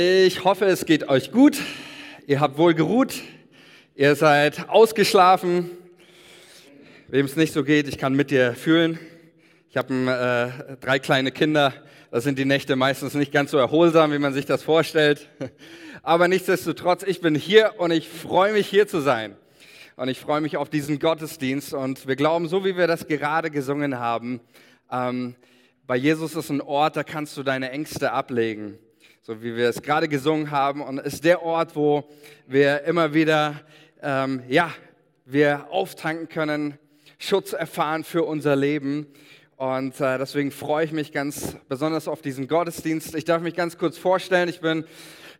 Ich 0.00 0.44
hoffe, 0.44 0.66
es 0.66 0.86
geht 0.86 1.08
euch 1.08 1.32
gut. 1.32 1.58
Ihr 2.28 2.38
habt 2.38 2.56
wohl 2.56 2.72
geruht. 2.72 3.14
Ihr 3.96 4.14
seid 4.14 4.68
ausgeschlafen. 4.68 5.72
Wem 7.08 7.26
es 7.26 7.34
nicht 7.34 7.52
so 7.52 7.64
geht, 7.64 7.88
ich 7.88 7.98
kann 7.98 8.14
mit 8.14 8.30
dir 8.30 8.54
fühlen. 8.54 9.00
Ich 9.68 9.76
habe 9.76 9.92
äh, 9.92 10.76
drei 10.76 11.00
kleine 11.00 11.32
Kinder. 11.32 11.74
Da 12.12 12.20
sind 12.20 12.38
die 12.38 12.44
Nächte 12.44 12.76
meistens 12.76 13.14
nicht 13.14 13.32
ganz 13.32 13.50
so 13.50 13.58
erholsam, 13.58 14.12
wie 14.12 14.20
man 14.20 14.32
sich 14.32 14.46
das 14.46 14.62
vorstellt. 14.62 15.28
Aber 16.04 16.28
nichtsdestotrotz, 16.28 17.02
ich 17.02 17.20
bin 17.20 17.34
hier 17.34 17.72
und 17.78 17.90
ich 17.90 18.08
freue 18.08 18.52
mich, 18.52 18.68
hier 18.68 18.86
zu 18.86 19.00
sein. 19.00 19.34
Und 19.96 20.06
ich 20.06 20.20
freue 20.20 20.40
mich 20.40 20.56
auf 20.56 20.70
diesen 20.70 21.00
Gottesdienst. 21.00 21.74
Und 21.74 22.06
wir 22.06 22.14
glauben, 22.14 22.46
so 22.46 22.64
wie 22.64 22.76
wir 22.76 22.86
das 22.86 23.08
gerade 23.08 23.50
gesungen 23.50 23.98
haben, 23.98 24.38
ähm, 24.92 25.34
bei 25.88 25.96
Jesus 25.96 26.36
ist 26.36 26.50
ein 26.50 26.60
Ort, 26.60 26.94
da 26.94 27.02
kannst 27.02 27.36
du 27.36 27.42
deine 27.42 27.72
Ängste 27.72 28.12
ablegen 28.12 28.78
so 29.28 29.42
wie 29.42 29.54
wir 29.56 29.68
es 29.68 29.82
gerade 29.82 30.08
gesungen 30.08 30.50
haben. 30.50 30.80
Und 30.80 30.98
ist 31.00 31.22
der 31.22 31.42
Ort, 31.42 31.76
wo 31.76 32.08
wir 32.46 32.84
immer 32.84 33.12
wieder, 33.12 33.60
ähm, 34.00 34.42
ja, 34.48 34.72
wir 35.26 35.66
auftanken 35.70 36.30
können, 36.30 36.78
Schutz 37.18 37.52
erfahren 37.52 38.04
für 38.04 38.22
unser 38.22 38.56
Leben. 38.56 39.06
Und 39.56 40.00
äh, 40.00 40.16
deswegen 40.16 40.50
freue 40.50 40.86
ich 40.86 40.92
mich 40.92 41.12
ganz 41.12 41.58
besonders 41.68 42.08
auf 42.08 42.22
diesen 42.22 42.48
Gottesdienst. 42.48 43.14
Ich 43.16 43.26
darf 43.26 43.42
mich 43.42 43.54
ganz 43.54 43.76
kurz 43.76 43.98
vorstellen. 43.98 44.48
Ich 44.48 44.62
bin 44.62 44.86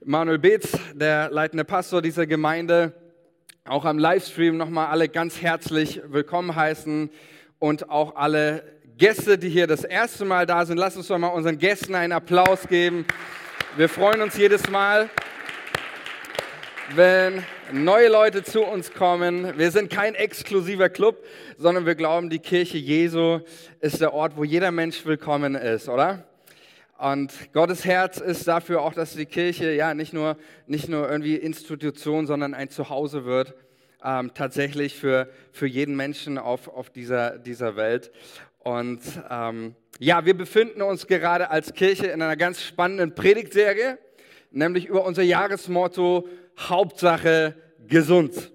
Manuel 0.04 0.38
Beetz, 0.38 0.78
der 0.92 1.30
leitende 1.30 1.64
Pastor 1.64 2.02
dieser 2.02 2.26
Gemeinde. 2.26 2.92
Auch 3.64 3.86
am 3.86 3.98
Livestream 3.98 4.58
nochmal 4.58 4.88
alle 4.88 5.08
ganz 5.08 5.40
herzlich 5.40 6.02
willkommen 6.04 6.54
heißen 6.54 7.08
und 7.58 7.88
auch 7.88 8.16
alle 8.16 8.64
Gäste, 8.98 9.38
die 9.38 9.48
hier 9.48 9.66
das 9.66 9.82
erste 9.82 10.26
Mal 10.26 10.44
da 10.44 10.66
sind. 10.66 10.76
Lass 10.76 10.94
uns 10.94 11.06
doch 11.06 11.16
mal 11.16 11.28
unseren 11.28 11.56
Gästen 11.56 11.94
einen 11.94 12.12
Applaus 12.12 12.68
geben. 12.68 13.06
Wir 13.76 13.88
freuen 13.88 14.22
uns 14.22 14.36
jedes 14.36 14.68
Mal, 14.70 15.10
wenn 16.94 17.44
neue 17.70 18.08
Leute 18.08 18.42
zu 18.42 18.64
uns 18.64 18.92
kommen. 18.92 19.58
Wir 19.58 19.70
sind 19.70 19.90
kein 19.90 20.14
exklusiver 20.14 20.88
Club, 20.88 21.22
sondern 21.58 21.84
wir 21.84 21.94
glauben, 21.94 22.30
die 22.30 22.38
Kirche 22.38 22.78
Jesu 22.78 23.40
ist 23.80 24.00
der 24.00 24.14
Ort, 24.14 24.36
wo 24.36 24.42
jeder 24.42 24.72
Mensch 24.72 25.04
willkommen 25.04 25.54
ist, 25.54 25.88
oder? 25.88 26.24
Und 26.96 27.32
Gottes 27.52 27.84
Herz 27.84 28.18
ist 28.18 28.48
dafür 28.48 28.80
auch, 28.80 28.94
dass 28.94 29.14
die 29.14 29.26
Kirche 29.26 29.72
ja 29.72 29.92
nicht 29.94 30.14
nur, 30.14 30.36
nicht 30.66 30.88
nur 30.88 31.08
irgendwie 31.08 31.36
Institution, 31.36 32.26
sondern 32.26 32.54
ein 32.54 32.70
Zuhause 32.70 33.26
wird, 33.26 33.54
ähm, 34.04 34.32
tatsächlich 34.34 34.94
für, 34.94 35.28
für 35.52 35.66
jeden 35.66 35.96
Menschen 35.96 36.38
auf, 36.38 36.68
auf 36.68 36.90
dieser, 36.90 37.38
dieser 37.38 37.76
Welt. 37.76 38.10
Und 38.58 39.00
ähm, 39.30 39.74
ja, 39.98 40.24
wir 40.24 40.36
befinden 40.36 40.82
uns 40.82 41.06
gerade 41.06 41.50
als 41.50 41.72
Kirche 41.74 42.06
in 42.06 42.22
einer 42.22 42.36
ganz 42.36 42.62
spannenden 42.62 43.14
Predigtserie, 43.14 43.98
nämlich 44.50 44.86
über 44.86 45.04
unser 45.04 45.22
Jahresmotto 45.22 46.28
Hauptsache 46.58 47.54
gesund. 47.86 48.52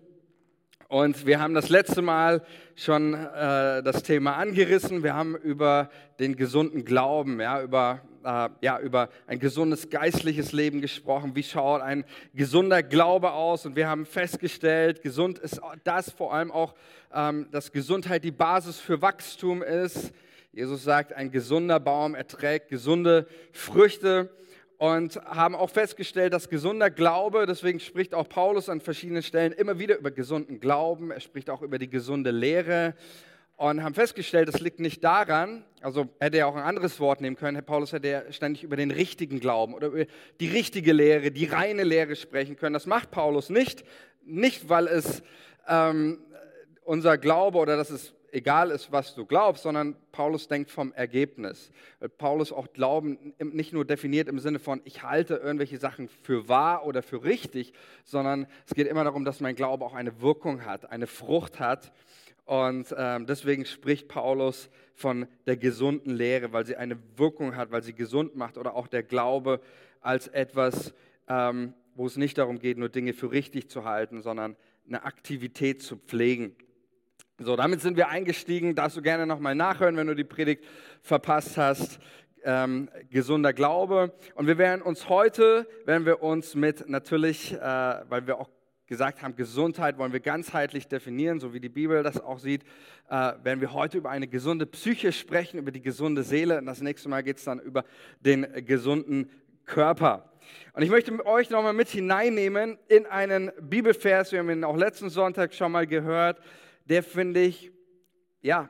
Und 0.94 1.26
wir 1.26 1.40
haben 1.40 1.56
das 1.56 1.70
letzte 1.70 2.04
Mal 2.04 2.44
schon 2.76 3.16
äh, 3.16 3.82
das 3.82 4.04
Thema 4.04 4.36
angerissen. 4.36 5.02
Wir 5.02 5.16
haben 5.16 5.36
über 5.36 5.90
den 6.20 6.36
gesunden 6.36 6.86
Glauben, 6.86 7.42
ja, 7.42 7.64
über, 7.64 8.02
äh, 8.24 8.50
ja, 8.62 8.78
über 8.78 9.10
ein 9.26 9.40
gesundes 9.40 9.90
geistliches 9.90 10.52
Leben 10.52 10.82
gesprochen. 10.82 11.36
Wie 11.36 11.42
schaut 11.42 11.82
ein 11.82 12.06
gesunder 12.36 12.84
Glaube 12.84 13.32
aus? 13.32 13.66
Und 13.66 13.76
wir 13.76 13.90
haben 13.90 14.06
festgestellt, 14.06 15.02
gesund 15.02 15.40
ist 15.40 15.60
das 15.84 16.12
vor 16.12 16.32
allem 16.32 16.52
auch, 16.52 16.76
ähm, 17.12 17.48
dass 17.50 17.72
Gesundheit 17.72 18.24
die 18.24 18.30
Basis 18.30 18.78
für 18.80 19.02
Wachstum 19.02 19.64
ist. 19.64 20.14
Jesus 20.52 20.84
sagt, 20.84 21.12
ein 21.12 21.32
gesunder 21.32 21.80
Baum 21.80 22.14
erträgt 22.14 22.70
gesunde 22.70 23.26
Früchte 23.52 24.30
und 24.84 25.16
haben 25.24 25.56
auch 25.56 25.70
festgestellt, 25.70 26.34
dass 26.34 26.50
gesunder 26.50 26.90
Glaube, 26.90 27.46
deswegen 27.46 27.80
spricht 27.80 28.14
auch 28.14 28.28
Paulus 28.28 28.68
an 28.68 28.82
verschiedenen 28.82 29.24
Stellen 29.24 29.54
immer 29.54 29.80
wieder 29.80 29.98
über 29.98 30.12
gesunden 30.12 30.60
Glauben, 30.60 31.10
er 31.10 31.22
spricht 31.22 31.50
auch 31.50 31.62
über 31.62 31.80
die 31.80 31.90
gesunde 31.90 32.32
Lehre 32.32 32.94
und 33.56 33.82
haben 33.82 33.94
festgestellt, 33.94 34.50
das 34.50 34.60
liegt 34.60 34.82
nicht 34.82 35.02
daran, 35.02 35.64
also 35.80 36.10
hätte 36.20 36.40
er 36.40 36.48
auch 36.50 36.58
ein 36.58 36.64
anderes 36.64 37.00
Wort 37.00 37.22
nehmen 37.22 37.38
können, 37.38 37.56
Herr 37.56 37.64
Paulus 37.64 37.94
hätte 37.94 38.10
ja 38.10 38.30
ständig 38.34 38.64
über 38.64 38.76
den 38.76 38.92
richtigen 38.92 39.40
Glauben 39.40 39.74
oder 39.74 39.88
über 39.88 40.06
die 40.42 40.50
richtige 40.50 40.92
Lehre, 40.92 41.32
die 41.32 41.46
reine 41.46 41.84
Lehre 41.84 42.18
sprechen 42.18 42.58
können. 42.58 42.74
Das 42.74 42.86
macht 42.86 43.10
Paulus 43.10 43.50
nicht, 43.50 43.86
nicht 44.26 44.68
weil 44.68 44.88
es 44.88 45.24
ähm, 45.66 46.20
unser 46.84 47.18
Glaube 47.18 47.58
oder 47.58 47.78
dass 47.78 47.90
es 47.90 48.14
egal 48.34 48.72
ist, 48.72 48.92
was 48.92 49.16
du 49.16 49.26
glaubst, 49.26 49.64
sondern 49.64 49.96
Paulus 50.12 50.48
denkt 50.48 50.72
vom 50.72 50.92
Ergebnis. 50.94 51.72
Paulus 52.18 52.52
auch 52.52 52.74
Glauben 52.74 53.34
nicht 53.40 53.74
nur 53.74 53.86
definiert 53.86 54.28
im 54.28 54.40
Sinne 54.40 54.60
von, 54.60 54.82
ich 54.86 55.04
halte 55.04 55.36
irgendwelche 55.36 55.78
Sachen 55.78 56.08
für 56.08 56.50
wahr 56.50 56.86
oder 56.86 57.04
für 57.04 57.24
richtig, 57.24 57.74
sondern 58.04 58.48
es 58.68 58.74
geht 58.74 58.88
immer 58.88 59.04
darum, 59.04 59.24
dass 59.24 59.40
mein 59.40 59.56
Glaube 59.56 59.86
auch 59.86 59.94
eine 59.94 60.22
Wirkung 60.22 60.66
hat, 60.66 60.90
eine 60.90 61.08
Frucht 61.08 61.60
hat. 61.60 61.94
Und 62.46 62.94
ähm, 62.98 63.26
deswegen 63.26 63.66
spricht 63.66 64.10
Paulus 64.10 64.70
von 64.96 65.28
der 65.46 65.56
gesunden 65.56 66.14
Lehre, 66.14 66.52
weil 66.52 66.66
sie 66.66 66.76
eine 66.76 66.98
Wirkung 67.16 67.56
hat, 67.56 67.72
weil 67.72 67.84
sie 67.84 67.94
gesund 67.94 68.36
macht 68.36 68.58
oder 68.58 68.76
auch 68.76 68.88
der 68.88 69.04
Glaube 69.04 69.62
als 70.02 70.28
etwas, 70.28 70.94
ähm, 71.30 71.74
wo 71.96 72.06
es 72.06 72.18
nicht 72.18 72.38
darum 72.38 72.60
geht, 72.60 72.78
nur 72.78 72.90
Dinge 72.90 73.14
für 73.14 73.32
richtig 73.32 73.70
zu 73.70 73.86
halten, 73.86 74.22
sondern 74.22 74.58
eine 74.86 75.06
Aktivität 75.06 75.82
zu 75.82 75.96
pflegen. 75.96 76.56
So, 77.40 77.56
damit 77.56 77.82
sind 77.82 77.98
wir 77.98 78.10
eingestiegen. 78.10 78.76
Darfst 78.76 78.96
du 78.96 79.02
gerne 79.02 79.26
nochmal 79.26 79.56
nachhören, 79.56 79.98
wenn 79.98 80.06
du 80.06 80.14
die 80.14 80.24
Predigt 80.24 80.64
verpasst 81.02 81.58
hast. 81.58 81.98
Ähm, 82.44 82.90
gesunder 83.10 83.54
Glaube. 83.54 84.14
Und 84.36 84.46
wir 84.46 84.60
werden 84.60 84.84
uns 84.84 85.10
heute, 85.10 85.68
werden 85.86 86.06
wir 86.06 86.22
uns 86.22 86.54
mit 86.54 86.88
natürlich, 86.88 87.54
äh, 87.54 87.58
weil 87.60 88.28
wir 88.28 88.40
auch 88.40 88.52
gesagt 88.86 89.24
haben, 89.24 89.36
Gesundheit 89.36 89.98
wollen 89.98 90.14
wir 90.14 90.20
ganzheitlich 90.20 90.88
definieren, 90.88 91.40
so 91.40 91.56
wie 91.56 91.60
die 91.60 91.70
Bibel 91.70 92.04
das 92.04 92.22
auch 92.22 92.38
sieht, 92.38 92.66
äh, 93.10 93.34
werden 93.42 93.62
wir 93.62 93.74
heute 93.74 93.98
über 93.98 94.12
eine 94.12 94.28
gesunde 94.28 94.68
Psyche 94.68 95.12
sprechen, 95.12 95.58
über 95.58 95.72
die 95.72 95.82
gesunde 95.82 96.22
Seele. 96.22 96.60
Und 96.60 96.68
das 96.68 96.82
nächste 96.82 97.10
Mal 97.10 97.24
geht 97.24 97.38
es 97.38 97.46
dann 97.46 97.60
über 97.60 97.84
den 98.20 98.46
gesunden 98.64 99.32
Körper. 99.66 100.30
Und 100.74 100.84
ich 100.84 100.90
möchte 100.92 101.26
euch 101.26 101.50
nochmal 101.50 101.74
mit 101.74 101.90
hineinnehmen 101.90 102.78
in 102.90 103.08
einen 103.08 103.52
Bibelvers, 103.60 104.32
wir 104.32 104.40
haben 104.40 104.52
ihn 104.52 104.64
auch 104.64 104.78
letzten 104.78 105.10
Sonntag 105.10 105.56
schon 105.56 105.72
mal 105.72 105.88
gehört, 105.88 106.40
der 106.86 107.04
finde 107.04 107.42
ich, 107.42 107.72
ja, 108.42 108.70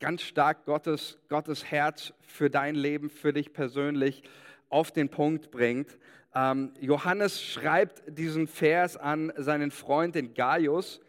ganz 0.00 0.22
stark 0.22 0.64
Gottes, 0.64 1.18
Gottes 1.28 1.64
Herz 1.64 2.12
für 2.26 2.50
dein 2.50 2.74
Leben, 2.74 3.10
für 3.10 3.32
dich 3.32 3.52
persönlich 3.52 4.22
auf 4.68 4.90
den 4.90 5.08
Punkt 5.08 5.50
bringt. 5.50 5.98
Ähm, 6.34 6.72
Johannes 6.80 7.42
schreibt 7.42 8.02
diesen 8.06 8.46
Vers 8.46 8.96
an 8.96 9.32
seinen 9.36 9.70
Freund, 9.70 10.14
den 10.14 10.34
Gaius. 10.34 11.00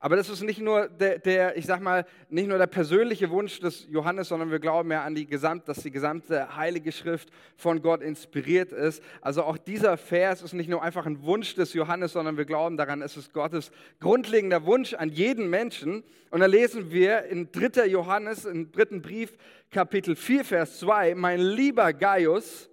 Aber 0.00 0.16
das 0.16 0.28
ist 0.28 0.42
nicht 0.42 0.60
nur 0.60 0.88
der, 0.88 1.18
der, 1.18 1.56
ich 1.56 1.66
sag 1.66 1.80
mal, 1.80 2.04
nicht 2.28 2.48
nur 2.48 2.58
der 2.58 2.66
persönliche 2.66 3.30
Wunsch 3.30 3.60
des 3.60 3.86
Johannes, 3.88 4.28
sondern 4.28 4.50
wir 4.50 4.58
glauben 4.58 4.90
ja 4.90 5.02
an 5.02 5.14
die 5.14 5.26
gesamte, 5.26 5.66
dass 5.66 5.82
die 5.82 5.90
gesamte 5.90 6.56
Heilige 6.56 6.92
Schrift 6.92 7.30
von 7.56 7.82
Gott 7.82 8.02
inspiriert 8.02 8.72
ist. 8.72 9.02
Also 9.20 9.42
auch 9.42 9.56
dieser 9.56 9.96
Vers 9.96 10.42
ist 10.42 10.52
nicht 10.52 10.68
nur 10.68 10.82
einfach 10.82 11.06
ein 11.06 11.22
Wunsch 11.22 11.54
des 11.54 11.72
Johannes, 11.72 12.12
sondern 12.12 12.36
wir 12.36 12.44
glauben 12.44 12.76
daran, 12.76 13.02
es 13.02 13.16
ist 13.16 13.32
Gottes 13.32 13.70
grundlegender 14.00 14.64
Wunsch 14.66 14.94
an 14.94 15.08
jeden 15.10 15.48
Menschen. 15.48 16.04
Und 16.30 16.40
da 16.40 16.46
lesen 16.46 16.90
wir 16.90 17.24
in 17.24 17.50
3. 17.52 17.86
Johannes, 17.86 18.44
im 18.44 18.72
dritten 18.72 19.02
Brief, 19.02 19.36
Kapitel 19.70 20.16
4, 20.16 20.44
Vers 20.44 20.78
2, 20.80 21.14
mein 21.14 21.40
lieber 21.40 21.92
Gaius, 21.92 22.68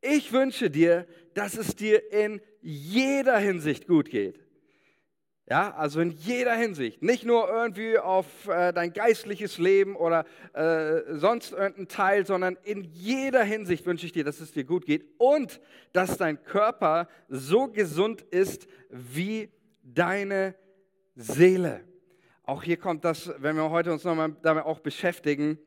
ich 0.00 0.32
wünsche 0.32 0.68
dir, 0.68 1.06
dass 1.34 1.56
es 1.56 1.76
dir 1.76 2.12
in 2.12 2.40
jeder 2.60 3.38
Hinsicht 3.38 3.86
gut 3.86 4.10
geht 4.10 4.41
ja, 5.48 5.74
also 5.74 6.00
in 6.00 6.10
jeder 6.10 6.54
Hinsicht. 6.54 7.02
Nicht 7.02 7.24
nur 7.24 7.48
irgendwie 7.48 7.98
auf 7.98 8.26
äh, 8.46 8.72
dein 8.72 8.92
geistliches 8.92 9.58
Leben 9.58 9.96
oder 9.96 10.24
äh, 10.52 11.16
sonst 11.16 11.52
irgendein 11.52 11.88
Teil, 11.88 12.26
sondern 12.26 12.56
in 12.62 12.84
jeder 12.84 13.42
Hinsicht 13.42 13.84
wünsche 13.84 14.06
ich 14.06 14.12
dir, 14.12 14.24
dass 14.24 14.40
es 14.40 14.52
dir 14.52 14.64
gut 14.64 14.86
geht 14.86 15.04
und 15.18 15.60
dass 15.92 16.16
dein 16.16 16.42
Körper 16.44 17.08
so 17.28 17.68
gesund 17.68 18.22
ist 18.22 18.68
wie 18.88 19.50
deine 19.82 20.54
Seele. 21.16 21.84
Auch 22.44 22.62
hier 22.62 22.76
kommt 22.76 23.04
das, 23.04 23.32
wenn 23.38 23.56
wir 23.56 23.70
heute 23.70 23.92
uns 23.92 24.04
nochmal 24.04 24.36
damit 24.42 24.64
auch 24.64 24.80
beschäftigen, 24.80 25.58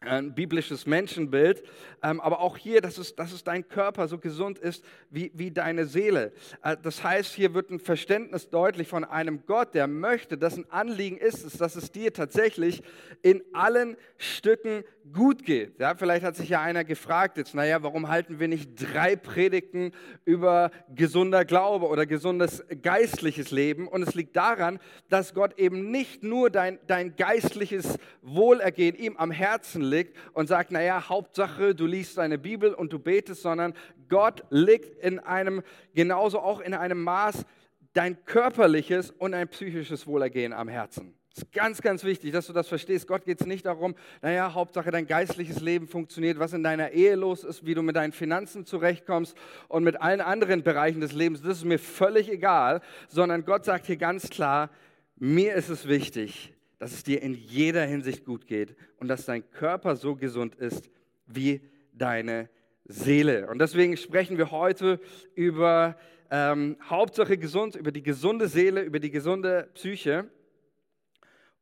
ein 0.00 0.34
biblisches 0.34 0.86
Menschenbild, 0.86 1.64
ähm, 2.02 2.20
aber 2.20 2.40
auch 2.40 2.56
hier, 2.56 2.80
dass 2.80 2.98
es, 2.98 3.16
dass 3.16 3.32
es 3.32 3.42
dein 3.42 3.68
Körper 3.68 4.06
so 4.06 4.18
gesund 4.18 4.58
ist 4.58 4.84
wie, 5.10 5.32
wie 5.34 5.50
deine 5.50 5.86
Seele. 5.86 6.32
Äh, 6.62 6.76
das 6.80 7.02
heißt, 7.02 7.34
hier 7.34 7.52
wird 7.52 7.70
ein 7.70 7.80
Verständnis 7.80 8.48
deutlich 8.48 8.86
von 8.86 9.04
einem 9.04 9.44
Gott, 9.44 9.74
der 9.74 9.88
möchte, 9.88 10.38
dessen 10.38 10.70
Anliegen 10.70 11.16
ist 11.16 11.44
es, 11.44 11.54
dass 11.54 11.74
es 11.74 11.90
dir 11.90 12.12
tatsächlich 12.12 12.82
in 13.22 13.42
allen 13.52 13.96
Stücken 14.18 14.84
gut 15.12 15.44
geht. 15.44 15.80
Ja, 15.80 15.94
vielleicht 15.94 16.24
hat 16.24 16.36
sich 16.36 16.50
ja 16.50 16.60
einer 16.60 16.84
gefragt 16.84 17.36
jetzt, 17.36 17.54
naja, 17.54 17.82
warum 17.82 18.08
halten 18.08 18.38
wir 18.38 18.46
nicht 18.48 18.70
drei 18.76 19.16
Predigten 19.16 19.92
über 20.24 20.70
gesunder 20.94 21.44
Glaube 21.44 21.86
oder 21.86 22.06
gesundes 22.06 22.62
geistliches 22.82 23.50
Leben? 23.50 23.88
Und 23.88 24.02
es 24.02 24.14
liegt 24.14 24.36
daran, 24.36 24.78
dass 25.08 25.34
Gott 25.34 25.58
eben 25.58 25.90
nicht 25.90 26.22
nur 26.22 26.50
dein, 26.50 26.78
dein 26.86 27.16
geistliches 27.16 27.98
Wohlergehen 28.22 28.94
ihm 28.94 29.16
am 29.16 29.30
Herzen 29.30 29.77
Herzen 29.78 29.82
liegt 29.82 30.16
und 30.32 30.48
sagt, 30.48 30.70
naja, 30.70 31.08
Hauptsache, 31.08 31.74
du 31.74 31.86
liest 31.86 32.18
deine 32.18 32.38
Bibel 32.38 32.74
und 32.74 32.92
du 32.92 32.98
betest, 32.98 33.42
sondern 33.42 33.74
Gott 34.08 34.44
liegt 34.50 35.02
in 35.02 35.18
einem, 35.18 35.62
genauso 35.94 36.40
auch 36.40 36.60
in 36.60 36.74
einem 36.74 37.02
Maß, 37.02 37.44
dein 37.92 38.24
körperliches 38.24 39.10
und 39.10 39.34
ein 39.34 39.48
psychisches 39.48 40.06
Wohlergehen 40.06 40.52
am 40.52 40.68
Herzen. 40.68 41.14
Das 41.30 41.44
ist 41.44 41.52
ganz, 41.52 41.82
ganz 41.82 42.04
wichtig, 42.04 42.32
dass 42.32 42.48
du 42.48 42.52
das 42.52 42.66
verstehst. 42.66 43.06
Gott 43.06 43.24
geht 43.24 43.40
es 43.40 43.46
nicht 43.46 43.64
darum, 43.64 43.94
naja, 44.22 44.54
Hauptsache 44.54 44.90
dein 44.90 45.06
geistliches 45.06 45.60
Leben 45.60 45.86
funktioniert, 45.86 46.38
was 46.38 46.52
in 46.52 46.64
deiner 46.64 46.90
Ehe 46.90 47.14
los 47.14 47.44
ist, 47.44 47.64
wie 47.64 47.74
du 47.74 47.82
mit 47.82 47.94
deinen 47.94 48.12
Finanzen 48.12 48.64
zurechtkommst 48.64 49.36
und 49.68 49.84
mit 49.84 50.00
allen 50.00 50.20
anderen 50.20 50.64
Bereichen 50.64 51.00
des 51.00 51.12
Lebens. 51.12 51.40
Das 51.42 51.58
ist 51.58 51.64
mir 51.64 51.78
völlig 51.78 52.28
egal, 52.28 52.80
sondern 53.08 53.44
Gott 53.44 53.64
sagt 53.64 53.86
hier 53.86 53.96
ganz 53.96 54.30
klar, 54.30 54.70
mir 55.16 55.54
ist 55.54 55.68
es 55.68 55.86
wichtig, 55.86 56.54
dass 56.78 56.92
es 56.92 57.02
dir 57.02 57.22
in 57.22 57.34
jeder 57.34 57.84
Hinsicht 57.84 58.24
gut 58.24 58.46
geht 58.46 58.76
und 58.98 59.08
dass 59.08 59.26
dein 59.26 59.48
Körper 59.50 59.96
so 59.96 60.14
gesund 60.16 60.54
ist 60.54 60.90
wie 61.26 61.60
deine 61.92 62.48
Seele. 62.84 63.48
Und 63.48 63.58
deswegen 63.58 63.96
sprechen 63.96 64.38
wir 64.38 64.50
heute 64.50 65.00
über 65.34 65.98
ähm, 66.30 66.76
Hauptsache 66.88 67.36
gesund, 67.36 67.74
über 67.74 67.92
die 67.92 68.02
gesunde 68.02 68.48
Seele, 68.48 68.82
über 68.82 69.00
die 69.00 69.10
gesunde 69.10 69.68
Psyche. 69.74 70.30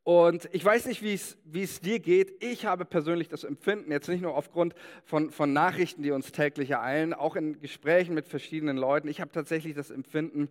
Und 0.04 0.48
ich 0.52 0.64
weiß 0.64 0.86
nicht, 0.86 1.02
wie 1.02 1.14
es 1.14 1.80
dir 1.80 1.98
geht. 1.98 2.40
Ich 2.40 2.64
habe 2.64 2.84
persönlich 2.84 3.28
das 3.28 3.42
Empfinden, 3.42 3.90
jetzt 3.90 4.08
nicht 4.08 4.22
nur 4.22 4.36
aufgrund 4.36 4.74
von, 5.04 5.30
von 5.30 5.52
Nachrichten, 5.52 6.04
die 6.04 6.12
uns 6.12 6.30
täglich 6.30 6.70
ereilen, 6.70 7.12
auch 7.12 7.34
in 7.34 7.60
Gesprächen 7.60 8.14
mit 8.14 8.28
verschiedenen 8.28 8.76
Leuten. 8.76 9.08
Ich 9.08 9.20
habe 9.20 9.32
tatsächlich 9.32 9.74
das 9.74 9.90
Empfinden, 9.90 10.48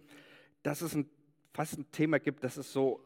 dass 0.62 0.82
es 0.82 0.94
ein, 0.94 1.10
fast 1.54 1.78
ein 1.78 1.90
Thema 1.92 2.20
gibt, 2.20 2.44
das 2.44 2.58
ist 2.58 2.74
so, 2.74 3.00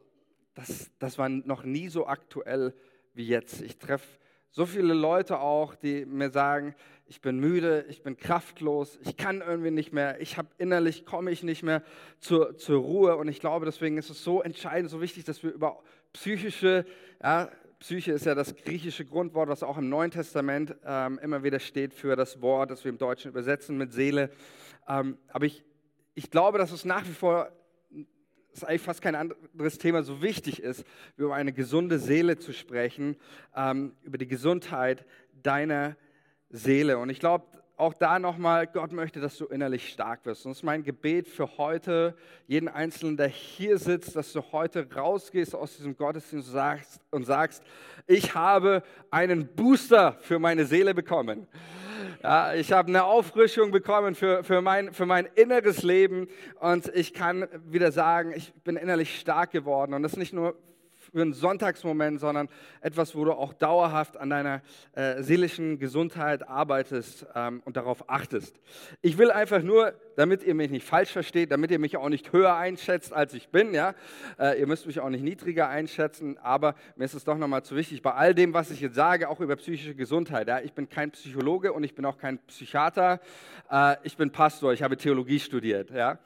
das, 0.59 0.91
das 0.99 1.17
war 1.17 1.29
noch 1.29 1.63
nie 1.63 1.87
so 1.87 2.05
aktuell 2.07 2.73
wie 3.13 3.25
jetzt. 3.25 3.61
Ich 3.61 3.77
treffe 3.77 4.07
so 4.51 4.65
viele 4.65 4.93
Leute 4.93 5.39
auch, 5.39 5.75
die 5.75 6.05
mir 6.05 6.31
sagen, 6.31 6.75
ich 7.05 7.21
bin 7.21 7.39
müde, 7.39 7.85
ich 7.87 8.03
bin 8.03 8.17
kraftlos, 8.17 8.99
ich 9.03 9.15
kann 9.15 9.41
irgendwie 9.41 9.71
nicht 9.71 9.93
mehr, 9.93 10.19
ich 10.21 10.37
habe 10.37 10.49
innerlich, 10.57 11.05
komme 11.05 11.31
ich 11.31 11.43
nicht 11.43 11.63
mehr 11.63 11.81
zur, 12.19 12.57
zur 12.57 12.81
Ruhe. 12.81 13.15
Und 13.15 13.27
ich 13.27 13.39
glaube, 13.39 13.65
deswegen 13.65 13.97
ist 13.97 14.09
es 14.09 14.23
so 14.23 14.41
entscheidend, 14.41 14.91
so 14.91 15.01
wichtig, 15.01 15.23
dass 15.23 15.41
wir 15.43 15.51
über 15.51 15.81
psychische, 16.13 16.85
ja, 17.21 17.49
Psyche 17.79 18.11
ist 18.11 18.25
ja 18.25 18.35
das 18.35 18.55
griechische 18.55 19.05
Grundwort, 19.05 19.47
was 19.47 19.63
auch 19.63 19.77
im 19.77 19.87
Neuen 19.87 20.11
Testament 20.11 20.75
ähm, 20.83 21.17
immer 21.23 21.43
wieder 21.43 21.59
steht 21.59 21.93
für 21.93 22.17
das 22.17 22.41
Wort, 22.41 22.71
das 22.71 22.83
wir 22.83 22.89
im 22.89 22.97
Deutschen 22.97 23.31
übersetzen 23.31 23.77
mit 23.77 23.93
Seele. 23.93 24.31
Ähm, 24.87 25.17
aber 25.29 25.45
ich, 25.45 25.63
ich 26.15 26.29
glaube, 26.29 26.57
dass 26.57 26.73
es 26.73 26.83
nach 26.83 27.07
wie 27.07 27.13
vor 27.13 27.49
ist 28.53 28.63
eigentlich 28.63 28.81
fast 28.81 29.01
kein 29.01 29.15
anderes 29.15 29.77
Thema 29.77 30.03
so 30.03 30.21
wichtig 30.21 30.61
ist, 30.61 30.85
wie 31.17 31.23
über 31.23 31.35
eine 31.35 31.53
gesunde 31.53 31.99
Seele 31.99 32.37
zu 32.37 32.53
sprechen, 32.53 33.15
ähm, 33.55 33.93
über 34.03 34.17
die 34.17 34.27
Gesundheit 34.27 35.05
deiner 35.43 35.95
Seele. 36.49 36.97
Und 36.97 37.09
ich 37.09 37.19
glaube, 37.19 37.45
auch 37.79 37.93
da 37.93 38.19
nochmal, 38.19 38.67
Gott 38.67 38.91
möchte, 38.91 39.21
dass 39.21 39.37
du 39.37 39.45
innerlich 39.45 39.89
stark 39.89 40.25
wirst. 40.25 40.45
Und 40.45 40.51
das 40.51 40.59
ist 40.59 40.63
mein 40.63 40.83
Gebet 40.83 41.29
für 41.29 41.57
heute, 41.57 42.13
jeden 42.45 42.67
Einzelnen, 42.67 43.15
der 43.15 43.27
hier 43.27 43.77
sitzt, 43.77 44.17
dass 44.17 44.33
du 44.33 44.41
heute 44.51 44.85
rausgehst 44.93 45.55
aus 45.55 45.77
diesem 45.77 45.95
Gottesdienst 45.95 46.49
und 46.49 46.53
sagst, 46.53 47.01
und 47.11 47.25
sagst 47.25 47.63
ich 48.05 48.35
habe 48.35 48.83
einen 49.11 49.47
Booster 49.47 50.17
für 50.19 50.39
meine 50.39 50.65
Seele 50.65 50.93
bekommen. 50.93 51.47
Ja, 52.21 52.53
ich 52.53 52.73
habe 52.73 52.89
eine 52.89 53.05
Auffrischung 53.05 53.71
bekommen 53.71 54.13
für, 54.13 54.43
für, 54.43 54.61
mein, 54.61 54.93
für 54.93 55.05
mein 55.05 55.25
inneres 55.35 55.83
Leben 55.83 56.27
und 56.59 56.93
ich 56.93 57.13
kann 57.13 57.47
wieder 57.65 57.93
sagen, 57.93 58.33
ich 58.35 58.53
bin 58.55 58.75
innerlich 58.75 59.19
stark 59.21 59.51
geworden. 59.51 59.93
Und 59.93 60.03
das 60.03 60.17
nicht 60.17 60.33
nur 60.33 60.55
für 61.11 61.21
einen 61.21 61.33
Sonntagsmoment, 61.33 62.19
sondern 62.19 62.49
etwas, 62.81 63.15
wo 63.15 63.25
du 63.25 63.33
auch 63.33 63.53
dauerhaft 63.53 64.17
an 64.17 64.29
deiner 64.29 64.61
äh, 64.93 65.21
seelischen 65.23 65.79
Gesundheit 65.79 66.47
arbeitest 66.47 67.25
ähm, 67.35 67.61
und 67.65 67.77
darauf 67.77 68.09
achtest. 68.09 68.59
Ich 69.01 69.17
will 69.17 69.31
einfach 69.31 69.61
nur, 69.61 69.93
damit 70.15 70.43
ihr 70.43 70.55
mich 70.55 70.69
nicht 70.69 70.85
falsch 70.85 71.11
versteht, 71.11 71.51
damit 71.51 71.71
ihr 71.71 71.79
mich 71.79 71.97
auch 71.97 72.09
nicht 72.09 72.33
höher 72.33 72.55
einschätzt, 72.55 73.13
als 73.13 73.33
ich 73.33 73.49
bin, 73.49 73.73
ja, 73.73 73.95
äh, 74.37 74.59
ihr 74.59 74.67
müsst 74.67 74.85
mich 74.87 74.99
auch 74.99 75.09
nicht 75.09 75.23
niedriger 75.23 75.69
einschätzen, 75.69 76.37
aber 76.37 76.75
mir 76.95 77.05
ist 77.05 77.13
es 77.13 77.23
doch 77.23 77.37
nochmal 77.37 77.63
zu 77.63 77.75
wichtig, 77.75 78.01
bei 78.01 78.13
all 78.13 78.35
dem, 78.35 78.53
was 78.53 78.71
ich 78.71 78.81
jetzt 78.81 78.95
sage, 78.95 79.29
auch 79.29 79.39
über 79.39 79.55
psychische 79.55 79.95
Gesundheit, 79.95 80.47
ja, 80.47 80.59
ich 80.59 80.73
bin 80.73 80.89
kein 80.89 81.11
Psychologe 81.11 81.73
und 81.73 81.83
ich 81.83 81.95
bin 81.95 82.05
auch 82.05 82.17
kein 82.17 82.39
Psychiater, 82.39 83.19
äh, 83.71 83.95
ich 84.03 84.17
bin 84.17 84.31
Pastor, 84.31 84.73
ich 84.73 84.83
habe 84.83 84.97
Theologie 84.97 85.39
studiert, 85.39 85.91
ja, 85.91 86.19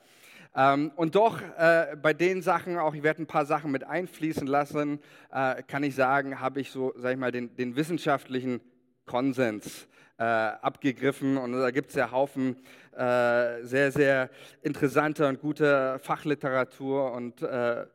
ähm, 0.56 0.92
und 0.96 1.16
doch 1.16 1.42
äh, 1.58 1.96
bei 2.02 2.14
den 2.14 2.42
Sachen, 2.42 2.78
auch 2.78 2.94
ich 2.94 3.04
werde 3.04 3.24
ein 3.24 3.28
paar 3.28 3.46
Sachen 3.46 3.72
mit 3.72 3.84
einfließen 3.84 4.46
lassen, 4.46 5.00
äh, 5.32 5.64
kann 5.64 5.84
ich 5.84 5.96
sagen, 5.96 6.40
habe 6.40 6.62
ich 6.62 6.72
so, 6.72 6.94
sag 6.96 7.14
ich 7.14 7.18
mal, 7.18 7.32
den, 7.32 7.56
den 7.56 7.76
wissenschaftlichen 7.76 8.62
Konsens 9.06 9.88
äh, 10.18 10.24
abgegriffen. 10.24 11.38
Und 11.38 11.54
da 11.54 11.72
gibt 11.72 11.90
es 11.90 11.96
ja 11.96 12.12
Haufen 12.12 12.58
äh, 12.96 13.64
sehr, 13.64 13.92
sehr 13.92 14.30
interessanter 14.62 15.28
und 15.28 15.42
guter 15.42 16.00
Fachliteratur 16.00 17.12
und, 17.14 17.42
äh, 17.42 17.86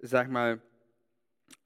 sag 0.00 0.30
mal, 0.30 0.60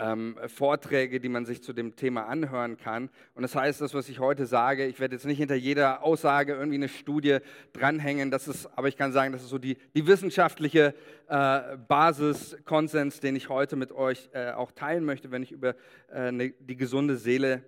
ähm, 0.00 0.36
Vorträge, 0.46 1.20
die 1.20 1.28
man 1.28 1.44
sich 1.44 1.62
zu 1.62 1.72
dem 1.72 1.94
Thema 1.94 2.26
anhören 2.26 2.76
kann. 2.78 3.10
Und 3.34 3.42
das 3.42 3.54
heißt, 3.54 3.80
das, 3.80 3.92
was 3.94 4.08
ich 4.08 4.18
heute 4.18 4.46
sage, 4.46 4.86
ich 4.86 4.98
werde 4.98 5.14
jetzt 5.14 5.26
nicht 5.26 5.38
hinter 5.38 5.54
jeder 5.54 6.02
Aussage 6.02 6.54
irgendwie 6.54 6.76
eine 6.76 6.88
Studie 6.88 7.38
dranhängen, 7.72 8.30
das 8.30 8.48
ist, 8.48 8.66
aber 8.76 8.88
ich 8.88 8.96
kann 8.96 9.12
sagen, 9.12 9.32
das 9.32 9.42
ist 9.42 9.50
so 9.50 9.58
die, 9.58 9.76
die 9.94 10.06
wissenschaftliche 10.06 10.94
äh, 11.28 11.76
Basiskonsens, 11.86 13.20
den 13.20 13.36
ich 13.36 13.48
heute 13.48 13.76
mit 13.76 13.92
euch 13.92 14.30
äh, 14.32 14.52
auch 14.52 14.72
teilen 14.72 15.04
möchte, 15.04 15.30
wenn 15.30 15.42
ich 15.42 15.52
über 15.52 15.76
äh, 16.10 16.32
ne, 16.32 16.54
die 16.58 16.76
gesunde 16.76 17.16
Seele 17.16 17.62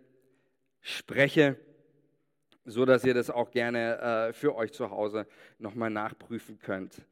spreche, 0.80 1.56
so 2.64 2.84
dass 2.84 3.04
ihr 3.04 3.14
das 3.14 3.28
auch 3.28 3.50
gerne 3.50 3.98
äh, 3.98 4.32
für 4.32 4.54
euch 4.54 4.72
zu 4.72 4.90
Hause 4.90 5.26
nochmal 5.58 5.90
nachprüfen 5.90 6.58
könnt. 6.58 7.04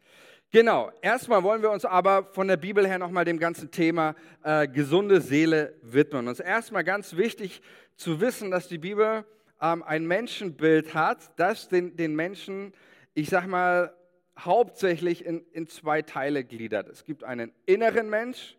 Genau, 0.52 0.90
erstmal 1.00 1.44
wollen 1.44 1.62
wir 1.62 1.70
uns 1.70 1.84
aber 1.84 2.24
von 2.32 2.48
der 2.48 2.56
Bibel 2.56 2.84
her 2.84 2.98
nochmal 2.98 3.24
dem 3.24 3.38
ganzen 3.38 3.70
Thema 3.70 4.16
äh, 4.42 4.66
gesunde 4.66 5.20
Seele 5.20 5.76
widmen. 5.80 6.26
Ist 6.26 6.40
erstmal 6.40 6.82
ganz 6.82 7.16
wichtig 7.16 7.62
zu 7.94 8.20
wissen, 8.20 8.50
dass 8.50 8.66
die 8.66 8.78
Bibel 8.78 9.24
ähm, 9.62 9.84
ein 9.84 10.08
Menschenbild 10.08 10.92
hat, 10.92 11.38
das 11.38 11.68
den, 11.68 11.94
den 11.94 12.16
Menschen, 12.16 12.74
ich 13.14 13.28
sag 13.28 13.46
mal, 13.46 13.94
hauptsächlich 14.36 15.24
in, 15.24 15.46
in 15.52 15.68
zwei 15.68 16.02
Teile 16.02 16.42
gliedert. 16.42 16.88
Es 16.88 17.04
gibt 17.04 17.22
einen 17.22 17.52
inneren 17.66 18.10
Mensch 18.10 18.56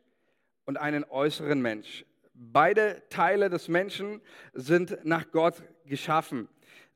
und 0.63 0.77
einen 0.77 1.03
äußeren 1.03 1.61
Mensch. 1.61 2.05
Beide 2.33 3.03
Teile 3.09 3.49
des 3.49 3.67
Menschen 3.67 4.21
sind 4.53 4.97
nach 5.03 5.29
Gott 5.31 5.61
geschaffen. 5.85 6.47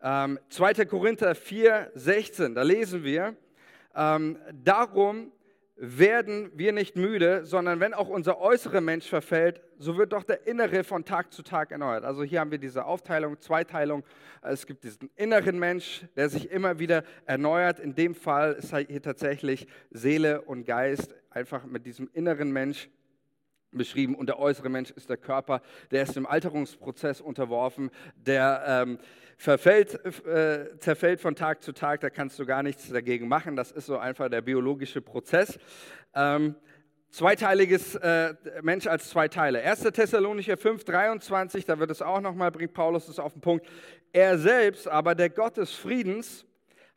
Ähm, 0.01 0.39
2. 0.47 0.85
Korinther 0.85 1.35
4, 1.35 1.91
16, 1.95 2.55
da 2.55 2.61
lesen 2.61 3.03
wir, 3.03 3.35
ähm, 3.95 4.37
darum 4.63 5.31
werden 5.77 6.51
wir 6.55 6.71
nicht 6.71 6.95
müde, 6.95 7.45
sondern 7.45 7.81
wenn 7.81 7.93
auch 7.93 8.07
unser 8.07 8.39
äußerer 8.39 8.79
Mensch 8.79 9.07
verfällt, 9.09 9.61
so 9.77 9.97
wird 9.97 10.13
doch 10.13 10.23
der 10.23 10.47
innere 10.47 10.85
von 10.85 11.03
Tag 11.03 11.33
zu 11.33 11.43
Tag 11.43 11.71
erneuert. 11.71 12.05
Also 12.05 12.23
hier 12.23 12.39
haben 12.39 12.51
wir 12.51 12.57
diese 12.57 12.85
Aufteilung, 12.85 13.39
Zweiteilung. 13.41 14.03
Es 14.41 14.65
gibt 14.65 14.85
diesen 14.85 15.09
inneren 15.17 15.59
Mensch, 15.59 16.05
der 16.15 16.29
sich 16.29 16.49
immer 16.49 16.79
wieder 16.79 17.03
erneuert. 17.25 17.79
In 17.79 17.93
dem 17.93 18.15
Fall 18.15 18.53
ist 18.53 18.73
hier 18.73 19.01
tatsächlich 19.01 19.67
Seele 19.91 20.41
und 20.43 20.65
Geist 20.65 21.13
einfach 21.29 21.65
mit 21.65 21.85
diesem 21.85 22.09
inneren 22.13 22.51
Mensch 22.53 22.89
beschrieben 23.77 24.15
und 24.15 24.27
der 24.27 24.39
äußere 24.39 24.69
Mensch 24.69 24.91
ist 24.91 25.09
der 25.09 25.17
Körper, 25.17 25.61
der 25.91 26.03
ist 26.03 26.15
dem 26.15 26.25
Alterungsprozess 26.25 27.21
unterworfen, 27.21 27.91
der 28.15 28.63
ähm, 28.67 28.99
verfällt, 29.37 29.93
äh, 30.25 30.77
zerfällt 30.79 31.21
von 31.21 31.35
Tag 31.35 31.61
zu 31.61 31.73
Tag, 31.73 32.01
da 32.01 32.09
kannst 32.09 32.39
du 32.39 32.45
gar 32.45 32.63
nichts 32.63 32.89
dagegen 32.89 33.27
machen, 33.27 33.55
das 33.55 33.71
ist 33.71 33.85
so 33.85 33.97
einfach 33.97 34.29
der 34.29 34.41
biologische 34.41 35.01
Prozess. 35.01 35.59
Ähm, 36.13 36.55
zweiteiliges 37.09 37.95
äh, 37.95 38.33
Mensch 38.61 38.87
als 38.87 39.09
zwei 39.09 39.27
Teile. 39.27 39.61
1. 39.61 39.81
Thessalonicher 39.83 40.57
5, 40.57 40.83
23, 40.83 41.65
da 41.65 41.79
wird 41.79 41.91
es 41.91 42.01
auch 42.01 42.21
nochmal, 42.21 42.51
bringt 42.51 42.73
Paulus 42.73 43.07
es 43.07 43.19
auf 43.19 43.33
den 43.33 43.41
Punkt. 43.41 43.65
Er 44.11 44.37
selbst, 44.37 44.87
aber 44.87 45.15
der 45.15 45.29
Gott 45.29 45.57
des 45.57 45.71
Friedens, 45.71 46.45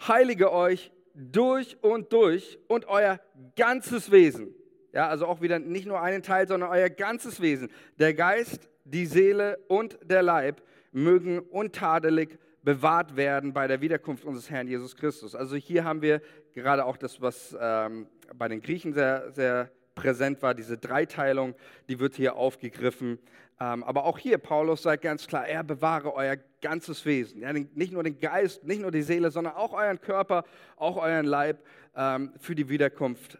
heilige 0.06 0.52
euch 0.52 0.92
durch 1.14 1.76
und 1.82 2.12
durch 2.12 2.58
und 2.68 2.86
euer 2.86 3.20
ganzes 3.56 4.10
Wesen 4.10 4.54
ja, 4.92 5.08
also 5.08 5.26
auch 5.26 5.40
wieder 5.40 5.58
nicht 5.58 5.86
nur 5.86 6.00
einen 6.00 6.22
Teil, 6.22 6.48
sondern 6.48 6.70
euer 6.70 6.88
ganzes 6.88 7.40
Wesen. 7.40 7.70
Der 7.98 8.14
Geist, 8.14 8.68
die 8.84 9.06
Seele 9.06 9.58
und 9.68 9.98
der 10.02 10.22
Leib 10.22 10.62
mögen 10.92 11.40
untadelig 11.40 12.38
bewahrt 12.62 13.16
werden 13.16 13.52
bei 13.52 13.66
der 13.66 13.80
Wiederkunft 13.80 14.24
unseres 14.24 14.50
Herrn 14.50 14.66
Jesus 14.66 14.96
Christus. 14.96 15.34
Also 15.34 15.56
hier 15.56 15.84
haben 15.84 16.02
wir 16.02 16.20
gerade 16.54 16.84
auch 16.84 16.96
das, 16.96 17.20
was 17.20 17.56
ähm, 17.60 18.06
bei 18.34 18.48
den 18.48 18.60
Griechen 18.60 18.92
sehr, 18.92 19.30
sehr 19.32 19.70
präsent 19.94 20.42
war, 20.42 20.54
diese 20.54 20.78
Dreiteilung, 20.78 21.54
die 21.88 21.98
wird 21.98 22.14
hier 22.14 22.36
aufgegriffen. 22.36 23.18
Ähm, 23.60 23.82
aber 23.82 24.04
auch 24.04 24.18
hier, 24.18 24.38
Paulus 24.38 24.82
sagt 24.82 25.02
ganz 25.02 25.26
klar, 25.26 25.46
er 25.46 25.64
bewahre 25.64 26.14
euer 26.14 26.36
ganzes 26.60 27.04
Wesen. 27.04 27.42
Ja, 27.42 27.52
nicht 27.52 27.92
nur 27.92 28.02
den 28.02 28.18
Geist, 28.18 28.64
nicht 28.64 28.80
nur 28.80 28.92
die 28.92 29.02
Seele, 29.02 29.30
sondern 29.30 29.54
auch 29.54 29.72
euren 29.72 30.00
Körper, 30.00 30.44
auch 30.76 30.96
euren 30.96 31.26
Leib 31.26 31.64
ähm, 31.96 32.32
für 32.38 32.54
die 32.54 32.68
Wiederkunft 32.68 33.38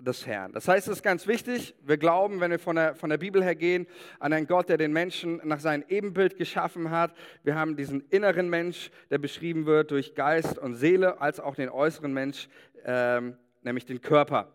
des 0.00 0.26
Herrn. 0.26 0.52
Das 0.52 0.68
heißt, 0.68 0.88
es 0.88 0.98
ist 0.98 1.02
ganz 1.02 1.26
wichtig, 1.26 1.74
wir 1.82 1.96
glauben, 1.96 2.40
wenn 2.40 2.50
wir 2.50 2.58
von 2.58 2.76
der, 2.76 2.94
von 2.94 3.10
der 3.10 3.18
Bibel 3.18 3.42
her 3.42 3.54
gehen, 3.54 3.86
an 4.18 4.32
einen 4.32 4.46
Gott, 4.46 4.68
der 4.68 4.76
den 4.76 4.92
Menschen 4.92 5.40
nach 5.44 5.60
seinem 5.60 5.84
Ebenbild 5.88 6.36
geschaffen 6.36 6.90
hat. 6.90 7.14
Wir 7.42 7.54
haben 7.54 7.76
diesen 7.76 8.02
inneren 8.10 8.48
Mensch, 8.48 8.90
der 9.10 9.18
beschrieben 9.18 9.66
wird 9.66 9.90
durch 9.90 10.14
Geist 10.14 10.58
und 10.58 10.74
Seele, 10.74 11.20
als 11.20 11.40
auch 11.40 11.54
den 11.54 11.68
äußeren 11.68 12.12
Mensch, 12.12 12.48
ähm, 12.84 13.36
nämlich 13.62 13.86
den 13.86 14.00
Körper. 14.00 14.52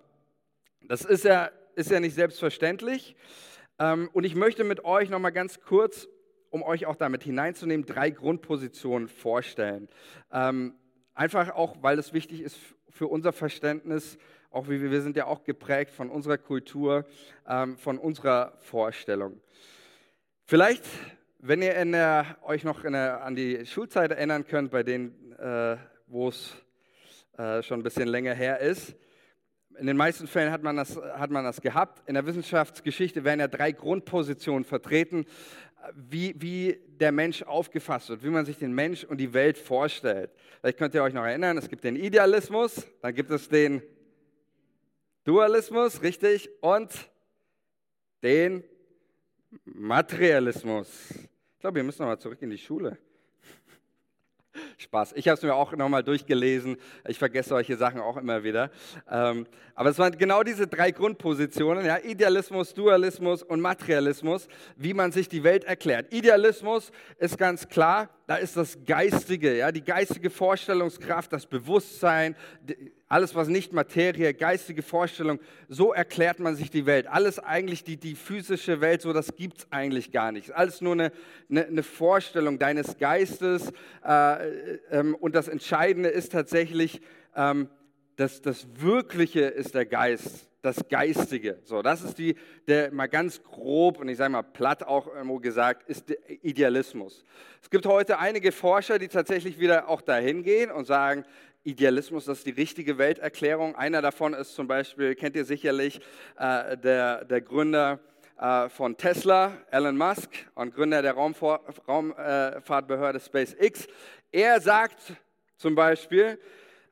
Das 0.87 1.03
ist 1.05 1.23
ja, 1.23 1.49
ist 1.75 1.91
ja 1.91 1.99
nicht 1.99 2.15
selbstverständlich. 2.15 3.15
Ähm, 3.79 4.09
und 4.13 4.23
ich 4.23 4.35
möchte 4.35 4.63
mit 4.63 4.85
euch 4.85 5.09
nochmal 5.09 5.31
ganz 5.31 5.61
kurz, 5.61 6.07
um 6.49 6.63
euch 6.63 6.85
auch 6.85 6.95
damit 6.95 7.23
hineinzunehmen, 7.23 7.85
drei 7.85 8.09
Grundpositionen 8.09 9.07
vorstellen. 9.07 9.89
Ähm, 10.31 10.75
einfach 11.13 11.51
auch, 11.51 11.75
weil 11.81 11.99
es 11.99 12.13
wichtig 12.13 12.41
ist 12.41 12.57
für 12.89 13.07
unser 13.07 13.33
Verständnis 13.33 14.17
auch 14.55 14.69
wie 14.69 14.81
wir, 14.81 14.89
wir 14.89 15.01
sind 15.01 15.17
ja 15.17 15.25
auch 15.25 15.43
geprägt 15.43 15.91
von 15.91 16.09
unserer 16.09 16.37
Kultur, 16.37 17.05
ähm, 17.47 17.77
von 17.77 17.97
unserer 17.97 18.53
Vorstellung. 18.61 19.41
Vielleicht, 20.45 20.85
wenn 21.39 21.61
ihr 21.61 21.73
der, 21.73 22.37
euch 22.41 22.63
noch 22.63 22.81
der, 22.81 23.21
an 23.23 23.35
die 23.35 23.65
Schulzeit 23.65 24.11
erinnern 24.11 24.47
könnt, 24.47 24.71
bei 24.71 24.83
denen, 24.83 25.33
äh, 25.33 25.75
wo 26.07 26.29
es 26.29 26.55
äh, 27.37 27.61
schon 27.63 27.81
ein 27.81 27.83
bisschen 27.83 28.07
länger 28.07 28.33
her 28.33 28.61
ist, 28.61 28.95
in 29.77 29.87
den 29.87 29.97
meisten 29.97 30.25
Fällen 30.25 30.53
hat 30.53 30.63
man, 30.63 30.77
das, 30.77 30.95
hat 30.95 31.31
man 31.31 31.43
das 31.43 31.59
gehabt. 31.59 32.07
In 32.07 32.13
der 32.13 32.25
Wissenschaftsgeschichte 32.25 33.25
werden 33.25 33.41
ja 33.41 33.49
drei 33.49 33.73
Grundpositionen 33.73 34.63
vertreten, 34.63 35.25
wie, 35.93 36.33
wie 36.37 36.79
der 36.87 37.11
Mensch 37.11 37.43
aufgefasst 37.43 38.07
wird, 38.07 38.23
wie 38.23 38.29
man 38.29 38.45
sich 38.45 38.57
den 38.57 38.73
Mensch 38.73 39.03
und 39.03 39.17
die 39.17 39.33
Welt 39.33 39.57
vorstellt. 39.57 40.31
Vielleicht 40.61 40.77
könnt 40.77 40.95
ihr 40.95 41.03
euch 41.03 41.13
noch 41.13 41.25
erinnern, 41.25 41.57
es 41.57 41.67
gibt 41.67 41.83
den 41.83 41.97
Idealismus, 41.97 42.87
dann 43.01 43.13
gibt 43.13 43.31
es 43.31 43.49
den 43.49 43.81
Dualismus, 45.25 46.03
richtig, 46.03 46.51
und 46.61 46.91
den 48.21 48.63
Materialismus. 49.63 50.87
Ich 51.09 51.59
glaube, 51.59 51.77
wir 51.77 51.83
müssen 51.83 52.03
nochmal 52.03 52.19
zurück 52.19 52.39
in 52.43 52.51
die 52.51 52.59
Schule. 52.59 52.99
Spaß. 54.77 55.13
Ich 55.15 55.27
habe 55.27 55.35
es 55.35 55.41
mir 55.41 55.55
auch 55.55 55.71
nochmal 55.71 56.03
durchgelesen. 56.03 56.77
Ich 57.07 57.17
vergesse 57.17 57.49
solche 57.49 57.75
Sachen 57.75 58.01
auch 58.01 58.17
immer 58.17 58.43
wieder. 58.43 58.69
Ähm, 59.09 59.47
aber 59.73 59.89
es 59.89 59.97
waren 59.97 60.15
genau 60.15 60.43
diese 60.43 60.67
drei 60.67 60.91
Grundpositionen, 60.91 61.83
ja, 61.87 61.97
Idealismus, 61.97 62.75
Dualismus 62.75 63.41
und 63.41 63.61
Materialismus, 63.61 64.47
wie 64.75 64.93
man 64.93 65.11
sich 65.11 65.27
die 65.27 65.43
Welt 65.43 65.63
erklärt. 65.63 66.13
Idealismus 66.13 66.91
ist 67.17 67.39
ganz 67.39 67.67
klar, 67.67 68.14
da 68.27 68.37
ist 68.37 68.57
das 68.57 68.85
Geistige, 68.85 69.55
ja, 69.55 69.71
die 69.71 69.83
geistige 69.83 70.29
Vorstellungskraft, 70.29 71.31
das 71.31 71.45
Bewusstsein, 71.45 72.35
alles, 73.07 73.35
was 73.35 73.47
nicht 73.47 73.71
Materie, 73.71 74.33
geistige 74.33 74.81
Vorstellung, 74.81 75.39
so 75.69 75.93
erklärt 75.93 76.39
man 76.39 76.55
sich 76.55 76.71
die 76.71 76.87
Welt. 76.87 77.05
Alles 77.05 77.37
eigentlich, 77.37 77.83
die, 77.83 77.97
die 77.97 78.15
physische 78.15 78.81
Welt, 78.81 79.03
so 79.03 79.13
das 79.13 79.35
gibt 79.35 79.59
es 79.59 79.67
eigentlich 79.71 80.11
gar 80.11 80.31
nicht. 80.31 80.51
Alles 80.53 80.81
nur 80.81 80.93
eine, 80.93 81.11
eine, 81.49 81.67
eine 81.67 81.83
Vorstellung 81.83 82.57
deines 82.57 82.97
Geistes. 82.97 83.71
Äh, 84.03 84.77
ähm, 84.89 85.13
und 85.15 85.35
das 85.35 85.47
Entscheidende 85.47 86.09
ist 86.09 86.31
tatsächlich, 86.31 87.01
ähm, 87.35 87.69
dass 88.15 88.41
das 88.41 88.65
Wirkliche 88.75 89.41
ist 89.41 89.75
der 89.75 89.85
Geist 89.85 90.49
das 90.65 90.87
Geistige. 90.89 91.59
So, 91.63 91.81
das 91.81 92.01
ist 92.01 92.17
die, 92.17 92.35
der 92.67 92.91
mal 92.91 93.07
ganz 93.07 93.43
grob 93.43 93.99
und 93.99 94.09
ich 94.09 94.17
sage 94.17 94.31
mal 94.31 94.41
platt 94.41 94.83
auch 94.83 95.07
irgendwo 95.07 95.39
gesagt, 95.39 95.87
ist 95.87 96.09
der 96.09 96.17
Idealismus. 96.43 97.23
Es 97.61 97.69
gibt 97.69 97.85
heute 97.85 98.17
einige 98.17 98.51
Forscher, 98.51 98.97
die 98.97 99.07
tatsächlich 99.07 99.59
wieder 99.59 99.87
auch 99.87 100.01
dahin 100.01 100.43
gehen 100.43 100.71
und 100.71 100.85
sagen, 100.85 101.23
Idealismus, 101.63 102.25
das 102.25 102.39
ist 102.39 102.47
die 102.47 102.51
richtige 102.51 102.97
Welterklärung. 102.97 103.75
Einer 103.75 104.01
davon 104.01 104.33
ist 104.33 104.55
zum 104.55 104.67
Beispiel, 104.67 105.15
kennt 105.15 105.35
ihr 105.35 105.45
sicherlich, 105.45 105.99
äh, 106.37 106.77
der, 106.77 107.25
der 107.25 107.41
Gründer 107.41 107.99
äh, 108.39 108.69
von 108.69 108.97
Tesla, 108.97 109.53
Elon 109.71 109.97
Musk, 109.97 110.29
und 110.55 110.75
Gründer 110.75 111.01
der 111.01 111.13
Raumfahr 111.13 111.61
Raumfahrtbehörde 111.87 113.19
SpaceX. 113.19 113.87
Er 114.31 114.59
sagt 114.61 115.13
zum 115.57 115.73
Beispiel, 115.73 116.39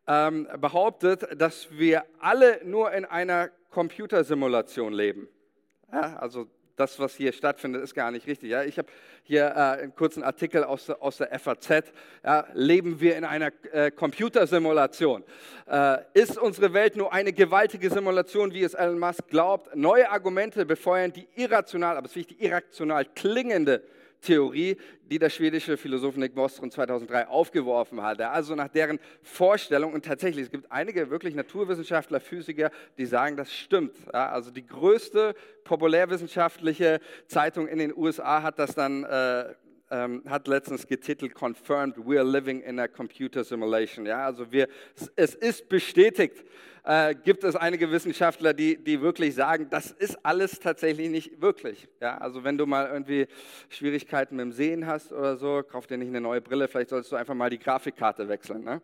ähm, 0.07 0.47
behauptet, 0.59 1.39
dass 1.39 1.67
wir 1.71 2.03
alle 2.19 2.59
nur 2.65 2.91
in 2.91 3.05
einer 3.05 3.49
Computersimulation 3.73 4.93
leben. 4.93 5.27
Ja, 5.91 6.15
also 6.17 6.47
das, 6.75 6.99
was 6.99 7.15
hier 7.15 7.33
stattfindet, 7.33 7.83
ist 7.83 7.93
gar 7.93 8.11
nicht 8.11 8.27
richtig. 8.27 8.49
Ja? 8.49 8.63
Ich 8.63 8.77
habe 8.77 8.87
hier 9.23 9.45
äh, 9.45 9.81
einen 9.81 9.95
kurzen 9.95 10.23
Artikel 10.23 10.63
aus, 10.63 10.89
aus 10.89 11.17
der 11.17 11.39
FAZ. 11.39 11.91
Ja? 12.23 12.47
Leben 12.53 12.99
wir 12.99 13.15
in 13.15 13.25
einer 13.25 13.51
äh, 13.71 13.91
Computersimulation? 13.91 15.23
Äh, 15.67 15.97
ist 16.13 16.37
unsere 16.37 16.73
Welt 16.73 16.95
nur 16.95 17.13
eine 17.13 17.33
gewaltige 17.33 17.89
Simulation, 17.89 18.53
wie 18.53 18.63
es 18.63 18.73
Elon 18.73 18.99
Musk 18.99 19.27
glaubt? 19.27 19.75
Neue 19.75 20.09
Argumente 20.09 20.65
befeuern 20.65 21.11
die 21.11 21.27
irrational, 21.35 21.97
aber 21.97 22.05
es 22.05 22.11
ist 22.11 22.17
wichtig, 22.17 22.41
irrational 22.41 23.05
klingende 23.05 23.83
Theorie, 24.23 24.77
die 25.05 25.19
der 25.19 25.29
schwedische 25.29 25.77
Philosoph 25.77 26.15
Nick 26.15 26.33
Bostrom 26.33 26.71
2003 26.71 27.27
aufgeworfen 27.27 28.01
hatte. 28.01 28.29
Also 28.29 28.55
nach 28.55 28.69
deren 28.69 28.99
Vorstellung, 29.21 29.93
und 29.93 30.05
tatsächlich, 30.05 30.45
es 30.45 30.51
gibt 30.51 30.71
einige 30.71 31.09
wirklich 31.09 31.35
Naturwissenschaftler, 31.35 32.19
Physiker, 32.19 32.71
die 32.97 33.05
sagen, 33.05 33.37
das 33.37 33.53
stimmt. 33.53 33.95
Ja, 34.11 34.29
also 34.29 34.49
die 34.49 34.65
größte 34.65 35.35
populärwissenschaftliche 35.63 36.99
Zeitung 37.27 37.67
in 37.67 37.77
den 37.77 37.95
USA 37.95 38.41
hat 38.41 38.57
das 38.57 38.73
dann 38.73 39.03
äh, 39.03 39.53
ähm, 39.93 40.23
hat 40.27 40.47
letztens 40.47 40.87
getitelt 40.87 41.35
Confirmed, 41.35 41.97
we're 41.97 42.23
living 42.23 42.61
in 42.61 42.79
a 42.79 42.87
computer 42.87 43.43
simulation. 43.43 44.05
Ja, 44.07 44.25
also 44.25 44.51
wir, 44.51 44.67
es 45.15 45.35
ist 45.35 45.69
bestätigt. 45.69 46.43
Äh, 46.83 47.15
gibt 47.15 47.45
es 47.45 47.55
einige 47.55 47.89
Wissenschaftler, 47.91 48.53
die, 48.53 48.75
die 48.75 48.99
wirklich 48.99 49.35
sagen, 49.35 49.67
das 49.69 49.91
ist 49.91 50.17
alles 50.25 50.59
tatsächlich 50.59 51.09
nicht 51.09 51.41
wirklich. 51.41 51.87
Ja, 52.01 52.17
also 52.17 52.43
wenn 52.43 52.57
du 52.57 52.65
mal 52.65 52.87
irgendwie 52.87 53.27
Schwierigkeiten 53.69 54.35
mit 54.35 54.43
dem 54.43 54.51
Sehen 54.51 54.85
hast 54.85 55.13
oder 55.13 55.37
so, 55.37 55.63
kauf 55.63 55.87
dir 55.87 55.97
nicht 55.97 56.09
eine 56.09 56.19
neue 56.19 56.41
Brille, 56.41 56.67
vielleicht 56.67 56.89
solltest 56.89 57.11
du 57.11 57.15
einfach 57.15 57.35
mal 57.35 57.49
die 57.49 57.59
Grafikkarte 57.59 58.27
wechseln. 58.27 58.65
Ne? 58.65 58.81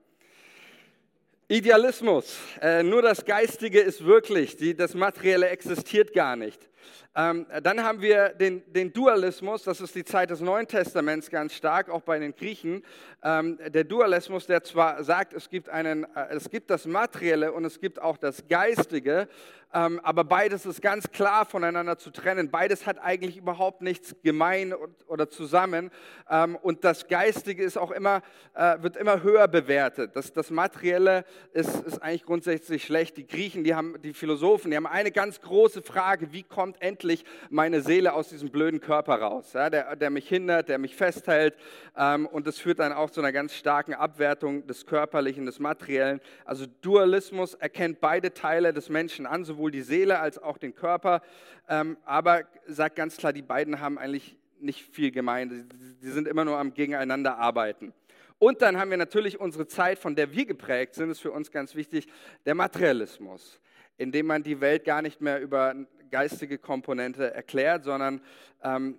Idealismus, 1.50 2.38
äh, 2.62 2.84
nur 2.84 3.02
das 3.02 3.26
Geistige 3.26 3.80
ist 3.80 4.06
wirklich, 4.06 4.56
die, 4.56 4.76
das 4.76 4.94
Materielle 4.94 5.50
existiert 5.50 6.14
gar 6.14 6.36
nicht. 6.36 6.69
Ähm, 7.16 7.46
dann 7.64 7.84
haben 7.84 8.02
wir 8.02 8.30
den, 8.30 8.62
den, 8.72 8.94
Dualismus, 8.94 9.64
das 9.64 9.82
ist 9.82 9.96
die 9.96 10.06
Zeit 10.06 10.30
des 10.30 10.42
Neuen 10.42 10.68
Testaments 10.68 11.30
ganz 11.30 11.54
stark, 11.54 11.90
auch 11.90 12.02
bei 12.02 12.20
den 12.20 12.36
Griechen. 12.36 12.84
Ähm, 13.24 13.58
der 13.68 13.84
Dualismus, 13.84 14.46
der 14.48 14.64
zwar 14.64 15.04
sagt, 15.04 15.34
es 15.34 15.50
gibt, 15.50 15.70
einen, 15.70 16.04
äh, 16.16 16.28
es 16.30 16.50
gibt 16.50 16.70
das 16.70 16.86
Materielle 16.86 17.52
und 17.52 17.66
es 17.66 17.80
gibt 17.80 18.02
auch 18.02 18.18
das 18.18 18.48
Geistige, 18.48 19.28
ähm, 19.72 20.00
aber 20.02 20.24
beides 20.24 20.66
ist 20.66 20.82
ganz 20.82 21.12
klar 21.12 21.46
voneinander 21.46 21.98
zu 21.98 22.10
trennen. 22.10 22.50
Beides 22.50 22.88
hat 22.88 22.98
eigentlich 23.00 23.38
überhaupt 23.38 23.82
nichts 23.82 24.16
gemein 24.24 24.74
oder 25.06 25.30
zusammen. 25.30 25.92
Ähm, 26.28 26.56
und 26.56 26.84
das 26.84 27.08
Geistige 27.08 27.64
ist 27.64 27.78
auch 27.78 27.92
immer, 27.92 28.24
äh, 28.56 28.82
wird 28.82 28.98
immer 28.98 29.22
höher 29.22 29.48
bewertet. 29.48 30.16
Das, 30.16 30.34
das 30.34 30.50
Materielle 30.50 31.24
ist, 31.54 31.84
ist 31.86 32.02
eigentlich 32.02 32.24
grundsätzlich 32.24 32.84
schlecht. 32.84 33.18
Die 33.18 33.28
Griechen, 33.28 33.64
die 33.64 33.76
haben, 33.76 34.02
die 34.02 34.14
Philosophen, 34.14 34.72
die 34.72 34.78
haben 34.78 34.88
eine 34.88 35.12
ganz 35.12 35.40
große 35.40 35.84
Frage, 35.84 36.34
wie 36.34 36.42
kommt 36.42 36.82
endlich 36.82 37.24
meine 37.52 37.82
Seele 37.82 38.14
aus 38.14 38.30
diesem 38.30 38.50
blöden 38.50 38.80
Körper 38.80 39.22
raus, 39.22 39.54
ja, 39.54 39.70
der, 39.70 39.96
der 39.96 40.10
mich 40.10 40.28
hindert, 40.28 40.70
der 40.70 40.80
mich 40.80 40.96
festhält. 40.96 41.56
Ähm, 41.96 42.26
und 42.26 42.48
das 42.48 42.58
führt 42.58 42.80
dann 42.80 42.92
auch 42.92 43.12
zu 43.12 43.22
einer 43.22 43.32
ganz 43.32 43.54
starken 43.54 43.94
Abwertung 43.94 44.66
des 44.66 44.88
Körperlichen, 44.88 45.46
des 45.46 45.60
Materiellen. 45.60 46.22
Also 46.44 46.66
Dualismus 46.82 47.54
erkennt 47.54 48.02
beide 48.02 48.34
Teile 48.34 48.74
des 48.74 48.90
Menschen 48.90 49.28
an, 49.28 49.44
sowohl 49.44 49.59
sowohl 49.60 49.72
die 49.72 49.82
Seele 49.82 50.20
als 50.20 50.38
auch 50.42 50.58
den 50.58 50.74
Körper, 50.74 51.22
ähm, 51.68 51.98
aber 52.06 52.46
sagt 52.66 52.96
ganz 52.96 53.18
klar, 53.18 53.34
die 53.34 53.42
beiden 53.42 53.82
haben 53.82 53.98
eigentlich 53.98 54.38
nicht 54.62 54.82
viel 54.82 55.12
gemein. 55.12 55.70
Die 56.02 56.10
sind 56.10 56.30
immer 56.30 56.46
nur 56.46 56.58
am 56.58 56.74
Gegeneinander 56.74 57.38
arbeiten. 57.38 57.94
Und 58.38 58.62
dann 58.62 58.78
haben 58.78 58.90
wir 58.90 58.98
natürlich 58.98 59.38
unsere 59.38 59.68
Zeit, 59.68 60.00
von 60.00 60.16
der 60.16 60.32
wir 60.32 60.46
geprägt 60.46 60.96
sind, 60.96 61.10
ist 61.10 61.20
für 61.20 61.32
uns 61.32 61.52
ganz 61.52 61.76
wichtig, 61.76 62.08
der 62.46 62.56
Materialismus, 62.56 63.60
in 63.98 64.14
dem 64.14 64.28
man 64.28 64.44
die 64.44 64.62
Welt 64.62 64.86
gar 64.86 65.02
nicht 65.02 65.20
mehr 65.20 65.42
über 65.42 65.76
geistige 66.10 66.58
Komponente 66.58 67.34
erklärt, 67.34 67.84
sondern 67.84 68.22
ähm, 68.64 68.98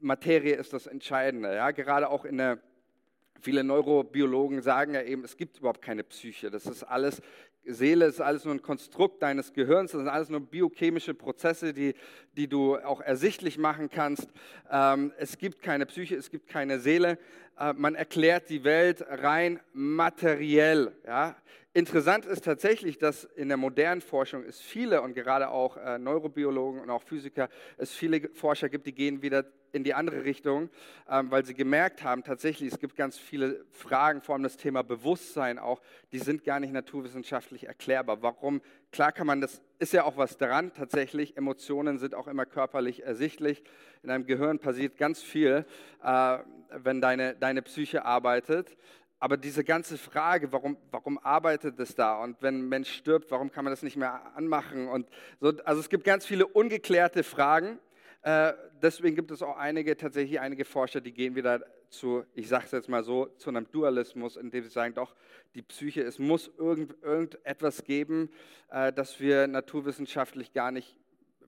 Materie 0.00 0.54
ist 0.54 0.72
das 0.72 0.86
Entscheidende. 0.86 1.54
Ja? 1.54 1.72
Gerade 1.72 2.08
auch 2.08 2.24
in 2.24 2.38
der 2.38 2.58
Viele 3.40 3.64
Neurobiologen 3.64 4.60
sagen 4.60 4.92
ja 4.92 5.02
eben, 5.02 5.24
es 5.24 5.36
gibt 5.36 5.58
überhaupt 5.58 5.80
keine 5.80 6.04
Psyche. 6.04 6.50
Das 6.50 6.66
ist 6.66 6.82
alles 6.82 7.22
Seele 7.64 8.06
ist 8.06 8.20
alles 8.20 8.44
nur 8.44 8.54
ein 8.54 8.62
Konstrukt 8.62 9.22
deines 9.22 9.52
Gehirns, 9.52 9.92
das 9.92 10.00
sind 10.00 10.08
alles 10.08 10.28
nur 10.28 10.40
biochemische 10.40 11.14
Prozesse, 11.14 11.72
die, 11.72 11.94
die 12.36 12.48
du 12.48 12.76
auch 12.76 13.00
ersichtlich 13.00 13.58
machen 13.58 13.90
kannst. 13.90 14.28
Ähm, 14.70 15.12
es 15.18 15.38
gibt 15.38 15.62
keine 15.62 15.86
Psyche, 15.86 16.16
es 16.16 16.30
gibt 16.30 16.48
keine 16.48 16.80
Seele. 16.80 17.18
Äh, 17.58 17.74
man 17.74 17.94
erklärt 17.94 18.48
die 18.48 18.64
Welt 18.64 19.04
rein 19.08 19.60
materiell. 19.72 20.92
Ja? 21.06 21.36
Interessant 21.72 22.26
ist 22.26 22.44
tatsächlich, 22.44 22.98
dass 22.98 23.24
in 23.24 23.48
der 23.48 23.56
modernen 23.56 24.00
Forschung 24.00 24.42
es 24.42 24.60
viele 24.60 25.02
und 25.02 25.14
gerade 25.14 25.50
auch 25.50 25.76
äh, 25.76 25.98
Neurobiologen 25.98 26.80
und 26.80 26.90
auch 26.90 27.02
Physiker, 27.02 27.48
es 27.76 27.92
viele 27.92 28.28
Forscher 28.34 28.68
gibt, 28.68 28.86
die 28.86 28.94
gehen 28.94 29.22
wieder 29.22 29.44
in 29.72 29.84
die 29.84 29.94
andere 29.94 30.24
Richtung, 30.24 30.70
ähm, 31.08 31.30
weil 31.30 31.44
sie 31.44 31.54
gemerkt 31.54 32.02
haben, 32.02 32.24
tatsächlich, 32.24 32.72
es 32.72 32.78
gibt 32.78 32.96
ganz 32.96 33.18
viele 33.18 33.64
Fragen, 33.72 34.20
vor 34.20 34.34
allem 34.34 34.42
das 34.42 34.56
Thema 34.56 34.82
Bewusstsein 34.82 35.58
auch, 35.58 35.80
die 36.12 36.18
sind 36.18 36.44
gar 36.44 36.60
nicht 36.60 36.72
naturwissenschaftlich 36.72 37.66
erklärbar. 37.66 38.22
Warum? 38.22 38.60
Klar 38.92 39.12
kann 39.12 39.26
man, 39.26 39.40
das 39.40 39.62
ist 39.78 39.92
ja 39.92 40.04
auch 40.04 40.16
was 40.16 40.36
dran, 40.36 40.72
tatsächlich, 40.74 41.36
Emotionen 41.36 41.98
sind 41.98 42.14
auch 42.14 42.26
immer 42.26 42.46
körperlich 42.46 43.04
ersichtlich. 43.04 43.62
In 44.02 44.08
deinem 44.08 44.26
Gehirn 44.26 44.58
passiert 44.58 44.96
ganz 44.96 45.22
viel, 45.22 45.64
äh, 46.02 46.38
wenn 46.70 47.00
deine, 47.00 47.34
deine 47.34 47.62
Psyche 47.62 48.04
arbeitet. 48.04 48.76
Aber 49.22 49.36
diese 49.36 49.64
ganze 49.64 49.98
Frage, 49.98 50.50
warum, 50.50 50.78
warum 50.90 51.18
arbeitet 51.18 51.78
es 51.78 51.94
da? 51.94 52.22
Und 52.22 52.40
wenn 52.40 52.60
ein 52.60 52.68
Mensch 52.70 52.90
stirbt, 52.90 53.30
warum 53.30 53.52
kann 53.52 53.64
man 53.64 53.72
das 53.72 53.82
nicht 53.82 53.96
mehr 53.96 54.34
anmachen? 54.34 54.88
Und 54.88 55.06
so, 55.40 55.52
also 55.66 55.78
es 55.78 55.90
gibt 55.90 56.04
ganz 56.04 56.24
viele 56.24 56.46
ungeklärte 56.46 57.22
Fragen. 57.22 57.78
Äh, 58.22 58.52
deswegen 58.82 59.16
gibt 59.16 59.30
es 59.30 59.42
auch 59.42 59.56
einige, 59.56 59.96
tatsächlich 59.96 60.40
einige 60.40 60.64
Forscher, 60.64 61.00
die 61.00 61.12
gehen 61.12 61.34
wieder 61.34 61.64
zu, 61.88 62.24
ich 62.34 62.48
sage 62.48 62.66
es 62.66 62.72
jetzt 62.72 62.88
mal 62.88 63.02
so, 63.02 63.26
zu 63.36 63.50
einem 63.50 63.70
Dualismus, 63.70 64.36
indem 64.36 64.62
sie 64.64 64.70
sagen, 64.70 64.94
doch, 64.94 65.14
die 65.54 65.62
Psyche, 65.62 66.02
es 66.02 66.18
muss 66.18 66.50
irgend, 66.58 67.02
irgendetwas 67.02 67.82
geben, 67.84 68.30
äh, 68.70 68.92
das 68.92 69.20
wir 69.20 69.46
naturwissenschaftlich 69.46 70.52
gar 70.52 70.70
nicht, 70.70 70.98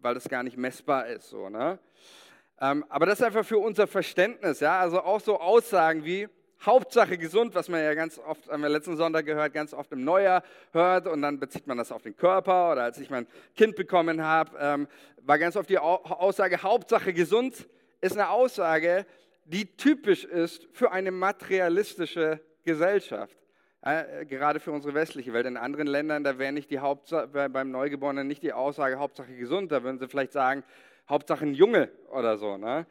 weil 0.01 0.15
das 0.15 0.29
gar 0.29 0.43
nicht 0.43 0.57
messbar 0.57 1.07
ist. 1.09 1.29
So, 1.29 1.49
ne? 1.49 1.79
ähm, 2.61 2.85
aber 2.89 3.07
das 3.07 3.21
ist 3.21 3.25
einfach 3.25 3.45
für 3.45 3.59
unser 3.59 3.87
Verständnis. 3.87 4.61
Ja? 4.61 4.81
Also 4.81 5.01
auch 5.03 5.21
so 5.21 5.39
Aussagen 5.39 6.05
wie, 6.05 6.29
Hauptsache 6.65 7.19
gesund, 7.19 7.55
was 7.55 7.69
man 7.69 7.83
ja 7.83 7.95
ganz 7.95 8.19
oft, 8.19 8.49
haben 8.49 8.63
wir 8.63 8.69
letzten 8.69 8.97
Sonntag 8.97 9.27
gehört, 9.27 9.53
ganz 9.53 9.75
oft 9.75 9.91
im 9.93 10.05
Neujahr 10.05 10.43
hört 10.73 11.09
und 11.09 11.23
dann 11.23 11.41
bezieht 11.41 11.67
man 11.67 11.77
das 11.77 11.91
auf 11.91 12.03
den 12.03 12.17
Körper 12.17 12.73
oder 12.73 12.85
als 12.85 12.99
ich 12.99 13.11
mein 13.11 13.27
Kind 13.57 13.75
bekommen 13.75 14.23
habe, 14.23 14.57
ähm, 14.61 14.89
war 15.23 15.39
ganz 15.39 15.57
oft 15.57 15.69
die 15.69 15.79
Aussage, 15.79 16.63
Hauptsache 16.63 17.13
gesund 17.13 17.69
ist 18.01 18.13
eine 18.13 18.31
Aussage, 18.31 19.07
die 19.45 19.77
typisch 19.77 20.25
ist 20.25 20.69
für 20.73 20.93
eine 20.93 21.11
materialistische 21.11 22.41
Gesellschaft. 22.65 23.37
Äh, 23.85 24.25
gerade 24.27 24.61
für 24.61 24.71
unsere 24.71 24.95
westliche 24.95 25.33
Welt. 25.33 25.47
In 25.47 25.57
anderen 25.57 25.89
Ländern, 25.89 26.23
da 26.23 26.39
wäre 26.39 26.53
nicht 26.53 26.71
die 26.71 26.79
Hauptsache, 26.79 27.27
beim 27.27 27.73
Neugeborenen 27.73 28.29
nicht 28.29 28.45
die 28.45 28.53
Aussage 28.53 29.01
Hauptsache 29.01 29.35
gesund, 29.35 29.73
da 29.73 29.83
würden 29.83 29.99
sie 29.99 30.07
vielleicht 30.07 30.33
sagen, 30.33 30.63
Hauptsache 31.09 31.45
ein 31.45 31.55
Junge 31.55 31.91
oder 32.13 32.39
so. 32.39 32.57
Ne? 32.57 32.87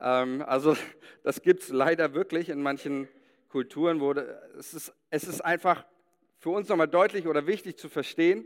Ähm, 0.00 0.42
also 0.46 0.76
das 1.22 1.42
gibt 1.42 1.62
es 1.62 1.68
leider 1.68 2.14
wirklich 2.14 2.48
in 2.48 2.62
manchen 2.62 3.08
Kulturen, 3.48 4.00
wo 4.00 4.12
es 4.12 4.74
ist, 4.74 4.92
es 5.10 5.24
ist 5.24 5.40
einfach 5.40 5.84
für 6.38 6.50
uns 6.50 6.68
nochmal 6.68 6.88
deutlich 6.88 7.26
oder 7.26 7.46
wichtig 7.46 7.78
zu 7.78 7.88
verstehen, 7.88 8.44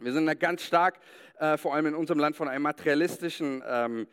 wir 0.00 0.12
sind 0.12 0.26
da 0.26 0.34
ganz 0.34 0.62
stark, 0.62 0.98
äh, 1.38 1.56
vor 1.56 1.74
allem 1.74 1.86
in 1.86 1.94
unserem 1.94 2.18
Land, 2.18 2.36
von 2.36 2.48
einem 2.48 2.62
materialistischen 2.62 3.62
ähm, 3.66 4.02
äh, 4.02 4.06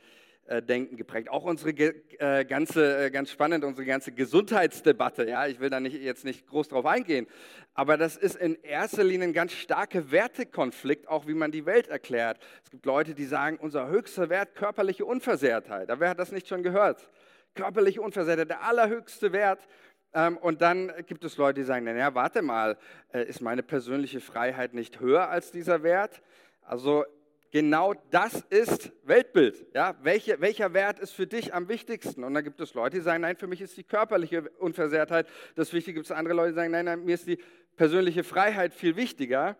Denken 0.60 0.98
geprägt. 0.98 1.30
Auch 1.30 1.44
unsere 1.44 1.70
äh, 1.70 2.44
ganze, 2.44 3.06
äh, 3.06 3.10
ganz 3.10 3.32
spannend, 3.32 3.64
unsere 3.64 3.86
ganze 3.86 4.12
Gesundheitsdebatte. 4.12 5.30
Ja, 5.30 5.48
ich 5.48 5.60
will 5.60 5.70
da 5.70 5.80
nicht, 5.80 6.02
jetzt 6.02 6.26
nicht 6.26 6.48
groß 6.48 6.68
drauf 6.68 6.86
eingehen, 6.86 7.28
aber 7.74 7.96
das 7.96 8.18
ist 8.18 8.36
in 8.36 8.56
erster 8.62 9.04
Linie 9.04 9.30
ein 9.30 9.34
ganz 9.34 9.54
starker 9.54 10.12
Wertekonflikt, 10.12 11.08
auch 11.08 11.28
wie 11.28 11.34
man 11.34 11.52
die 11.52 11.66
Welt 11.66 11.88
erklärt. 11.88 12.40
Es 12.64 12.70
gibt 12.70 12.86
Leute, 12.86 13.16
die 13.16 13.26
sagen, 13.26 13.58
unser 13.62 13.88
höchster 13.88 14.30
Wert 14.30 14.56
körperliche 14.56 15.06
Unversehrtheit. 15.06 15.88
wer 15.98 16.10
hat 16.10 16.20
das 16.20 16.34
nicht 16.34 16.50
schon 16.50 16.64
gehört? 16.64 17.10
Körperliche 17.56 18.02
Unversehrtheit, 18.02 18.50
der 18.50 18.64
allerhöchste 18.64 19.32
Wert. 19.32 19.66
Ähm, 20.14 20.38
und 20.38 20.62
dann 20.62 20.92
gibt 21.08 21.24
es 21.24 21.38
Leute, 21.38 21.62
die 21.62 21.66
sagen, 21.66 21.86
naja, 21.86 22.14
warte 22.14 22.42
mal, 22.42 22.78
ist 23.14 23.42
meine 23.42 23.64
persönliche 23.64 24.20
Freiheit 24.20 24.74
nicht 24.74 25.00
höher 25.00 25.30
als 25.30 25.52
dieser 25.52 25.84
Wert? 25.84 26.22
Also 26.62 27.06
genau 27.52 27.94
das 28.10 28.42
ist 28.50 28.92
Weltbild. 29.04 29.66
Ja? 29.74 29.96
Welche, 30.02 30.42
welcher 30.42 30.74
Wert 30.74 31.00
ist 31.00 31.12
für 31.12 31.28
dich 31.28 31.54
am 31.54 31.68
wichtigsten? 31.68 32.24
Und 32.24 32.34
dann 32.34 32.44
gibt 32.44 32.60
es 32.62 32.74
Leute, 32.74 32.98
die 32.98 33.04
sagen, 33.04 33.22
nein, 33.22 33.36
für 33.36 33.48
mich 33.48 33.62
ist 33.62 33.78
die 33.78 33.84
körperliche 33.84 34.50
Unversehrtheit 34.58 35.28
das 35.56 35.72
Wichtige. 35.74 35.96
Gibt 35.96 36.06
es 36.06 36.12
andere 36.12 36.34
Leute, 36.34 36.50
die 36.50 36.56
sagen, 36.56 36.72
nein, 36.72 36.86
nein, 36.86 37.04
mir 37.04 37.16
ist 37.16 37.28
die 37.28 37.38
persönliche 37.76 38.24
Freiheit 38.24 38.74
viel 38.74 38.96
wichtiger. 38.96 39.58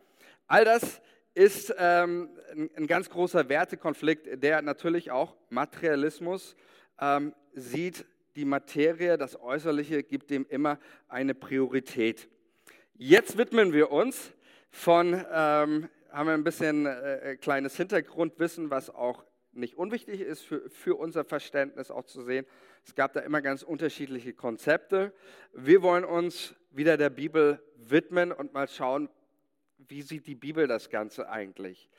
All 0.48 0.66
das 0.66 1.02
ist 1.34 1.74
ähm, 1.78 2.30
ein, 2.76 2.88
ganz 2.88 3.10
großer 3.10 3.48
Wertekonflikt, 3.48 4.44
der 4.44 4.62
natürlich 4.62 5.12
auch 5.12 5.36
Materialismus 5.50 6.56
ähm, 7.00 7.34
sieht. 7.54 8.06
Die 8.36 8.46
Materie, 8.46 9.18
das 9.18 9.40
Äußerliche, 9.40 10.04
gibt 10.04 10.30
dem 10.30 10.46
immer 10.48 10.80
eine 11.10 11.34
Priorität. 11.34 12.30
Jetzt 12.96 13.38
widmen 13.38 13.74
wir 13.74 13.92
uns 13.92 14.32
von 14.70 15.26
ähm, 15.34 15.90
haben 16.12 16.28
wir 16.28 16.34
ein 16.34 16.44
bisschen 16.44 16.86
äh, 16.86 17.32
äh, 17.32 17.36
kleines 17.38 17.76
Hintergrundwissen, 17.78 18.70
was 18.70 18.90
auch 18.90 19.24
nicht 19.54 19.78
unwichtig 19.78 20.22
ist 20.22 20.42
für, 20.42 20.70
für 20.70 20.96
unser 20.96 21.24
Verständnis 21.24 21.92
auch 21.92 22.06
zu 22.06 22.24
sehen. 22.24 22.46
Es 22.86 22.96
gab 22.96 23.14
da 23.14 23.22
immer 23.22 23.42
ganz 23.42 23.64
unterschiedliche 23.64 24.34
Konzepte. 24.34 25.14
Wir 25.54 25.82
wollen 25.82 26.06
uns 26.06 26.56
wieder 26.72 26.98
der 26.98 27.10
Bibel 27.10 27.62
widmen 27.76 28.32
und 28.32 28.54
mal 28.54 28.68
schauen, 28.68 29.10
wie 29.78 30.02
sieht 30.02 30.28
die 30.28 30.36
Bibel 30.36 30.68
das 30.68 30.90
Ganze 30.90 31.30
eigentlich. 31.30 31.90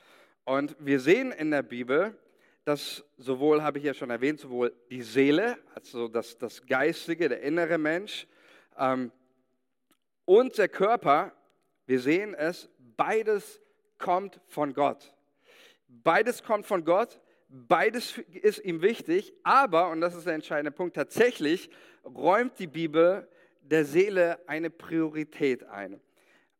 Und 0.45 0.75
wir 0.79 0.99
sehen 0.99 1.31
in 1.31 1.51
der 1.51 1.63
Bibel, 1.63 2.17
dass 2.65 3.03
sowohl, 3.17 3.61
habe 3.61 3.77
ich 3.77 3.83
ja 3.83 3.93
schon 3.93 4.09
erwähnt, 4.09 4.39
sowohl 4.39 4.73
die 4.89 5.01
Seele, 5.01 5.57
also 5.75 6.07
das, 6.07 6.37
das 6.37 6.65
Geistige, 6.65 7.29
der 7.29 7.41
innere 7.41 7.77
Mensch, 7.77 8.27
ähm, 8.77 9.11
und 10.25 10.57
der 10.57 10.69
Körper, 10.69 11.33
wir 11.85 11.99
sehen 11.99 12.33
es, 12.33 12.69
beides 12.95 13.61
kommt 14.03 14.41
von 14.47 14.73
Gott. 14.73 15.15
Beides 15.87 16.43
kommt 16.43 16.65
von 16.65 16.83
Gott, 16.83 17.21
beides 17.47 18.17
ist 18.17 18.63
ihm 18.65 18.81
wichtig, 18.81 19.33
aber, 19.43 19.89
und 19.91 20.01
das 20.01 20.13
ist 20.13 20.27
der 20.27 20.33
entscheidende 20.33 20.71
Punkt, 20.71 20.95
tatsächlich 20.95 21.69
räumt 22.03 22.59
die 22.59 22.67
Bibel 22.67 23.29
der 23.61 23.85
Seele 23.85 24.39
eine 24.45 24.69
Priorität 24.69 25.63
ein. 25.63 26.01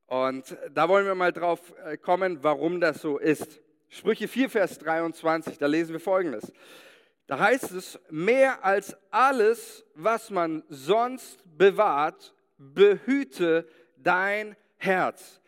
Und 0.05 0.57
da 0.73 0.87
wollen 0.87 1.05
wir 1.05 1.15
mal 1.15 1.33
drauf 1.33 1.73
äh, 1.83 1.97
kommen, 1.97 2.39
warum 2.43 2.79
das 2.79 3.01
so 3.01 3.17
ist. 3.17 3.61
Sprüche 3.89 4.29
4, 4.29 4.49
Vers 4.49 4.79
23, 4.79 5.57
da 5.57 5.67
lesen 5.67 5.91
wir 5.91 5.99
folgendes. 5.99 6.53
Da 7.27 7.39
heißt 7.39 7.71
es, 7.71 7.99
mehr 8.09 8.63
als 8.63 8.95
alles, 9.11 9.85
was 9.95 10.29
man 10.29 10.63
sonst 10.69 11.43
bewahrt, 11.57 12.33
behüte 12.57 13.67
dein 13.97 14.55
Herz. 14.77 15.41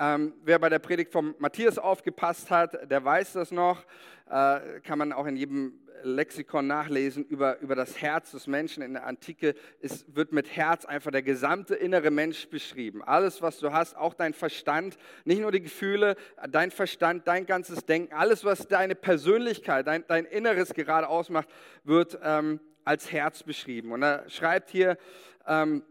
Ähm, 0.00 0.34
wer 0.44 0.60
bei 0.60 0.68
der 0.68 0.78
Predigt 0.78 1.10
von 1.10 1.34
Matthias 1.38 1.76
aufgepasst 1.76 2.50
hat, 2.50 2.88
der 2.88 3.04
weiß 3.04 3.32
das 3.32 3.50
noch. 3.50 3.84
Äh, 4.30 4.80
kann 4.84 4.98
man 4.98 5.12
auch 5.12 5.26
in 5.26 5.36
jedem 5.36 5.72
Lexikon 6.04 6.68
nachlesen 6.68 7.24
über, 7.24 7.58
über 7.60 7.74
das 7.74 8.00
Herz 8.00 8.30
des 8.30 8.46
Menschen 8.46 8.82
in 8.82 8.92
der 8.92 9.06
Antike. 9.06 9.54
Es 9.80 10.04
wird 10.14 10.32
mit 10.32 10.54
Herz 10.54 10.84
einfach 10.84 11.10
der 11.10 11.22
gesamte 11.22 11.74
innere 11.74 12.12
Mensch 12.12 12.48
beschrieben. 12.48 13.02
Alles, 13.02 13.42
was 13.42 13.58
du 13.58 13.72
hast, 13.72 13.96
auch 13.96 14.14
dein 14.14 14.34
Verstand, 14.34 14.96
nicht 15.24 15.40
nur 15.40 15.50
die 15.50 15.62
Gefühle, 15.62 16.14
dein 16.48 16.70
Verstand, 16.70 17.26
dein 17.26 17.46
ganzes 17.46 17.84
Denken, 17.84 18.14
alles, 18.14 18.44
was 18.44 18.68
deine 18.68 18.94
Persönlichkeit, 18.94 19.88
dein, 19.88 20.04
dein 20.06 20.24
Inneres 20.24 20.74
gerade 20.74 21.08
ausmacht, 21.08 21.48
wird 21.82 22.18
ähm, 22.22 22.60
als 22.84 23.10
Herz 23.10 23.42
beschrieben. 23.42 23.90
Und 23.90 24.02
er 24.02 24.28
schreibt 24.28 24.70
hier, 24.70 24.96
ähm, 25.46 25.82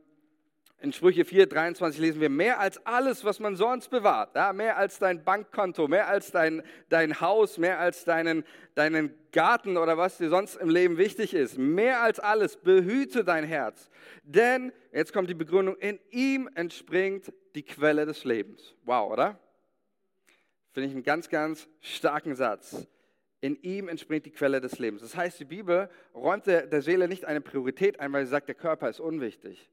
in 0.79 0.93
Sprüche 0.93 1.25
4, 1.25 1.47
23 1.47 1.99
lesen 1.99 2.21
wir, 2.21 2.29
mehr 2.29 2.59
als 2.59 2.85
alles, 2.85 3.25
was 3.25 3.39
man 3.39 3.55
sonst 3.55 3.89
bewahrt, 3.89 4.35
ja, 4.35 4.53
mehr 4.53 4.77
als 4.77 4.99
dein 4.99 5.23
Bankkonto, 5.23 5.87
mehr 5.87 6.07
als 6.07 6.31
dein, 6.31 6.61
dein 6.89 7.19
Haus, 7.19 7.57
mehr 7.57 7.79
als 7.79 8.05
deinen, 8.05 8.43
deinen 8.75 9.13
Garten 9.31 9.77
oder 9.77 9.97
was 9.97 10.17
dir 10.17 10.29
sonst 10.29 10.55
im 10.55 10.69
Leben 10.69 10.97
wichtig 10.97 11.33
ist, 11.33 11.57
mehr 11.57 12.01
als 12.01 12.19
alles, 12.19 12.57
behüte 12.57 13.23
dein 13.23 13.43
Herz. 13.43 13.89
Denn, 14.23 14.71
jetzt 14.91 15.13
kommt 15.13 15.29
die 15.29 15.33
Begründung, 15.33 15.75
in 15.77 15.99
ihm 16.11 16.47
entspringt 16.53 17.33
die 17.55 17.63
Quelle 17.63 18.05
des 18.05 18.23
Lebens. 18.23 18.75
Wow, 18.83 19.11
oder? 19.11 19.39
Finde 20.73 20.89
ich 20.89 20.93
einen 20.93 21.03
ganz, 21.03 21.27
ganz 21.27 21.67
starken 21.81 22.35
Satz. 22.35 22.87
In 23.41 23.55
ihm 23.63 23.87
entspringt 23.87 24.27
die 24.27 24.31
Quelle 24.31 24.61
des 24.61 24.77
Lebens. 24.77 25.01
Das 25.01 25.15
heißt, 25.15 25.39
die 25.39 25.45
Bibel 25.45 25.89
räumt 26.13 26.45
der, 26.45 26.67
der 26.67 26.83
Seele 26.83 27.07
nicht 27.07 27.25
eine 27.25 27.41
Priorität 27.41 27.99
ein, 27.99 28.13
weil 28.13 28.25
sie 28.25 28.31
sagt, 28.31 28.47
der 28.47 28.55
Körper 28.55 28.89
ist 28.89 28.99
unwichtig. 28.99 29.71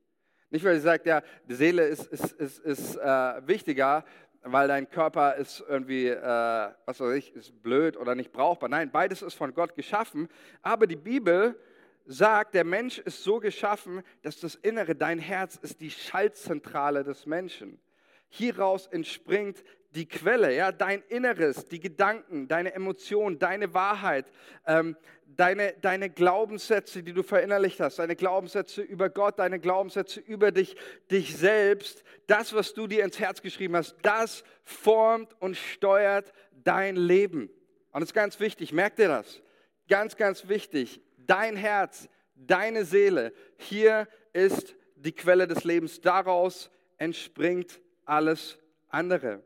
Nicht, 0.54 0.64
weil 0.64 0.76
sie 0.76 0.82
sagt, 0.82 1.04
ja, 1.04 1.20
die 1.48 1.54
Seele 1.56 1.84
ist, 1.84 2.06
ist, 2.12 2.30
ist, 2.30 2.60
ist 2.60 2.96
äh, 2.96 3.44
wichtiger, 3.44 4.04
weil 4.42 4.68
dein 4.68 4.88
Körper 4.88 5.34
ist 5.34 5.64
irgendwie, 5.68 6.06
äh, 6.06 6.70
was 6.86 7.00
weiß 7.00 7.16
ich, 7.16 7.34
ist 7.34 7.60
blöd 7.60 7.96
oder 7.96 8.14
nicht 8.14 8.30
brauchbar. 8.30 8.68
Nein, 8.68 8.92
beides 8.92 9.22
ist 9.22 9.34
von 9.34 9.52
Gott 9.52 9.74
geschaffen. 9.74 10.28
Aber 10.62 10.86
die 10.86 10.94
Bibel 10.94 11.58
sagt, 12.06 12.54
der 12.54 12.62
Mensch 12.62 13.00
ist 13.00 13.24
so 13.24 13.40
geschaffen, 13.40 14.04
dass 14.22 14.38
das 14.38 14.54
Innere, 14.54 14.94
dein 14.94 15.18
Herz 15.18 15.56
ist 15.56 15.80
die 15.80 15.90
Schaltzentrale 15.90 17.02
des 17.02 17.26
Menschen. 17.26 17.80
Hieraus 18.28 18.86
entspringt 18.86 19.64
die 19.94 20.06
Quelle, 20.06 20.54
ja, 20.54 20.72
dein 20.72 21.02
Inneres, 21.08 21.66
die 21.66 21.80
Gedanken, 21.80 22.48
deine 22.48 22.74
Emotionen, 22.74 23.38
deine 23.38 23.74
Wahrheit, 23.74 24.26
ähm, 24.66 24.96
deine, 25.26 25.74
deine 25.80 26.10
Glaubenssätze, 26.10 27.02
die 27.02 27.12
du 27.12 27.22
verinnerlicht 27.22 27.80
hast, 27.80 27.98
deine 27.98 28.16
Glaubenssätze 28.16 28.82
über 28.82 29.08
Gott, 29.08 29.38
deine 29.38 29.60
Glaubenssätze 29.60 30.20
über 30.20 30.52
dich, 30.52 30.76
dich 31.10 31.36
selbst, 31.36 32.02
das, 32.26 32.54
was 32.54 32.74
du 32.74 32.86
dir 32.86 33.04
ins 33.04 33.18
Herz 33.20 33.42
geschrieben 33.42 33.76
hast, 33.76 33.96
das 34.02 34.44
formt 34.64 35.34
und 35.40 35.56
steuert 35.56 36.32
dein 36.64 36.96
Leben. 36.96 37.50
Und 37.92 38.00
das 38.00 38.10
ist 38.10 38.14
ganz 38.14 38.40
wichtig, 38.40 38.72
merkt 38.72 38.98
ihr 38.98 39.08
das? 39.08 39.42
Ganz, 39.88 40.16
ganz 40.16 40.48
wichtig. 40.48 41.00
dein 41.26 41.56
Herz, 41.56 42.08
deine 42.34 42.84
Seele. 42.84 43.32
Hier 43.56 44.08
ist 44.32 44.76
die 44.96 45.12
Quelle 45.12 45.46
des 45.46 45.64
Lebens. 45.64 46.00
Daraus 46.00 46.70
entspringt 46.98 47.80
alles 48.04 48.58
andere. 48.88 49.42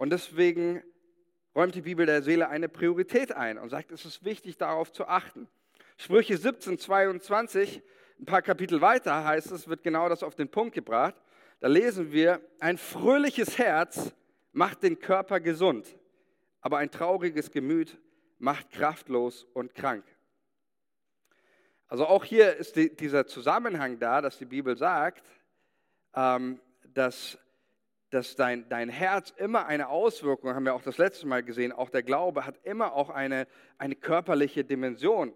Und 0.00 0.08
deswegen 0.08 0.82
räumt 1.54 1.74
die 1.74 1.82
Bibel 1.82 2.06
der 2.06 2.22
Seele 2.22 2.48
eine 2.48 2.70
Priorität 2.70 3.32
ein 3.32 3.58
und 3.58 3.68
sagt, 3.68 3.92
es 3.92 4.06
ist 4.06 4.24
wichtig, 4.24 4.56
darauf 4.56 4.90
zu 4.90 5.06
achten. 5.06 5.46
Sprüche 5.98 6.38
17, 6.38 6.78
22, 6.78 7.82
ein 8.18 8.24
paar 8.24 8.40
Kapitel 8.40 8.80
weiter 8.80 9.26
heißt 9.26 9.50
es, 9.50 9.68
wird 9.68 9.82
genau 9.82 10.08
das 10.08 10.22
auf 10.22 10.34
den 10.34 10.48
Punkt 10.48 10.74
gebracht. 10.74 11.14
Da 11.60 11.68
lesen 11.68 12.12
wir, 12.12 12.40
ein 12.60 12.78
fröhliches 12.78 13.58
Herz 13.58 14.14
macht 14.52 14.82
den 14.84 14.98
Körper 14.98 15.38
gesund, 15.38 15.94
aber 16.62 16.78
ein 16.78 16.90
trauriges 16.90 17.50
Gemüt 17.50 17.98
macht 18.38 18.70
kraftlos 18.70 19.44
und 19.52 19.74
krank. 19.74 20.06
Also 21.88 22.06
auch 22.06 22.24
hier 22.24 22.56
ist 22.56 22.74
die, 22.74 22.96
dieser 22.96 23.26
Zusammenhang 23.26 23.98
da, 23.98 24.22
dass 24.22 24.38
die 24.38 24.46
Bibel 24.46 24.78
sagt, 24.78 25.28
ähm, 26.14 26.58
dass, 26.88 27.36
dass 28.10 28.34
dein, 28.34 28.68
dein 28.68 28.88
Herz 28.88 29.32
immer 29.36 29.66
eine 29.66 29.88
Auswirkung, 29.88 30.54
haben 30.54 30.64
wir 30.64 30.74
auch 30.74 30.82
das 30.82 30.98
letzte 30.98 31.26
Mal 31.26 31.42
gesehen, 31.42 31.72
auch 31.72 31.90
der 31.90 32.02
Glaube 32.02 32.44
hat 32.44 32.58
immer 32.64 32.92
auch 32.92 33.08
eine, 33.08 33.46
eine 33.78 33.94
körperliche 33.94 34.64
Dimension. 34.64 35.32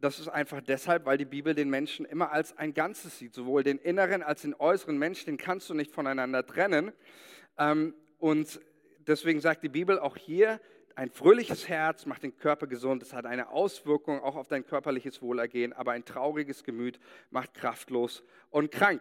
Das 0.00 0.18
ist 0.18 0.28
einfach 0.28 0.60
deshalb, 0.60 1.06
weil 1.06 1.18
die 1.18 1.24
Bibel 1.24 1.54
den 1.54 1.68
Menschen 1.70 2.06
immer 2.06 2.32
als 2.32 2.56
ein 2.56 2.72
Ganzes 2.74 3.18
sieht, 3.18 3.34
sowohl 3.34 3.62
den 3.62 3.78
inneren 3.78 4.22
als 4.22 4.42
den 4.42 4.54
äußeren 4.54 4.98
Mensch, 4.98 5.24
den 5.24 5.36
kannst 5.36 5.68
du 5.70 5.74
nicht 5.74 5.92
voneinander 5.92 6.46
trennen. 6.46 6.92
Ähm, 7.58 7.94
und 8.18 8.60
deswegen 9.06 9.40
sagt 9.40 9.62
die 9.62 9.68
Bibel 9.68 9.98
auch 9.98 10.16
hier, 10.16 10.60
ein 10.96 11.10
fröhliches 11.10 11.68
Herz 11.68 12.06
macht 12.06 12.22
den 12.22 12.36
Körper 12.36 12.66
gesund, 12.66 13.02
es 13.02 13.12
hat 13.12 13.24
eine 13.26 13.50
Auswirkung 13.50 14.20
auch 14.22 14.36
auf 14.36 14.48
dein 14.48 14.66
körperliches 14.66 15.22
Wohlergehen, 15.22 15.72
aber 15.72 15.92
ein 15.92 16.04
trauriges 16.04 16.64
Gemüt 16.64 16.98
macht 17.30 17.54
kraftlos 17.54 18.22
und 18.50 18.70
krank. 18.70 19.00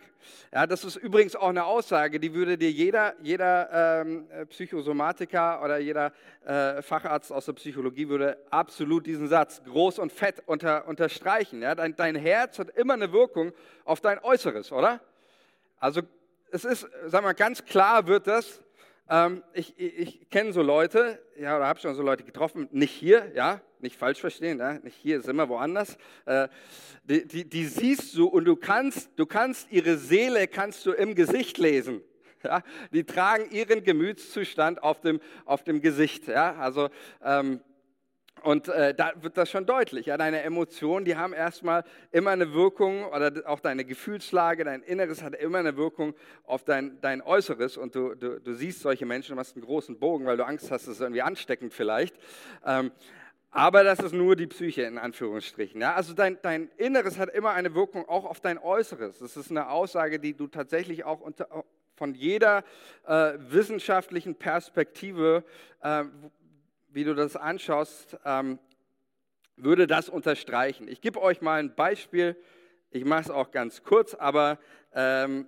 Ja, 0.53 0.67
das 0.67 0.83
ist 0.83 0.95
übrigens 0.95 1.35
auch 1.35 1.49
eine 1.49 1.65
Aussage, 1.65 2.19
die 2.19 2.33
würde 2.33 2.57
dir 2.57 2.71
jeder, 2.71 3.15
jeder 3.21 4.01
ähm, 4.01 4.27
Psychosomatiker 4.49 5.61
oder 5.63 5.79
jeder 5.79 6.13
äh, 6.45 6.81
Facharzt 6.81 7.31
aus 7.31 7.45
der 7.45 7.53
Psychologie 7.53 8.07
würde 8.07 8.37
absolut 8.49 9.05
diesen 9.05 9.27
Satz 9.27 9.61
groß 9.63 9.99
und 9.99 10.11
fett 10.11 10.43
unter, 10.45 10.87
unterstreichen. 10.87 11.61
Ja, 11.61 11.75
dein, 11.75 11.95
dein 11.95 12.15
Herz 12.15 12.59
hat 12.59 12.69
immer 12.77 12.93
eine 12.93 13.11
Wirkung 13.11 13.51
auf 13.85 14.01
dein 14.01 14.19
Äußeres, 14.19 14.71
oder? 14.71 15.01
Also 15.79 16.01
es 16.51 16.65
ist, 16.65 16.87
sagen 17.05 17.25
wir 17.25 17.33
ganz 17.33 17.63
klar 17.65 18.07
wird 18.07 18.27
das, 18.27 18.61
ähm, 19.09 19.43
ich, 19.53 19.77
ich, 19.79 19.97
ich 19.97 20.29
kenne 20.29 20.53
so 20.53 20.61
Leute, 20.61 21.19
ja, 21.37 21.57
oder 21.57 21.67
habe 21.67 21.79
schon 21.79 21.95
so 21.95 22.03
Leute 22.03 22.23
getroffen, 22.23 22.67
nicht 22.71 22.91
hier, 22.91 23.31
ja, 23.35 23.61
nicht 23.79 23.97
falsch 23.97 24.19
verstehen, 24.19 24.59
ja, 24.59 24.73
nicht 24.73 24.95
hier, 24.95 25.17
ist 25.17 25.27
immer 25.27 25.49
woanders. 25.49 25.97
Äh, 26.25 26.47
die, 27.03 27.27
die, 27.27 27.49
die, 27.49 27.65
siehst 27.65 28.15
du 28.15 28.27
und 28.27 28.45
du 28.45 28.55
kannst, 28.55 29.09
du 29.15 29.25
kannst 29.25 29.71
ihre 29.71 29.97
Seele 29.97 30.47
kannst 30.47 30.85
du 30.85 30.91
im 30.91 31.15
Gesicht 31.15 31.57
lesen. 31.57 32.01
Ja, 32.41 32.63
die 32.93 33.03
tragen 33.03 33.51
ihren 33.51 33.83
Gemütszustand 33.83 34.81
auf 34.81 35.01
dem, 35.01 35.19
auf 35.43 35.65
dem 35.65 35.81
Gesicht. 35.81 36.29
Ja, 36.29 36.55
also 36.55 36.87
ähm, 37.21 37.59
und 38.43 38.67
äh, 38.67 38.93
da 38.93 39.13
wird 39.21 39.37
das 39.37 39.49
schon 39.49 39.65
deutlich. 39.65 40.07
Ja, 40.07 40.17
deine 40.17 40.41
Emotionen, 40.41 41.05
die 41.05 41.15
haben 41.15 41.33
erstmal 41.33 41.83
immer 42.11 42.31
eine 42.31 42.53
Wirkung, 42.53 43.05
oder 43.05 43.31
auch 43.45 43.59
deine 43.59 43.85
Gefühlslage, 43.85 44.63
dein 44.63 44.81
Inneres 44.83 45.23
hat 45.23 45.35
immer 45.35 45.59
eine 45.59 45.77
Wirkung 45.77 46.13
auf 46.43 46.63
dein, 46.63 46.99
dein 47.01 47.21
Äußeres. 47.21 47.77
Und 47.77 47.95
du, 47.95 48.15
du, 48.15 48.39
du 48.39 48.53
siehst 48.53 48.81
solche 48.81 49.05
Menschen, 49.05 49.35
du 49.35 49.39
hast 49.39 49.55
einen 49.55 49.65
großen 49.65 49.99
Bogen, 49.99 50.25
weil 50.25 50.37
du 50.37 50.45
Angst 50.45 50.71
hast, 50.71 50.83
es 50.83 50.95
ist 50.95 51.01
irgendwie 51.01 51.21
ansteckend 51.21 51.73
vielleicht. 51.73 52.15
Ähm, 52.65 52.91
aber 53.51 53.83
das 53.83 53.99
ist 53.99 54.13
nur 54.13 54.35
die 54.35 54.47
Psyche 54.47 54.83
in 54.83 54.97
Anführungsstrichen. 54.97 55.81
Ja? 55.81 55.95
Also 55.95 56.13
dein, 56.13 56.37
dein 56.41 56.69
Inneres 56.77 57.17
hat 57.17 57.29
immer 57.29 57.51
eine 57.51 57.73
Wirkung 57.73 58.07
auch 58.07 58.25
auf 58.25 58.39
dein 58.39 58.59
Äußeres. 58.59 59.19
Das 59.19 59.35
ist 59.37 59.49
eine 59.49 59.69
Aussage, 59.69 60.19
die 60.19 60.35
du 60.35 60.47
tatsächlich 60.47 61.03
auch 61.03 61.19
unter, 61.19 61.65
von 61.95 62.13
jeder 62.13 62.63
äh, 63.05 63.33
wissenschaftlichen 63.37 64.35
Perspektive 64.35 65.43
äh, 65.81 66.05
wie 66.91 67.03
du 67.03 67.13
das 67.15 67.35
anschaust, 67.35 68.17
ähm, 68.25 68.59
würde 69.55 69.87
das 69.87 70.09
unterstreichen. 70.09 70.87
Ich 70.87 71.01
gebe 71.01 71.21
euch 71.21 71.41
mal 71.41 71.59
ein 71.59 71.75
Beispiel. 71.75 72.35
Ich 72.91 73.05
mache 73.05 73.21
es 73.21 73.29
auch 73.29 73.51
ganz 73.51 73.83
kurz, 73.83 74.13
aber 74.15 74.57
ähm, 74.93 75.47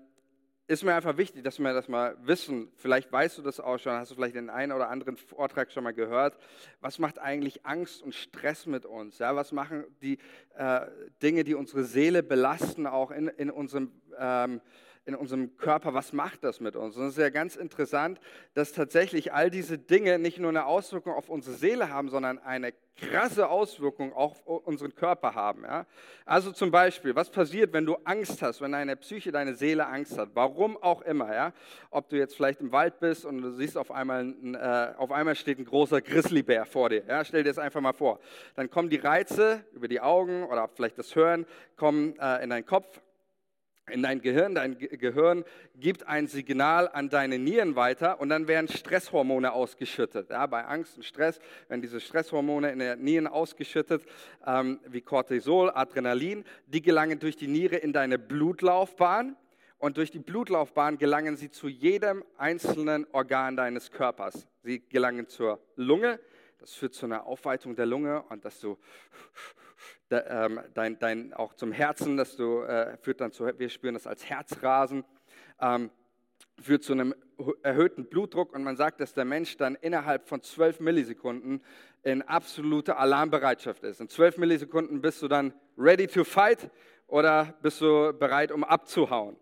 ist 0.68 0.84
mir 0.84 0.96
einfach 0.96 1.18
wichtig, 1.18 1.44
dass 1.44 1.60
wir 1.60 1.74
das 1.74 1.88
mal 1.88 2.16
wissen. 2.22 2.72
Vielleicht 2.78 3.12
weißt 3.12 3.38
du 3.38 3.42
das 3.42 3.60
auch 3.60 3.78
schon, 3.78 3.94
hast 3.94 4.12
du 4.12 4.16
vielleicht 4.16 4.36
den 4.36 4.50
einen 4.50 4.72
oder 4.72 4.90
anderen 4.90 5.18
Vortrag 5.18 5.72
schon 5.72 5.84
mal 5.84 5.94
gehört. 5.94 6.38
Was 6.80 7.00
macht 7.00 7.20
eigentlich 7.20 7.66
Angst 7.66 8.02
und 8.02 8.16
Stress 8.16 8.66
mit 8.66 8.86
uns? 8.86 9.18
Ja, 9.18 9.36
was 9.36 9.52
machen 9.52 9.84
die 10.02 10.18
äh, 10.56 10.82
Dinge, 11.22 11.44
die 11.44 11.56
unsere 11.56 11.84
Seele 11.84 12.24
belasten, 12.24 12.88
auch 12.88 13.12
in, 13.12 13.28
in 13.28 13.52
unserem 13.52 13.92
ähm, 14.18 14.62
in 15.06 15.16
unserem 15.16 15.58
Körper, 15.58 15.94
was 15.94 16.14
macht 16.14 16.44
das 16.44 16.60
mit 16.60 16.76
uns? 16.76 16.96
Und 16.96 17.06
es 17.06 17.14
ist 17.14 17.22
ja 17.22 17.30
ganz 17.30 17.56
interessant, 17.56 18.20
dass 18.54 18.72
tatsächlich 18.72 19.34
all 19.34 19.50
diese 19.50 19.78
Dinge 19.78 20.20
nicht 20.20 20.38
nur 20.38 20.50
eine 20.50 20.66
Auswirkung 20.66 21.14
auf 21.14 21.30
unsere 21.30 21.56
Seele 21.56 21.90
haben, 21.90 22.10
sondern 22.10 22.38
eine 22.40 22.74
krasse 22.96 23.50
Auswirkung 23.50 24.14
auf 24.14 24.46
unseren 24.46 24.94
Körper 24.94 25.34
haben. 25.34 25.64
Ja? 25.64 25.88
Also 26.26 26.52
zum 26.52 26.70
Beispiel, 26.70 27.16
was 27.16 27.32
passiert, 27.32 27.74
wenn 27.74 27.86
du 27.86 27.96
Angst 28.04 28.44
hast, 28.44 28.62
wenn 28.62 28.74
deine 28.74 28.96
Psyche, 28.96 29.32
deine 29.32 29.56
Seele 29.56 29.88
Angst 29.88 30.18
hat? 30.20 30.30
Warum 30.36 30.78
auch 30.78 31.02
immer. 31.02 31.34
Ja? 31.34 31.54
Ob 31.90 32.10
du 32.10 32.18
jetzt 32.18 32.36
vielleicht 32.36 32.62
im 32.62 32.72
Wald 32.72 33.00
bist 33.00 33.26
und 33.26 33.42
du 33.42 33.52
siehst 33.52 33.78
auf 33.78 33.92
einmal, 33.92 34.36
äh, 34.54 34.98
auf 35.00 35.12
einmal 35.12 35.36
steht 35.36 35.58
ein 35.58 35.66
großer 35.66 36.02
Grizzlybär 36.02 36.66
vor 36.66 36.90
dir. 36.90 37.04
Ja? 37.08 37.26
Stell 37.26 37.44
dir 37.44 37.50
das 37.50 37.58
einfach 37.58 37.82
mal 37.82 37.94
vor. 37.94 38.20
Dann 38.56 38.70
kommen 38.70 38.90
die 38.90 38.98
Reize 38.98 39.66
über 39.74 39.88
die 39.88 40.00
Augen 40.00 40.44
oder 40.44 40.68
vielleicht 40.68 41.00
das 41.00 41.16
Hören, 41.16 41.48
kommen 41.76 42.18
äh, 42.20 42.44
in 42.44 42.52
deinen 42.52 42.66
Kopf 42.66 43.02
in 43.90 44.04
dein 44.04 44.22
Gehirn. 44.22 44.56
Dein 44.56 44.78
Gehirn 44.78 45.44
gibt 45.76 46.08
ein 46.08 46.28
Signal 46.28 46.88
an 46.88 47.10
deine 47.10 47.40
Nieren 47.40 47.76
weiter 47.76 48.20
und 48.20 48.30
dann 48.30 48.48
werden 48.48 48.68
Stresshormone 48.68 49.52
ausgeschüttet. 49.52 50.30
Ja, 50.30 50.46
bei 50.46 50.66
Angst 50.66 50.98
und 50.98 51.04
Stress 51.04 51.40
werden 51.68 51.82
diese 51.82 52.00
Stresshormone 52.00 52.72
in 52.72 52.80
den 52.80 53.04
Nieren 53.04 53.28
ausgeschüttet, 53.28 54.04
ähm, 54.46 54.80
wie 54.88 55.02
Cortisol, 55.02 55.72
Adrenalin. 55.72 56.46
Die 56.68 56.82
gelangen 56.82 57.20
durch 57.20 57.36
die 57.36 57.48
Niere 57.48 57.78
in 57.78 57.94
deine 57.94 58.20
Blutlaufbahn 58.20 59.36
und 59.78 59.98
durch 59.98 60.12
die 60.12 60.20
Blutlaufbahn 60.20 60.98
gelangen 60.98 61.38
sie 61.38 61.50
zu 61.50 61.68
jedem 61.68 62.24
einzelnen 62.38 63.08
Organ 63.12 63.56
deines 63.56 63.92
Körpers. 63.92 64.48
Sie 64.64 64.80
gelangen 64.80 65.28
zur 65.28 65.60
Lunge, 65.76 66.20
das 66.60 66.76
führt 66.76 66.94
zu 66.94 67.08
einer 67.08 67.26
Aufweitung 67.26 67.76
der 67.76 67.88
Lunge 67.88 68.22
und 68.30 68.46
dass 68.46 68.60
du 68.60 68.78
dein, 70.10 71.00
dein, 71.00 71.34
auch 71.34 71.54
zum 71.54 71.72
Herzen, 71.72 72.18
dass 72.18 72.36
du 72.36 72.62
äh, 72.62 72.98
führt 72.98 73.22
dann 73.22 73.32
zu, 73.32 73.48
wir 73.58 73.70
spüren 73.70 73.94
das 73.94 74.08
als 74.08 74.30
Herzrasen, 74.30 75.06
ähm, 75.60 75.90
führt 76.62 76.84
zu 76.84 76.94
einem 76.94 77.16
erhöhten 77.64 78.06
Blutdruck 78.06 78.54
und 78.54 78.64
man 78.64 78.76
sagt, 78.76 79.02
dass 79.02 79.14
der 79.14 79.26
Mensch 79.26 79.58
dann 79.58 79.76
innerhalb 79.76 80.28
von 80.28 80.42
12 80.42 80.80
Millisekunden 80.80 81.64
in 82.04 82.22
absoluter 82.24 82.98
Alarmbereitschaft 82.98 83.84
ist. 83.84 84.02
In 84.02 84.10
12 84.10 84.38
Millisekunden 84.38 85.02
bist 85.02 85.22
du 85.22 85.28
dann 85.28 85.54
ready 85.78 86.08
to 86.08 86.24
fight 86.24 86.70
oder 87.08 87.54
bist 87.62 87.82
du 87.82 88.14
bereit, 88.14 88.52
um 88.52 88.64
abzuhauen. 88.64 89.38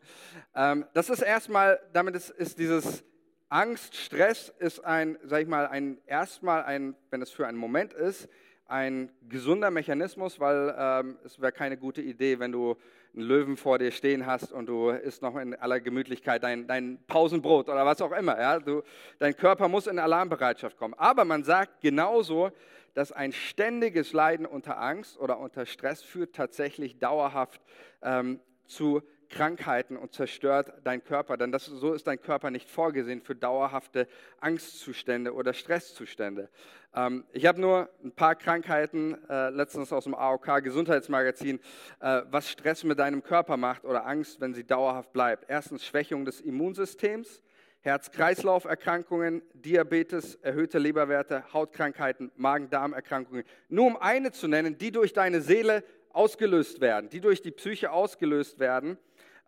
Ähm, 0.55 0.85
das 0.93 1.09
ist 1.09 1.21
erstmal, 1.21 1.79
damit 1.93 2.15
ist, 2.15 2.29
ist 2.31 2.57
dieses 2.57 3.03
Angst, 3.49 3.95
Stress 3.95 4.53
ist 4.59 4.85
ein, 4.85 5.17
sag 5.23 5.41
ich 5.41 5.47
mal, 5.47 5.67
ein 5.67 5.99
erstmal 6.05 6.63
ein, 6.63 6.95
wenn 7.09 7.21
es 7.21 7.31
für 7.31 7.47
einen 7.47 7.57
Moment 7.57 7.93
ist, 7.93 8.29
ein 8.69 9.11
gesunder 9.27 9.71
Mechanismus, 9.71 10.39
weil 10.39 10.75
ähm, 10.77 11.17
es 11.25 11.41
wäre 11.41 11.51
keine 11.51 11.75
gute 11.75 12.01
Idee, 12.01 12.39
wenn 12.39 12.51
du 12.51 12.77
einen 13.15 13.23
Löwen 13.23 13.57
vor 13.57 13.79
dir 13.79 13.91
stehen 13.91 14.27
hast 14.27 14.51
und 14.51 14.67
du 14.67 14.89
isst 14.89 15.23
noch 15.23 15.35
in 15.37 15.55
aller 15.55 15.79
Gemütlichkeit 15.79 16.43
dein, 16.43 16.67
dein 16.67 16.99
Pausenbrot 17.07 17.67
oder 17.67 17.85
was 17.85 18.01
auch 18.01 18.11
immer. 18.11 18.39
Ja? 18.39 18.59
Du, 18.59 18.83
dein 19.17 19.35
Körper 19.35 19.67
muss 19.67 19.87
in 19.87 19.97
Alarmbereitschaft 19.97 20.77
kommen. 20.77 20.93
Aber 20.93 21.25
man 21.25 21.43
sagt 21.43 21.81
genauso, 21.81 22.51
dass 22.93 23.11
ein 23.11 23.31
ständiges 23.31 24.13
Leiden 24.13 24.45
unter 24.45 24.79
Angst 24.79 25.19
oder 25.19 25.39
unter 25.39 25.65
Stress 25.65 26.03
führt 26.03 26.35
tatsächlich 26.35 26.99
dauerhaft 26.99 27.61
ähm, 28.03 28.39
zu 28.67 29.01
Krankheiten 29.29 29.95
und 29.95 30.13
zerstört 30.13 30.73
deinen 30.83 31.03
Körper, 31.03 31.37
denn 31.37 31.51
das, 31.51 31.65
so 31.65 31.93
ist 31.93 32.07
dein 32.07 32.21
Körper 32.21 32.51
nicht 32.51 32.69
vorgesehen 32.69 33.21
für 33.21 33.35
dauerhafte 33.35 34.07
Angstzustände 34.39 35.33
oder 35.33 35.53
Stresszustände. 35.53 36.49
Ähm, 36.95 37.23
ich 37.31 37.45
habe 37.45 37.61
nur 37.61 37.89
ein 38.03 38.11
paar 38.11 38.35
Krankheiten, 38.35 39.17
äh, 39.29 39.49
letztens 39.49 39.93
aus 39.93 40.05
dem 40.05 40.15
AOK 40.15 40.63
Gesundheitsmagazin, 40.63 41.59
äh, 41.99 42.23
was 42.29 42.49
Stress 42.49 42.83
mit 42.83 42.99
deinem 42.99 43.23
Körper 43.23 43.57
macht 43.57 43.85
oder 43.85 44.05
Angst, 44.05 44.41
wenn 44.41 44.53
sie 44.53 44.65
dauerhaft 44.65 45.13
bleibt. 45.13 45.45
Erstens 45.47 45.85
Schwächung 45.85 46.25
des 46.25 46.41
Immunsystems, 46.41 47.41
Herz-Kreislauf-Erkrankungen, 47.81 49.41
Diabetes, 49.53 50.35
erhöhte 50.35 50.79
Leberwerte, 50.79 51.45
Hautkrankheiten, 51.53 52.31
Magen-Darm-Erkrankungen. 52.35 53.45
Nur 53.69 53.85
um 53.85 53.97
eine 53.97 54.31
zu 54.31 54.47
nennen, 54.47 54.77
die 54.77 54.91
durch 54.91 55.13
deine 55.13 55.39
Seele 55.39 55.83
ausgelöst 56.11 56.81
werden, 56.81 57.09
die 57.09 57.21
durch 57.21 57.41
die 57.41 57.51
Psyche 57.51 57.91
ausgelöst 57.91 58.59
werden 58.59 58.97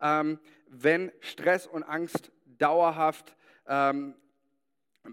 ähm, 0.02 0.38
wenn 0.68 1.10
Stress 1.20 1.66
und 1.66 1.82
Angst 1.84 2.30
dauerhaft 2.58 3.34
ähm, 3.66 4.14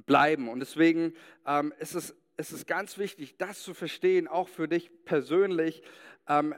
bleiben. 0.06 0.50
Und 0.50 0.60
deswegen 0.60 1.14
ähm, 1.46 1.74
ist 1.80 1.96
es 1.96 2.16
es 2.40 2.66
ganz 2.66 2.98
wichtig, 2.98 3.36
das 3.38 3.62
zu 3.62 3.74
verstehen, 3.74 4.30
auch 4.30 4.48
für 4.48 4.70
dich 4.70 4.90
persönlich, 5.04 5.84
ähm, 6.28 6.56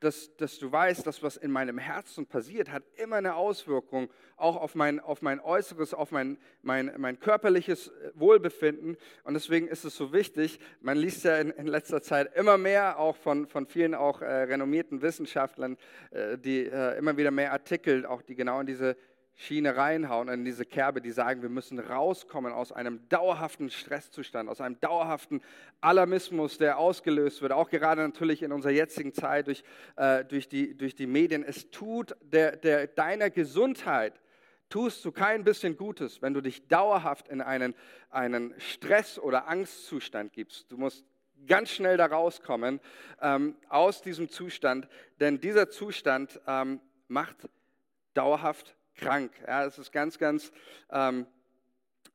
dass, 0.00 0.34
dass 0.36 0.58
du 0.58 0.72
weißt, 0.72 1.06
dass 1.06 1.22
was 1.22 1.36
in 1.36 1.50
meinem 1.50 1.78
Herzen 1.78 2.26
passiert, 2.26 2.70
hat 2.70 2.82
immer 2.96 3.16
eine 3.16 3.34
Auswirkung, 3.34 4.10
auch 4.36 4.56
auf 4.56 4.74
mein, 4.74 4.98
auf 4.98 5.20
mein 5.20 5.40
Äußeres, 5.40 5.92
auf 5.92 6.10
mein, 6.10 6.38
mein, 6.62 6.92
mein 6.96 7.20
körperliches 7.20 7.88
äh, 7.88 8.10
Wohlbefinden. 8.14 8.96
Und 9.24 9.34
deswegen 9.34 9.68
ist 9.68 9.84
es 9.84 9.94
so 9.94 10.12
wichtig, 10.12 10.58
man 10.80 10.96
liest 10.96 11.24
ja 11.24 11.36
in, 11.36 11.50
in 11.50 11.66
letzter 11.66 12.00
Zeit 12.00 12.34
immer 12.34 12.56
mehr, 12.56 12.98
auch 12.98 13.16
von, 13.16 13.46
von 13.46 13.66
vielen 13.66 13.94
auch 13.94 14.22
äh, 14.22 14.26
renommierten 14.44 15.02
Wissenschaftlern, 15.02 15.76
äh, 16.10 16.38
die 16.38 16.64
äh, 16.64 16.96
immer 16.96 17.16
wieder 17.18 17.30
mehr 17.30 17.52
Artikel, 17.52 18.06
auch 18.06 18.22
die 18.22 18.34
genau 18.34 18.60
in 18.60 18.66
diese 18.66 18.96
Schiene 19.36 19.76
reinhauen, 19.76 20.28
in 20.28 20.44
diese 20.44 20.66
Kerbe, 20.66 21.00
die 21.00 21.12
sagen, 21.12 21.40
wir 21.40 21.48
müssen 21.48 21.78
rauskommen 21.78 22.52
aus 22.52 22.72
einem 22.72 23.08
dauerhaften 23.08 23.70
Stresszustand, 23.70 24.50
aus 24.50 24.60
einem 24.60 24.78
dauerhaften 24.80 25.40
Alarmismus, 25.80 26.58
der 26.58 26.78
ausgelöst 26.78 27.40
wird, 27.40 27.52
auch 27.52 27.70
gerade 27.70 28.02
natürlich 28.02 28.42
in 28.42 28.52
unserer 28.52 28.72
jetzigen 28.72 29.14
Zeit 29.14 29.46
durch, 29.46 29.64
äh, 29.96 30.24
durch, 30.26 30.48
die, 30.48 30.76
durch 30.76 30.94
die 30.94 31.06
Medien. 31.06 31.42
Es 31.42 31.70
tut 31.70 32.14
der, 32.20 32.56
der, 32.56 32.86
deiner 32.86 33.30
Gesundheit, 33.30 34.20
tust 34.68 35.04
du 35.04 35.10
kein 35.10 35.42
bisschen 35.42 35.76
Gutes, 35.76 36.20
wenn 36.20 36.34
du 36.34 36.40
dich 36.40 36.68
dauerhaft 36.68 37.28
in 37.28 37.40
einen, 37.40 37.74
einen 38.10 38.54
Stress- 38.58 39.18
oder 39.18 39.48
Angstzustand 39.48 40.32
gibst. 40.32 40.70
Du 40.70 40.76
musst 40.76 41.04
ganz 41.46 41.70
schnell 41.70 41.96
da 41.96 42.06
rauskommen 42.06 42.80
ähm, 43.20 43.56
aus 43.68 44.02
diesem 44.02 44.28
Zustand, 44.28 44.88
denn 45.18 45.40
dieser 45.40 45.70
Zustand 45.70 46.40
ähm, 46.46 46.80
macht 47.08 47.48
dauerhaft 48.14 48.76
krank. 49.00 49.32
Ja, 49.46 49.64
es 49.64 49.78
ist 49.78 49.92
ganz, 49.92 50.18
ganz 50.18 50.52
ähm, 50.90 51.26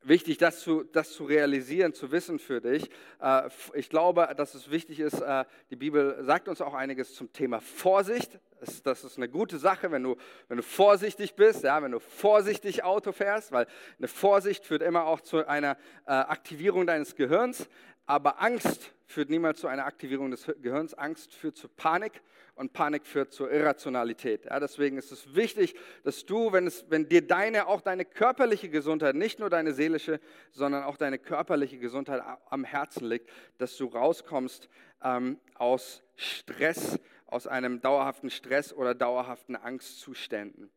wichtig, 0.02 0.38
das 0.38 0.60
zu, 0.60 0.84
das 0.84 1.12
zu 1.12 1.26
realisieren, 1.26 1.94
zu 1.94 2.12
wissen 2.12 2.40
für 2.40 2.62
dich. 2.62 2.90
Äh, 3.20 3.50
ich 3.74 3.90
glaube, 3.90 4.34
dass 4.38 4.54
es 4.54 4.70
wichtig 4.70 5.00
ist, 5.00 5.20
äh, 5.20 5.46
die 5.70 5.76
Bibel 5.76 6.24
sagt 6.24 6.48
uns 6.48 6.62
auch 6.62 6.74
einiges 6.74 7.14
zum 7.16 7.34
Thema 7.34 7.60
Vorsicht. 7.60 8.40
Das, 8.84 9.04
ist 9.04 9.18
eine 9.18 9.30
gute 9.30 9.60
Sache, 9.60 9.92
wenn 9.92 10.02
du, 10.02 10.16
wenn 10.48 10.58
du 10.58 10.64
vorsichtig 10.64 11.36
bist, 11.36 11.64
ja, 11.64 11.84
wenn 11.84 11.92
du 11.92 12.00
vorsichtig 12.00 12.84
Auto 12.84 13.12
fährst, 13.12 13.52
weil 13.52 13.68
eine 14.00 14.08
Vorsicht 14.08 14.66
führt 14.66 14.82
immer 14.82 15.06
auch 15.06 15.22
zu 15.22 15.46
einer 15.46 15.78
äh, 16.08 16.12
Aktivierung 16.12 16.88
deines 16.88 17.16
Gehirns. 17.16 17.68
Aber 18.06 18.42
Angst 18.42 18.94
führt 19.08 19.30
niemals 19.30 19.60
zu 19.60 19.68
einer 19.68 19.86
Aktivierung 19.86 20.32
des 20.32 20.46
Gehirns. 20.62 20.94
Angst 20.94 21.34
führt 21.34 21.58
zu 21.58 21.68
Panik 21.68 22.22
und 22.56 22.74
Panik 22.74 23.06
führt 23.06 23.34
zur 23.34 23.52
Irrationalität. 23.52 24.46
Ja, 24.46 24.60
deswegen 24.60 24.98
ist 24.98 25.12
es 25.12 25.36
wichtig, 25.36 25.76
dass 26.04 26.26
du, 26.26 26.52
wenn, 26.52 26.68
es, 26.68 26.86
wenn 26.90 27.08
dir 27.10 27.26
deine, 27.26 27.68
auch 27.68 27.82
deine 27.82 28.06
körperliche 28.06 28.70
Gesundheit, 28.70 29.16
nicht 29.16 29.40
nur 29.40 29.50
deine 29.50 29.74
seelische, 29.74 30.20
sondern 30.52 30.84
auch 30.84 30.98
deine 30.98 31.20
körperliche 31.20 31.78
Gesundheit 31.78 32.22
am 32.50 32.64
Herzen 32.64 33.08
liegt, 33.08 33.30
dass 33.58 33.76
du 33.78 33.86
rauskommst 33.86 34.70
ähm, 35.04 35.40
aus 35.56 36.04
Stress, 36.16 37.00
aus 37.26 37.48
einem 37.48 37.82
dauerhaften 37.82 38.30
Stress 38.30 38.74
oder 38.74 38.96
dauerhaften 38.96 39.56
Angstzuständen. 39.56 40.72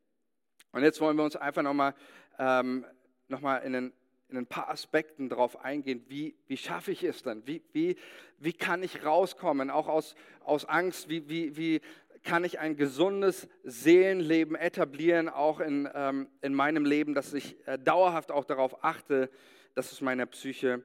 Und 0.73 0.83
jetzt 0.83 1.01
wollen 1.01 1.17
wir 1.17 1.25
uns 1.25 1.37
einfach 1.37 1.63
nochmal 1.63 1.95
ähm, 2.39 2.85
noch 3.29 3.43
in 3.63 3.73
den 3.73 3.93
in 4.31 4.37
ein 4.37 4.47
paar 4.47 4.69
Aspekten 4.69 5.29
darauf 5.29 5.65
eingehen, 5.65 6.05
wie, 6.09 6.35
wie 6.47 6.57
schaffe 6.57 6.93
ich 6.93 7.03
es 7.03 7.23
dann? 7.23 7.47
Wie, 7.47 7.63
wie, 7.73 7.97
wie 8.39 8.53
kann 8.53 8.83
ich 8.83 9.05
rauskommen, 9.05 9.71
auch 9.71 9.89
aus, 9.89 10.15
aus 10.45 10.67
Angst? 10.67 11.09
Wie, 11.09 11.29
wie, 11.29 11.57
wie 11.57 11.81
kann 12.25 12.45
ich 12.45 12.59
ein 12.59 12.77
gesundes 12.77 13.49
Seelenleben 13.65 14.55
etablieren, 14.55 15.29
auch 15.29 15.61
in, 15.61 15.89
ähm, 15.95 16.29
in 16.43 16.55
meinem 16.55 16.85
Leben, 16.85 17.15
dass 17.15 17.33
ich 17.33 17.57
äh, 17.67 17.79
dauerhaft 17.79 18.31
auch 18.31 18.45
darauf 18.45 18.85
achte, 18.85 19.31
dass 19.75 19.93
es 19.93 20.01
meiner 20.01 20.27
Psyche 20.27 20.83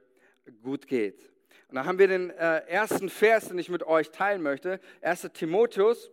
gut 0.62 0.86
geht? 0.86 1.30
Und 1.68 1.76
da 1.76 1.84
haben 1.84 1.98
wir 1.98 2.08
den 2.08 2.30
äh, 2.30 2.60
ersten 2.66 3.10
Vers, 3.10 3.48
den 3.48 3.58
ich 3.58 3.68
mit 3.68 3.82
euch 3.82 4.10
teilen 4.10 4.42
möchte, 4.42 4.80
1 5.02 5.30
Timotheus. 5.34 6.10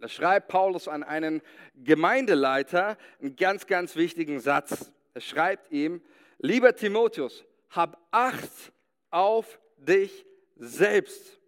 Da 0.00 0.08
schreibt 0.08 0.48
Paulus 0.48 0.86
an 0.86 1.02
einen 1.02 1.40
Gemeindeleiter 1.74 2.98
einen 3.20 3.34
ganz, 3.34 3.66
ganz 3.66 3.96
wichtigen 3.96 4.38
Satz. 4.38 4.92
Er 5.14 5.22
schreibt 5.22 5.72
ihm, 5.72 6.02
Lieber 6.38 6.74
Timotheus, 6.74 7.44
hab 7.70 8.06
Acht 8.10 8.72
auf 9.10 9.58
dich 9.76 10.26
selbst 10.56 11.40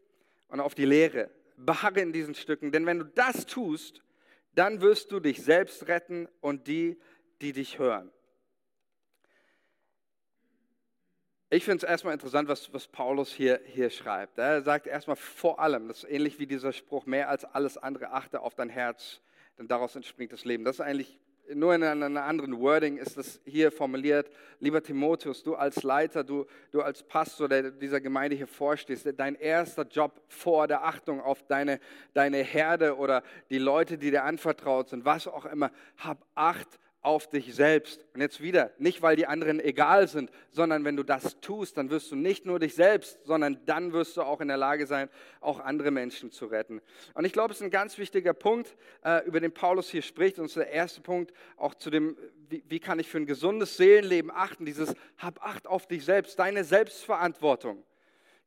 und 0.49 0.61
auf 0.61 0.75
die 0.75 0.85
Lehre. 0.85 1.31
Beharre 1.57 2.01
in 2.01 2.13
diesen 2.13 2.35
Stücken, 2.35 2.71
denn 2.71 2.87
wenn 2.87 3.01
du 3.01 3.05
das 3.05 3.47
tust, 3.47 4.03
dann 4.55 4.81
wirst 4.81 5.11
du 5.13 5.21
dich 5.21 5.43
selbst 5.43 5.89
retten 5.89 6.29
und 6.41 6.67
die, 6.69 6.99
die 7.41 7.53
dich 7.53 7.79
hören. 7.79 8.11
Ich 11.51 11.65
finde 11.65 11.79
es 11.79 11.91
erstmal 11.91 12.13
interessant, 12.13 12.49
was, 12.49 12.73
was 12.75 12.87
Paulus 12.87 13.33
hier, 13.33 13.61
hier 13.65 13.89
schreibt. 13.89 14.37
Er 14.37 14.63
sagt 14.63 14.87
erstmal 14.87 15.17
vor 15.17 15.61
allem, 15.61 15.89
das 15.89 16.05
ist 16.05 16.11
ähnlich 16.11 16.39
wie 16.39 16.47
dieser 16.47 16.73
Spruch, 16.73 17.07
mehr 17.07 17.31
als 17.31 17.45
alles 17.45 17.79
andere 17.79 18.13
achte 18.13 18.41
auf 18.41 18.55
dein 18.55 18.69
Herz, 18.69 19.23
denn 19.57 19.67
daraus 19.67 19.97
entspringt 19.97 20.33
das 20.33 20.45
Leben. 20.45 20.65
Das 20.65 20.77
ist 20.77 20.81
eigentlich 20.83 21.19
nur 21.55 21.75
in 21.75 21.83
einer 21.83 22.25
anderen 22.25 22.59
Wording 22.61 22.99
ist 22.99 23.17
es 23.17 23.41
hier 23.45 23.73
formuliert, 23.73 24.31
lieber 24.61 24.83
Timotheus, 24.83 25.43
du 25.43 25.55
als 25.55 25.83
Leiter, 25.83 26.25
du, 26.25 26.47
du 26.71 26.83
als 26.83 27.03
Pastor, 27.03 27.49
der 27.49 27.71
dieser 27.71 28.01
Gemeinde 28.01 28.37
hier 28.37 28.47
vorstehst, 28.47 29.09
dein 29.17 29.35
erster 29.35 29.87
Job 29.87 30.21
vor 30.29 30.67
der 30.67 30.85
Achtung 30.85 31.21
auf 31.21 31.43
deine, 31.45 31.81
deine 32.15 32.39
Herde 32.39 32.97
oder 32.97 33.23
die 33.51 33.59
Leute, 33.59 33.99
die 33.99 34.11
dir 34.11 34.25
anvertraut 34.25 34.89
sind, 34.91 35.05
was 35.05 35.27
auch 35.27 35.47
immer, 35.47 35.71
hab 35.97 36.25
Acht 36.35 36.79
auf 37.01 37.29
dich 37.29 37.55
selbst. 37.55 38.05
Und 38.15 38.21
jetzt 38.21 38.43
wieder, 38.43 38.73
nicht 38.79 39.03
weil 39.03 39.17
die 39.17 39.27
anderen 39.27 39.61
egal 39.61 40.09
sind, 40.09 40.31
sondern 40.51 40.85
wenn 40.85 40.97
du 40.97 41.03
das 41.03 41.41
tust, 41.41 41.77
dann 41.77 41.91
wirst 41.91 42.11
du 42.11 42.17
nicht 42.17 42.45
nur 42.45 42.59
dich 42.59 42.75
selbst, 42.75 43.19
sondern 43.25 43.65
dann 43.67 43.93
wirst 43.93 44.17
du 44.17 44.23
auch 44.23 44.41
in 44.41 44.49
der 44.49 44.57
Lage 44.57 44.87
sein, 44.87 45.09
auch 45.41 45.61
andere 45.61 45.91
Menschen 45.91 46.33
zu 46.33 46.47
retten. 46.47 46.81
Und 47.15 47.25
ich 47.25 47.33
glaube, 47.33 47.53
es 47.53 47.61
ist 47.61 47.65
ein 47.65 47.71
ganz 47.71 47.99
wichtiger 47.99 48.35
Punkt, 48.35 48.77
äh, 49.05 49.25
über 49.27 49.41
den 49.41 49.53
Paulus 49.53 49.89
hier 49.89 50.03
spricht. 50.03 50.39
Und 50.39 50.47
es 50.47 50.53
ist 50.53 50.57
der 50.57 50.71
erste 50.71 51.01
Punkt 51.01 51.33
auch 51.57 51.75
zu 51.75 51.91
dem, 51.91 52.17
wie, 52.49 52.65
wie 52.69 52.81
kann 52.81 52.99
ich 52.99 53.09
für 53.09 53.19
ein 53.19 53.27
gesundes 53.27 53.77
Seelenleben 53.77 54.31
achten, 54.31 54.65
dieses 54.65 54.95
Hab 55.19 55.45
Acht 55.45 55.67
auf 55.67 55.87
dich 55.87 56.05
selbst, 56.05 56.39
deine 56.39 56.65
Selbstverantwortung. 56.65 57.85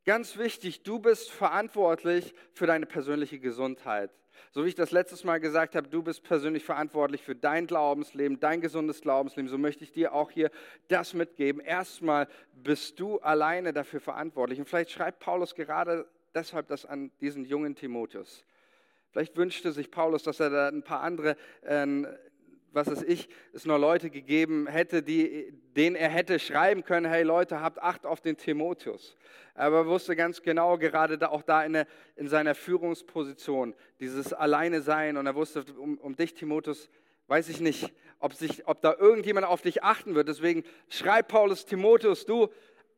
Ganz 0.04 0.38
wichtig, 0.38 0.82
du 0.82 0.98
bist 0.98 1.30
verantwortlich 1.30 2.34
für 2.54 2.66
deine 2.66 2.88
persönliche 2.88 3.40
Gesundheit. 3.40 4.10
So 4.52 4.66
wie 4.66 4.70
ich 4.70 4.76
das 4.76 4.92
letztes 4.92 5.24
Mal 5.24 5.40
gesagt 5.40 5.76
habe, 5.76 5.88
du 5.88 6.02
bist 6.02 6.24
persönlich 6.24 6.64
verantwortlich 6.64 7.22
für 7.22 7.36
dein 7.36 7.68
Glaubensleben, 7.68 8.40
dein 8.40 8.62
gesundes 8.62 9.02
Glaubensleben. 9.02 9.48
So 9.48 9.60
möchte 9.60 9.84
ich 9.84 9.92
dir 9.92 10.14
auch 10.14 10.32
hier 10.32 10.50
das 10.88 11.14
mitgeben. 11.14 11.62
Erstmal 11.62 12.28
bist 12.52 13.00
du 13.00 13.20
alleine 13.20 13.74
dafür 13.74 14.00
verantwortlich. 14.00 14.58
Und 14.58 14.66
vielleicht 14.66 14.90
schreibt 14.90 15.20
Paulus 15.20 15.54
gerade 15.54 16.08
deshalb 16.34 16.68
das 16.68 16.86
an 16.88 17.12
diesen 17.22 17.46
jungen 17.46 17.76
Timotheus. 17.76 18.44
Vielleicht 19.12 19.38
wünschte 19.38 19.72
sich 19.72 19.92
Paulus, 19.92 20.24
dass 20.24 20.40
er 20.40 20.50
da 20.50 20.68
ein 20.70 20.84
paar 20.84 21.02
andere 21.02 21.36
äh, 21.62 21.86
was 22.72 22.88
weiß 22.88 23.04
ich, 23.04 23.28
es 23.54 23.66
noch 23.66 23.78
Leute 23.78 24.10
gegeben 24.10 24.68
hätte, 24.68 25.04
die, 25.04 25.54
denen 25.76 25.96
er 25.96 26.10
hätte 26.10 26.40
schreiben 26.40 26.84
können, 26.84 27.06
hey 27.06 27.24
Leute, 27.24 27.62
habt 27.62 27.80
Acht 27.80 28.06
auf 28.06 28.22
den 28.22 28.38
Timotheus. 28.38 29.16
Aber 29.56 29.78
er 29.78 29.88
wusste 29.88 30.16
ganz 30.16 30.42
genau, 30.42 30.78
gerade 30.78 31.18
da, 31.18 31.30
auch 31.30 31.44
da 31.44 31.64
in, 31.64 31.74
der, 31.74 31.88
in 32.16 32.28
seiner 32.28 32.56
Führungsposition, 32.56 33.76
dieses 34.00 34.34
Alleine 34.34 34.82
sein. 34.82 35.18
Und 35.18 35.26
er 35.26 35.36
wusste, 35.36 35.66
um, 35.78 35.98
um 35.98 36.16
dich, 36.16 36.34
Timotheus, 36.34 36.90
weiß 37.28 37.50
ich 37.50 37.60
nicht, 37.60 37.92
ob, 38.20 38.34
sich, 38.34 38.68
ob 38.68 38.82
da 38.82 38.96
irgendjemand 38.98 39.46
auf 39.46 39.62
dich 39.62 39.84
achten 39.84 40.16
wird. 40.16 40.30
Deswegen 40.30 40.64
schreibt 40.90 41.30
Paulus 41.30 41.66
Timotheus, 41.66 42.26
du, 42.26 42.48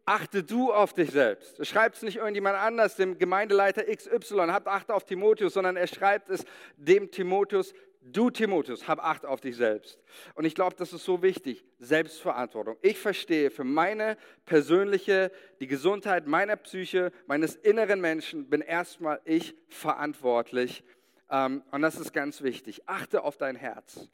achte 0.05 0.43
du 0.43 0.71
auf 0.71 0.93
dich 0.93 1.11
selbst. 1.11 1.65
Schreibt 1.65 1.95
es 1.95 2.01
nicht 2.03 2.17
irgendjemand 2.17 2.57
anders, 2.57 2.95
dem 2.95 3.17
Gemeindeleiter 3.17 3.83
XY, 3.83 4.47
habt 4.49 4.67
Acht 4.67 4.91
auf 4.91 5.05
Timotheus, 5.05 5.53
sondern 5.53 5.77
er 5.77 5.87
schreibt 5.87 6.29
es 6.29 6.45
dem 6.77 7.09
Timotheus, 7.09 7.73
Du, 8.05 8.29
Timotheus, 8.29 8.85
hab 8.89 8.99
Acht 8.99 9.25
auf 9.25 9.39
dich 9.39 9.55
selbst. 9.55 9.97
Und 10.35 10.43
ich 10.43 10.55
glaube, 10.55 10.75
das 10.75 10.91
ist 10.91 11.05
so 11.05 11.21
wichtig. 11.21 11.63
Selbstverantwortung. 11.79 12.75
Ich 12.81 12.99
verstehe 12.99 13.49
für 13.49 13.63
meine 13.63 14.17
persönliche, 14.45 15.31
die 15.61 15.67
Gesundheit 15.67 16.27
meiner 16.27 16.57
Psyche, 16.57 17.13
meines 17.27 17.55
inneren 17.55 18.01
Menschen, 18.01 18.49
bin 18.49 18.59
erstmal 18.59 19.21
ich 19.23 19.55
verantwortlich. 19.69 20.83
Ähm, 21.29 21.63
und 21.71 21.81
das 21.81 21.95
ist 21.95 22.11
ganz 22.11 22.41
wichtig. 22.41 22.89
Achte 22.89 23.23
auf 23.23 23.37
dein 23.37 23.55
Herz. 23.55 24.09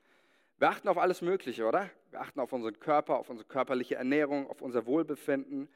Wir 0.59 0.69
achten 0.69 0.87
auf 0.87 0.99
alles 0.99 1.23
Mögliche, 1.23 1.65
oder? 1.65 1.89
Wir 2.11 2.21
achten 2.21 2.39
auf 2.39 2.53
unseren 2.53 2.79
Körper, 2.79 3.17
auf 3.17 3.31
unsere 3.31 3.47
körperliche 3.47 3.95
Ernährung, 3.95 4.47
auf 4.51 4.61
unser 4.61 4.85
Wohlbefinden. 4.85 5.67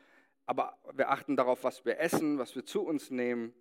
Aber 0.45 0.77
wir 0.93 1.09
achten 1.09 1.35
darauf, 1.35 1.63
was 1.63 1.83
wir 1.83 1.99
essen, 1.99 2.37
was 2.37 2.55
wir 2.55 2.63
zu 2.63 2.83
uns 2.83 3.09
nehmen 3.09 3.55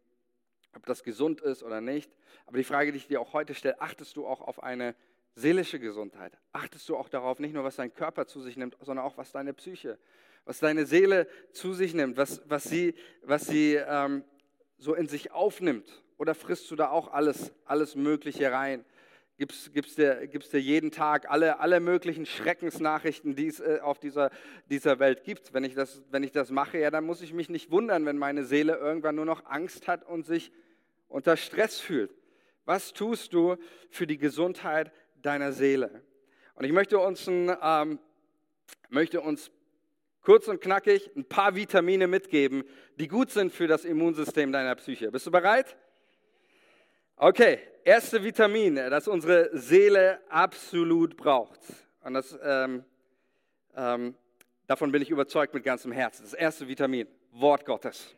ob 0.76 0.86
das 0.86 1.02
gesund 1.02 1.40
ist 1.40 1.62
oder 1.62 1.80
nicht. 1.80 2.10
Aber 2.46 2.56
die 2.56 2.64
Frage, 2.64 2.92
die 2.92 2.98
ich 2.98 3.08
dir 3.08 3.20
auch 3.20 3.32
heute 3.32 3.54
stelle, 3.54 3.80
achtest 3.80 4.16
du 4.16 4.26
auch 4.26 4.40
auf 4.40 4.62
eine 4.62 4.94
seelische 5.34 5.78
Gesundheit? 5.78 6.38
Achtest 6.52 6.88
du 6.88 6.96
auch 6.96 7.08
darauf, 7.08 7.38
nicht 7.38 7.54
nur 7.54 7.64
was 7.64 7.76
dein 7.76 7.92
Körper 7.92 8.26
zu 8.26 8.40
sich 8.40 8.56
nimmt, 8.56 8.76
sondern 8.80 9.04
auch 9.04 9.16
was 9.16 9.32
deine 9.32 9.54
Psyche, 9.54 9.98
was 10.44 10.58
deine 10.58 10.86
Seele 10.86 11.28
zu 11.52 11.72
sich 11.72 11.94
nimmt, 11.94 12.16
was, 12.16 12.42
was 12.46 12.64
sie, 12.64 12.94
was 13.22 13.46
sie 13.46 13.74
ähm, 13.74 14.24
so 14.78 14.94
in 14.94 15.08
sich 15.08 15.32
aufnimmt? 15.32 16.02
Oder 16.18 16.34
frisst 16.34 16.70
du 16.70 16.76
da 16.76 16.90
auch 16.90 17.12
alles, 17.12 17.52
alles 17.64 17.94
Mögliche 17.96 18.52
rein? 18.52 18.84
Gibst, 19.38 19.72
gibst, 19.72 19.98
dir, 19.98 20.26
gibst 20.26 20.52
dir 20.52 20.60
jeden 20.60 20.90
Tag 20.90 21.30
alle, 21.30 21.60
alle 21.60 21.80
möglichen 21.80 22.26
Schreckensnachrichten, 22.26 23.34
die 23.34 23.48
es 23.48 23.60
äh, 23.60 23.80
auf 23.82 23.98
dieser, 23.98 24.30
dieser 24.70 24.98
Welt 24.98 25.24
gibt. 25.24 25.52
Wenn 25.52 25.64
ich, 25.64 25.74
das, 25.74 26.02
wenn 26.10 26.22
ich 26.22 26.32
das 26.32 26.50
mache, 26.50 26.78
ja, 26.78 26.90
dann 26.90 27.04
muss 27.04 27.22
ich 27.22 27.32
mich 27.32 27.48
nicht 27.48 27.70
wundern, 27.70 28.06
wenn 28.06 28.18
meine 28.18 28.44
Seele 28.44 28.76
irgendwann 28.76 29.16
nur 29.16 29.24
noch 29.24 29.46
Angst 29.46 29.88
hat 29.88 30.04
und 30.04 30.26
sich 30.26 30.52
unter 31.08 31.36
Stress 31.36 31.80
fühlt. 31.80 32.14
Was 32.64 32.92
tust 32.92 33.32
du 33.32 33.56
für 33.90 34.06
die 34.06 34.18
Gesundheit 34.18 34.92
deiner 35.20 35.52
Seele? 35.52 36.02
Und 36.54 36.64
ich 36.64 36.72
möchte 36.72 36.98
uns, 36.98 37.26
ein, 37.26 37.54
ähm, 37.62 37.98
möchte 38.88 39.20
uns 39.20 39.50
kurz 40.20 40.46
und 40.46 40.60
knackig 40.60 41.10
ein 41.16 41.24
paar 41.24 41.54
Vitamine 41.56 42.06
mitgeben, 42.06 42.64
die 42.98 43.08
gut 43.08 43.30
sind 43.30 43.52
für 43.52 43.66
das 43.66 43.84
Immunsystem 43.84 44.52
deiner 44.52 44.74
Psyche. 44.76 45.10
Bist 45.10 45.26
du 45.26 45.30
bereit? 45.30 45.76
Okay, 47.16 47.58
erste 47.84 48.22
Vitamin, 48.22 48.76
das 48.76 49.08
unsere 49.08 49.50
Seele 49.56 50.20
absolut 50.28 51.16
braucht. 51.16 51.60
Und 52.02 52.14
das, 52.14 52.38
ähm, 52.42 52.84
ähm, 53.76 54.14
davon 54.66 54.92
bin 54.92 55.02
ich 55.02 55.10
überzeugt 55.10 55.54
mit 55.54 55.64
ganzem 55.64 55.92
Herzen. 55.92 56.22
Das 56.22 56.34
erste 56.34 56.68
Vitamin, 56.68 57.06
Wort 57.32 57.64
Gottes. 57.64 58.14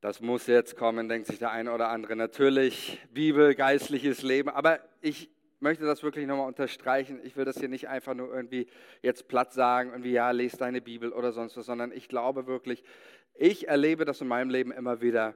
Das 0.00 0.20
muss 0.20 0.46
jetzt 0.48 0.76
kommen, 0.76 1.08
denkt 1.08 1.28
sich 1.28 1.38
der 1.38 1.52
eine 1.52 1.72
oder 1.72 1.88
andere. 1.88 2.16
Natürlich 2.16 3.00
Bibel, 3.12 3.54
geistliches 3.54 4.22
Leben, 4.22 4.48
aber 4.48 4.80
ich 5.00 5.30
möchte 5.60 5.84
das 5.84 6.02
wirklich 6.02 6.26
nochmal 6.26 6.48
unterstreichen. 6.48 7.20
Ich 7.22 7.36
will 7.36 7.44
das 7.44 7.58
hier 7.58 7.68
nicht 7.68 7.88
einfach 7.88 8.14
nur 8.14 8.34
irgendwie 8.34 8.66
jetzt 9.00 9.28
platt 9.28 9.52
sagen, 9.52 9.90
irgendwie 9.90 10.10
ja, 10.10 10.32
lese 10.32 10.56
deine 10.56 10.80
Bibel 10.80 11.12
oder 11.12 11.32
sonst 11.32 11.56
was, 11.56 11.66
sondern 11.66 11.92
ich 11.92 12.08
glaube 12.08 12.48
wirklich, 12.48 12.82
ich 13.34 13.68
erlebe 13.68 14.04
das 14.04 14.20
in 14.20 14.26
meinem 14.26 14.50
Leben 14.50 14.72
immer 14.72 15.00
wieder. 15.00 15.34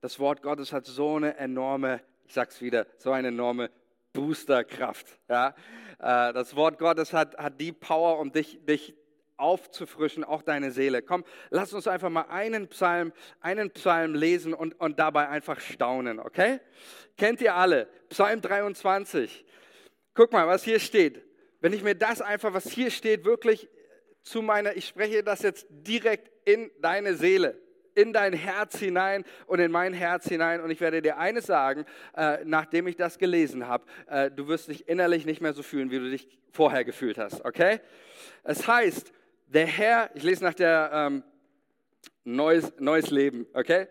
Das 0.00 0.18
Wort 0.18 0.42
Gottes 0.42 0.72
hat 0.72 0.84
so 0.84 1.14
eine 1.14 1.36
enorme, 1.36 2.00
ich 2.28 2.34
sag's 2.34 2.60
wieder, 2.60 2.86
so 2.98 3.10
eine 3.10 3.28
enorme 3.28 3.70
Boosterkraft. 4.12 5.06
Ja? 5.28 5.54
Äh, 5.98 6.32
das 6.34 6.54
Wort 6.54 6.78
Gottes 6.78 7.14
hat, 7.14 7.38
hat 7.38 7.58
die 7.58 7.72
Power, 7.72 8.18
um 8.18 8.30
dich, 8.32 8.64
dich 8.66 8.94
aufzufrischen, 9.38 10.24
auch 10.24 10.42
deine 10.42 10.70
Seele. 10.70 11.00
Komm, 11.00 11.24
lass 11.48 11.72
uns 11.72 11.88
einfach 11.88 12.10
mal 12.10 12.26
einen 12.28 12.68
Psalm, 12.68 13.12
einen 13.40 13.70
Psalm 13.70 14.14
lesen 14.14 14.52
und, 14.52 14.78
und 14.78 14.98
dabei 14.98 15.28
einfach 15.28 15.58
staunen, 15.60 16.20
okay? 16.20 16.60
Kennt 17.16 17.40
ihr 17.40 17.54
alle? 17.54 17.88
Psalm 18.10 18.42
23. 18.42 19.46
Guck 20.12 20.32
mal, 20.32 20.46
was 20.46 20.64
hier 20.64 20.80
steht. 20.80 21.24
Wenn 21.60 21.72
ich 21.72 21.82
mir 21.82 21.94
das 21.94 22.20
einfach, 22.20 22.52
was 22.52 22.70
hier 22.70 22.90
steht, 22.90 23.24
wirklich 23.24 23.70
zu 24.22 24.42
meiner, 24.42 24.76
ich 24.76 24.86
spreche 24.86 25.22
das 25.22 25.40
jetzt 25.40 25.66
direkt 25.70 26.30
in 26.46 26.70
deine 26.80 27.14
Seele, 27.14 27.58
in 27.98 28.12
dein 28.12 28.32
Herz 28.32 28.78
hinein 28.78 29.24
und 29.46 29.58
in 29.58 29.72
mein 29.72 29.92
Herz 29.92 30.28
hinein. 30.28 30.60
Und 30.60 30.70
ich 30.70 30.80
werde 30.80 31.02
dir 31.02 31.18
eines 31.18 31.46
sagen, 31.46 31.84
äh, 32.16 32.38
nachdem 32.44 32.86
ich 32.86 32.94
das 32.94 33.18
gelesen 33.18 33.66
habe, 33.66 33.84
äh, 34.06 34.30
du 34.30 34.46
wirst 34.46 34.68
dich 34.68 34.88
innerlich 34.88 35.26
nicht 35.26 35.40
mehr 35.40 35.52
so 35.52 35.64
fühlen, 35.64 35.90
wie 35.90 35.98
du 35.98 36.08
dich 36.08 36.28
vorher 36.52 36.84
gefühlt 36.84 37.18
hast, 37.18 37.44
okay? 37.44 37.80
Es 38.44 38.68
heißt, 38.68 39.12
der 39.46 39.66
Herr, 39.66 40.10
ich 40.14 40.22
lese 40.22 40.44
nach 40.44 40.54
der 40.54 40.90
ähm, 40.92 41.24
neues, 42.22 42.72
neues 42.78 43.10
Leben, 43.10 43.46
okay? 43.52 43.88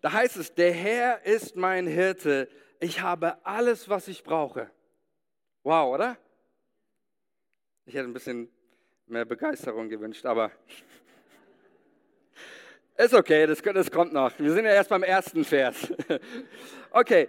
Da 0.00 0.12
heißt 0.12 0.38
es, 0.38 0.54
der 0.54 0.72
Herr 0.72 1.24
ist 1.26 1.54
mein 1.54 1.86
Hirte, 1.86 2.48
ich 2.80 3.02
habe 3.02 3.44
alles, 3.44 3.88
was 3.88 4.08
ich 4.08 4.24
brauche. 4.24 4.70
Wow, 5.62 5.94
oder? 5.94 6.16
Ich 7.84 7.94
hätte 7.94 8.08
ein 8.08 8.14
bisschen 8.14 8.48
mehr 9.06 9.26
Begeisterung 9.26 9.90
gewünscht, 9.90 10.24
aber 10.24 10.52
ist 12.96 13.14
okay, 13.14 13.46
das, 13.46 13.62
das 13.62 13.90
kommt 13.90 14.12
noch. 14.12 14.38
Wir 14.38 14.52
sind 14.52 14.64
ja 14.64 14.72
erst 14.72 14.90
beim 14.90 15.02
ersten 15.02 15.44
Vers. 15.44 15.92
Okay, 16.94 17.26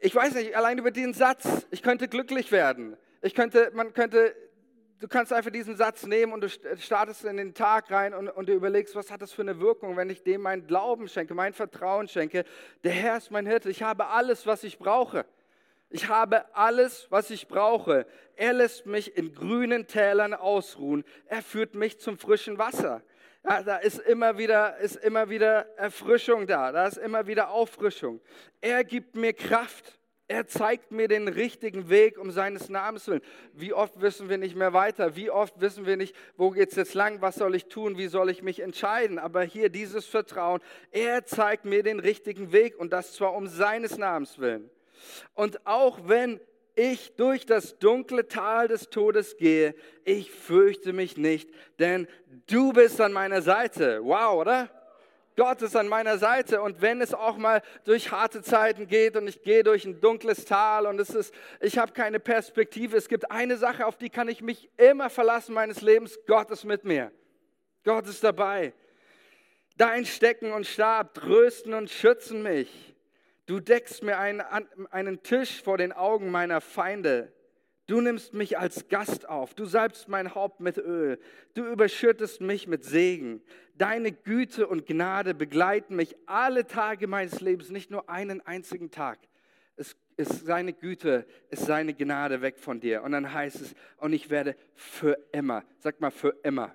ich 0.00 0.14
weiß 0.14 0.36
nicht, 0.36 0.56
allein 0.56 0.78
über 0.78 0.90
diesen 0.90 1.12
Satz, 1.12 1.66
ich 1.70 1.82
könnte 1.82 2.08
glücklich 2.08 2.50
werden. 2.50 2.96
Ich 3.20 3.34
könnte, 3.34 3.70
man 3.74 3.92
könnte, 3.92 4.34
du 5.00 5.08
kannst 5.08 5.34
einfach 5.34 5.50
diesen 5.50 5.76
Satz 5.76 6.06
nehmen 6.06 6.32
und 6.32 6.40
du 6.40 6.48
startest 6.78 7.26
in 7.26 7.36
den 7.36 7.52
Tag 7.52 7.90
rein 7.90 8.14
und, 8.14 8.28
und 8.28 8.48
du 8.48 8.54
überlegst, 8.54 8.96
was 8.96 9.10
hat 9.10 9.20
das 9.20 9.32
für 9.32 9.42
eine 9.42 9.60
Wirkung, 9.60 9.98
wenn 9.98 10.08
ich 10.08 10.22
dem 10.22 10.40
meinen 10.40 10.66
Glauben 10.66 11.08
schenke, 11.08 11.34
mein 11.34 11.52
Vertrauen 11.52 12.08
schenke. 12.08 12.44
Der 12.84 12.92
Herr 12.92 13.18
ist 13.18 13.30
mein 13.30 13.46
Hirte, 13.46 13.68
ich 13.68 13.82
habe 13.82 14.06
alles, 14.06 14.46
was 14.46 14.64
ich 14.64 14.78
brauche. 14.78 15.26
Ich 15.90 16.08
habe 16.08 16.54
alles, 16.54 17.06
was 17.10 17.30
ich 17.30 17.48
brauche. 17.48 18.06
Er 18.36 18.52
lässt 18.52 18.84
mich 18.86 19.16
in 19.16 19.34
grünen 19.34 19.86
Tälern 19.86 20.34
ausruhen. 20.34 21.04
Er 21.26 21.42
führt 21.42 21.74
mich 21.74 22.00
zum 22.00 22.18
frischen 22.18 22.58
Wasser. 22.58 23.02
Ja, 23.46 23.62
da 23.62 23.76
ist 23.76 23.98
immer, 23.98 24.38
wieder, 24.38 24.78
ist 24.78 24.96
immer 24.96 25.28
wieder 25.28 25.66
Erfrischung 25.76 26.46
da. 26.46 26.72
Da 26.72 26.86
ist 26.86 26.96
immer 26.96 27.26
wieder 27.26 27.50
Auffrischung. 27.50 28.20
Er 28.62 28.84
gibt 28.84 29.16
mir 29.16 29.34
Kraft. 29.34 29.98
Er 30.26 30.46
zeigt 30.46 30.90
mir 30.90 31.06
den 31.06 31.28
richtigen 31.28 31.90
Weg 31.90 32.18
um 32.18 32.30
seines 32.30 32.70
Namens 32.70 33.06
willen. 33.06 33.20
Wie 33.52 33.74
oft 33.74 34.00
wissen 34.00 34.30
wir 34.30 34.38
nicht 34.38 34.56
mehr 34.56 34.72
weiter? 34.72 35.16
Wie 35.16 35.30
oft 35.30 35.60
wissen 35.60 35.84
wir 35.84 35.98
nicht, 35.98 36.16
wo 36.38 36.50
geht 36.50 36.70
es 36.70 36.76
jetzt 36.76 36.94
lang? 36.94 37.20
Was 37.20 37.34
soll 37.34 37.54
ich 37.54 37.66
tun? 37.66 37.98
Wie 37.98 38.06
soll 38.06 38.30
ich 38.30 38.42
mich 38.42 38.60
entscheiden? 38.60 39.18
Aber 39.18 39.42
hier 39.42 39.68
dieses 39.68 40.06
Vertrauen. 40.06 40.62
Er 40.90 41.26
zeigt 41.26 41.66
mir 41.66 41.82
den 41.82 42.00
richtigen 42.00 42.52
Weg 42.52 42.78
und 42.78 42.94
das 42.94 43.12
zwar 43.12 43.34
um 43.34 43.46
seines 43.46 43.98
Namens 43.98 44.38
willen. 44.38 44.70
Und 45.34 45.66
auch 45.66 46.08
wenn 46.08 46.40
ich 46.74 47.14
durch 47.16 47.46
das 47.46 47.78
dunkle 47.78 48.28
Tal 48.28 48.68
des 48.68 48.90
Todes 48.90 49.36
gehe, 49.36 49.74
ich 50.04 50.30
fürchte 50.30 50.92
mich 50.92 51.16
nicht, 51.16 51.48
denn 51.78 52.06
du 52.46 52.72
bist 52.72 53.00
an 53.00 53.12
meiner 53.12 53.42
Seite. 53.42 54.00
Wow, 54.02 54.40
oder? 54.40 54.70
Gott 55.36 55.62
ist 55.62 55.74
an 55.74 55.88
meiner 55.88 56.16
Seite 56.18 56.62
und 56.62 56.80
wenn 56.80 57.00
es 57.00 57.12
auch 57.12 57.36
mal 57.36 57.60
durch 57.84 58.12
harte 58.12 58.42
Zeiten 58.42 58.86
geht 58.86 59.16
und 59.16 59.26
ich 59.26 59.42
gehe 59.42 59.64
durch 59.64 59.84
ein 59.84 60.00
dunkles 60.00 60.44
Tal 60.44 60.86
und 60.86 61.00
es 61.00 61.10
ist, 61.10 61.34
ich 61.60 61.76
habe 61.76 61.92
keine 61.92 62.20
Perspektive, 62.20 62.96
es 62.96 63.08
gibt 63.08 63.30
eine 63.30 63.56
Sache, 63.56 63.86
auf 63.86 63.96
die 63.96 64.10
kann 64.10 64.28
ich 64.28 64.42
mich 64.42 64.70
immer 64.76 65.10
verlassen 65.10 65.54
meines 65.54 65.80
Lebens, 65.80 66.18
Gott 66.26 66.50
ist 66.52 66.64
mit 66.64 66.84
mir. 66.84 67.10
Gott 67.82 68.06
ist 68.06 68.22
dabei. 68.22 68.72
Dein 69.76 70.04
Stecken 70.04 70.52
und 70.52 70.66
Stab 70.66 71.14
trösten 71.14 71.74
und 71.74 71.90
schützen 71.90 72.42
mich. 72.42 72.93
Du 73.46 73.60
deckst 73.60 74.02
mir 74.02 74.18
einen, 74.18 74.40
einen 74.90 75.22
Tisch 75.22 75.62
vor 75.62 75.76
den 75.78 75.92
Augen 75.92 76.30
meiner 76.30 76.60
Feinde. 76.60 77.32
Du 77.86 78.00
nimmst 78.00 78.32
mich 78.32 78.58
als 78.58 78.88
Gast 78.88 79.28
auf. 79.28 79.52
Du 79.52 79.66
salbst 79.66 80.08
mein 80.08 80.34
Haupt 80.34 80.60
mit 80.60 80.78
Öl. 80.78 81.18
Du 81.52 81.66
überschüttest 81.66 82.40
mich 82.40 82.66
mit 82.66 82.84
Segen. 82.84 83.42
Deine 83.74 84.12
Güte 84.12 84.66
und 84.66 84.86
Gnade 84.86 85.34
begleiten 85.34 85.96
mich 85.96 86.16
alle 86.24 86.66
Tage 86.66 87.06
meines 87.06 87.42
Lebens, 87.42 87.68
nicht 87.68 87.90
nur 87.90 88.08
einen 88.08 88.40
einzigen 88.40 88.90
Tag. 88.90 89.18
Es 89.76 89.96
ist 90.16 90.46
seine 90.46 90.72
Güte, 90.72 91.26
ist 91.50 91.66
seine 91.66 91.92
Gnade 91.92 92.40
weg 92.40 92.58
von 92.58 92.80
dir. 92.80 93.02
Und 93.02 93.12
dann 93.12 93.34
heißt 93.34 93.60
es, 93.60 93.74
und 93.98 94.14
ich 94.14 94.30
werde 94.30 94.56
für 94.74 95.18
immer, 95.32 95.64
sag 95.78 96.00
mal 96.00 96.10
für 96.10 96.34
immer, 96.42 96.74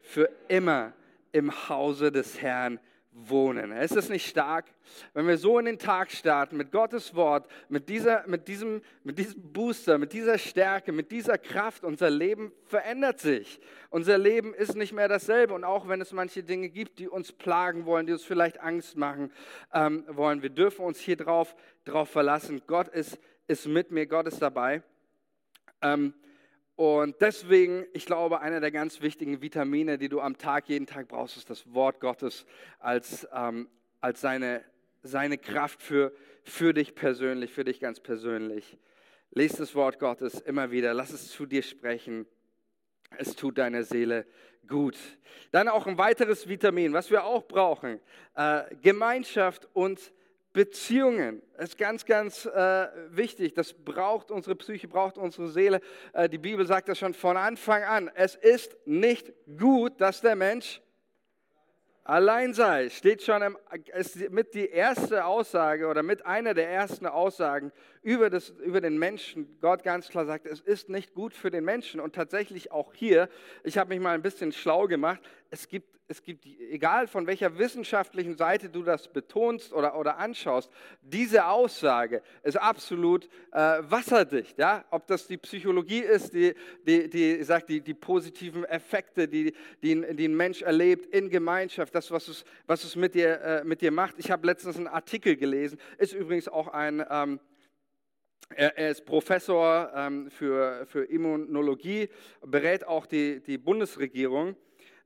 für 0.00 0.28
immer 0.48 0.92
im 1.30 1.68
Hause 1.70 2.12
des 2.12 2.42
Herrn 2.42 2.78
wohnen. 3.14 3.72
Ist 3.72 3.94
es 3.94 4.08
nicht 4.08 4.26
stark, 4.26 4.66
wenn 5.12 5.26
wir 5.26 5.36
so 5.36 5.58
in 5.58 5.66
den 5.66 5.78
Tag 5.78 6.10
starten 6.10 6.56
mit 6.56 6.72
Gottes 6.72 7.14
Wort, 7.14 7.46
mit, 7.68 7.88
dieser, 7.88 8.26
mit, 8.26 8.48
diesem, 8.48 8.82
mit 9.04 9.18
diesem 9.18 9.52
Booster, 9.52 9.98
mit 9.98 10.12
dieser 10.12 10.38
Stärke, 10.38 10.92
mit 10.92 11.10
dieser 11.10 11.36
Kraft, 11.36 11.84
unser 11.84 12.08
Leben 12.08 12.52
verändert 12.64 13.20
sich. 13.20 13.60
Unser 13.90 14.16
Leben 14.16 14.54
ist 14.54 14.76
nicht 14.76 14.92
mehr 14.92 15.08
dasselbe 15.08 15.52
und 15.52 15.64
auch 15.64 15.88
wenn 15.88 16.00
es 16.00 16.12
manche 16.12 16.42
Dinge 16.42 16.70
gibt, 16.70 16.98
die 16.98 17.08
uns 17.08 17.32
plagen 17.32 17.84
wollen, 17.84 18.06
die 18.06 18.12
uns 18.12 18.24
vielleicht 18.24 18.60
Angst 18.60 18.96
machen 18.96 19.30
ähm, 19.74 20.04
wollen, 20.08 20.42
wir 20.42 20.50
dürfen 20.50 20.84
uns 20.84 20.98
hier 20.98 21.16
drauf, 21.16 21.54
drauf 21.84 22.08
verlassen. 22.08 22.62
Gott 22.66 22.88
ist, 22.88 23.18
ist 23.46 23.66
mit 23.66 23.90
mir, 23.90 24.06
Gott 24.06 24.26
ist 24.26 24.40
dabei. 24.40 24.82
Ähm, 25.82 26.14
und 26.82 27.20
deswegen, 27.20 27.86
ich 27.92 28.06
glaube, 28.06 28.40
einer 28.40 28.58
der 28.58 28.72
ganz 28.72 29.02
wichtigen 29.02 29.40
Vitamine, 29.40 29.98
die 29.98 30.08
du 30.08 30.20
am 30.20 30.36
Tag, 30.36 30.68
jeden 30.68 30.84
Tag 30.84 31.06
brauchst, 31.06 31.36
ist 31.36 31.48
das 31.48 31.72
Wort 31.72 32.00
Gottes 32.00 32.44
als, 32.80 33.24
ähm, 33.32 33.68
als 34.00 34.20
seine, 34.20 34.64
seine 35.04 35.38
Kraft 35.38 35.80
für, 35.80 36.12
für 36.42 36.74
dich 36.74 36.96
persönlich, 36.96 37.52
für 37.52 37.62
dich 37.62 37.78
ganz 37.78 38.00
persönlich. 38.00 38.78
Lies 39.30 39.52
das 39.52 39.76
Wort 39.76 40.00
Gottes 40.00 40.40
immer 40.40 40.72
wieder, 40.72 40.92
lass 40.92 41.12
es 41.12 41.30
zu 41.30 41.46
dir 41.46 41.62
sprechen. 41.62 42.26
Es 43.16 43.36
tut 43.36 43.58
deiner 43.58 43.84
Seele 43.84 44.26
gut. 44.66 44.98
Dann 45.52 45.68
auch 45.68 45.86
ein 45.86 45.98
weiteres 45.98 46.48
Vitamin, 46.48 46.92
was 46.94 47.12
wir 47.12 47.22
auch 47.22 47.46
brauchen, 47.46 48.00
äh, 48.34 48.62
Gemeinschaft 48.82 49.68
und 49.72 50.12
Beziehungen 50.52 51.42
ist 51.58 51.78
ganz, 51.78 52.04
ganz 52.04 52.44
äh, 52.44 52.88
wichtig. 53.08 53.54
Das 53.54 53.72
braucht 53.72 54.30
unsere 54.30 54.54
Psyche, 54.54 54.86
braucht 54.86 55.16
unsere 55.16 55.48
Seele. 55.48 55.80
Äh, 56.12 56.28
die 56.28 56.38
Bibel 56.38 56.66
sagt 56.66 56.88
das 56.88 56.98
schon 56.98 57.14
von 57.14 57.36
Anfang 57.36 57.84
an. 57.84 58.10
Es 58.14 58.34
ist 58.34 58.76
nicht 58.84 59.32
gut, 59.58 60.00
dass 60.00 60.20
der 60.20 60.36
Mensch 60.36 60.82
Allein 62.04 62.52
sei, 62.52 62.88
steht 62.88 63.22
schon 63.22 63.42
im, 63.42 63.56
ist 63.94 64.30
mit 64.30 64.54
die 64.54 64.68
erste 64.68 65.24
Aussage 65.24 65.86
oder 65.86 66.02
mit 66.02 66.26
einer 66.26 66.52
der 66.52 66.68
ersten 66.68 67.06
Aussagen 67.06 67.70
über, 68.02 68.30
das, 68.30 68.50
über 68.50 68.80
den 68.80 68.98
Menschen. 68.98 69.58
Gott 69.60 69.82
ganz 69.84 70.08
klar 70.08 70.26
sagt, 70.26 70.46
es 70.46 70.60
ist 70.60 70.88
nicht 70.88 71.14
gut 71.14 71.34
für 71.34 71.50
den 71.50 71.64
Menschen. 71.64 72.00
Und 72.00 72.14
tatsächlich 72.14 72.72
auch 72.72 72.92
hier, 72.94 73.28
ich 73.64 73.78
habe 73.78 73.90
mich 73.90 74.00
mal 74.00 74.14
ein 74.14 74.22
bisschen 74.22 74.52
schlau 74.52 74.86
gemacht, 74.86 75.20
es 75.50 75.68
gibt 75.68 75.92
es 76.12 76.22
gibt, 76.22 76.44
egal 76.44 77.06
von 77.06 77.26
welcher 77.26 77.58
wissenschaftlichen 77.58 78.36
Seite 78.36 78.68
du 78.68 78.82
das 78.82 79.08
betonst 79.08 79.72
oder, 79.72 79.98
oder 79.98 80.18
anschaust, 80.18 80.70
diese 81.00 81.46
Aussage 81.46 82.22
ist 82.42 82.56
absolut 82.56 83.28
äh, 83.50 83.78
wasserdicht. 83.82 84.58
Ja? 84.58 84.84
Ob 84.90 85.06
das 85.06 85.26
die 85.26 85.38
Psychologie 85.38 86.00
ist, 86.00 86.34
die, 86.34 86.54
die, 86.86 87.08
die, 87.08 87.42
sagt, 87.42 87.70
die, 87.70 87.80
die 87.80 87.94
positiven 87.94 88.64
Effekte, 88.64 89.26
die, 89.26 89.54
die, 89.82 90.14
die 90.14 90.28
ein 90.28 90.36
Mensch 90.36 90.62
erlebt 90.62 91.06
in 91.06 91.30
Gemeinschaft, 91.30 91.94
das, 91.94 92.10
was 92.10 92.28
es, 92.28 92.44
was 92.66 92.84
es 92.84 92.94
mit, 92.94 93.14
dir, 93.14 93.40
äh, 93.40 93.64
mit 93.64 93.80
dir 93.80 93.90
macht. 93.90 94.16
Ich 94.18 94.30
habe 94.30 94.46
letztens 94.46 94.76
einen 94.76 94.88
Artikel 94.88 95.36
gelesen, 95.36 95.78
ist 95.98 96.12
übrigens 96.12 96.48
auch 96.48 96.68
ein... 96.68 97.04
Ähm, 97.08 97.40
er, 98.56 98.76
er, 98.78 98.90
ist 98.90 99.04
Professor 99.04 99.90
ähm, 99.94 100.30
für, 100.30 100.86
für 100.86 101.04
Immunologie, 101.04 102.08
berät 102.44 102.86
auch 102.86 103.06
die, 103.06 103.40
die 103.40 103.58
Bundesregierung 103.58 104.56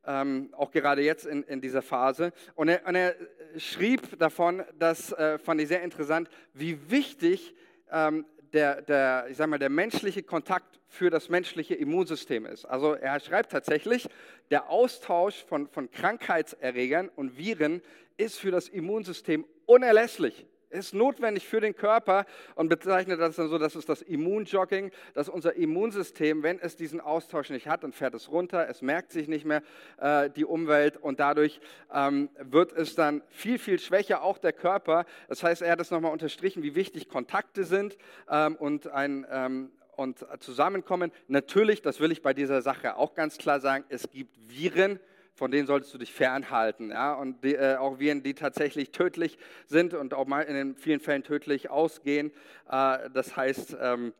ähm, 0.06 0.50
auch 0.56 0.70
gerade 0.70 1.02
jetzt 1.02 1.26
in, 1.26 1.42
in 1.44 1.60
dieser 1.60 1.82
Phase. 1.82 2.32
Und 2.54 2.68
er, 2.68 2.86
und 2.86 2.94
er 2.94 3.14
schrieb 3.58 4.18
davon, 4.18 4.62
das 4.78 5.12
äh, 5.12 5.38
fand 5.38 5.60
ich 5.60 5.68
sehr 5.68 5.82
interessant, 5.82 6.28
wie 6.54 6.90
wichtig 6.90 7.54
ähm, 7.90 8.24
der, 8.52 8.82
der, 8.82 9.26
ich 9.28 9.36
sag 9.36 9.48
mal, 9.48 9.58
der 9.58 9.70
menschliche 9.70 10.22
Kontakt 10.22 10.80
für 10.86 11.10
das 11.10 11.28
menschliche 11.28 11.74
Immunsystem 11.74 12.46
ist. 12.46 12.64
Also 12.64 12.94
er 12.94 13.18
schreibt 13.20 13.52
tatsächlich, 13.52 14.08
der 14.50 14.70
Austausch 14.70 15.44
von, 15.44 15.68
von 15.68 15.90
Krankheitserregern 15.90 17.10
und 17.16 17.36
Viren 17.36 17.82
ist 18.16 18.38
für 18.38 18.50
das 18.50 18.68
Immunsystem 18.68 19.44
unerlässlich 19.66 20.46
ist 20.76 20.94
notwendig 20.94 21.46
für 21.48 21.60
den 21.60 21.74
Körper 21.74 22.26
und 22.54 22.68
bezeichnet 22.68 23.20
das 23.20 23.36
dann 23.36 23.48
so, 23.48 23.58
das 23.58 23.74
ist 23.74 23.88
das 23.88 24.02
Immunjogging, 24.02 24.92
dass 25.14 25.28
unser 25.28 25.54
Immunsystem, 25.54 26.42
wenn 26.42 26.58
es 26.60 26.76
diesen 26.76 27.00
Austausch 27.00 27.50
nicht 27.50 27.66
hat, 27.66 27.82
dann 27.82 27.92
fährt 27.92 28.14
es 28.14 28.30
runter, 28.30 28.68
es 28.68 28.82
merkt 28.82 29.10
sich 29.10 29.26
nicht 29.28 29.44
mehr 29.44 29.62
äh, 29.98 30.30
die 30.30 30.44
Umwelt 30.44 30.96
und 30.96 31.18
dadurch 31.18 31.60
ähm, 31.92 32.28
wird 32.38 32.72
es 32.72 32.94
dann 32.94 33.22
viel, 33.30 33.58
viel 33.58 33.78
schwächer, 33.78 34.22
auch 34.22 34.38
der 34.38 34.52
Körper. 34.52 35.06
Das 35.28 35.42
heißt, 35.42 35.62
er 35.62 35.72
hat 35.72 35.80
es 35.80 35.90
nochmal 35.90 36.12
unterstrichen, 36.12 36.62
wie 36.62 36.74
wichtig 36.74 37.08
Kontakte 37.08 37.64
sind 37.64 37.96
ähm, 38.30 38.56
und 38.56 38.88
ein 38.88 39.26
ähm, 39.30 39.70
und 39.96 40.26
Zusammenkommen. 40.40 41.10
Natürlich, 41.26 41.82
das 41.82 42.00
will 42.00 42.12
ich 42.12 42.22
bei 42.22 42.34
dieser 42.34 42.62
Sache 42.62 42.96
auch 42.96 43.14
ganz 43.14 43.38
klar 43.38 43.60
sagen, 43.60 43.84
es 43.88 44.10
gibt 44.10 44.36
Viren, 44.46 45.00
von 45.36 45.50
denen 45.50 45.66
solltest 45.66 45.92
du 45.92 45.98
dich 45.98 46.12
fernhalten. 46.12 46.90
Ja? 46.90 47.14
Und 47.14 47.44
die, 47.44 47.54
äh, 47.54 47.76
auch 47.76 47.98
Viren, 47.98 48.22
die 48.22 48.34
tatsächlich 48.34 48.90
tödlich 48.90 49.38
sind 49.66 49.94
und 49.94 50.14
auch 50.14 50.26
mal 50.26 50.42
in 50.42 50.74
vielen 50.74 50.98
Fällen 50.98 51.22
tödlich 51.22 51.70
ausgehen. 51.70 52.32
Äh, 52.68 53.10
das 53.12 53.36
heißt, 53.36 53.76
ähm, 53.80 54.14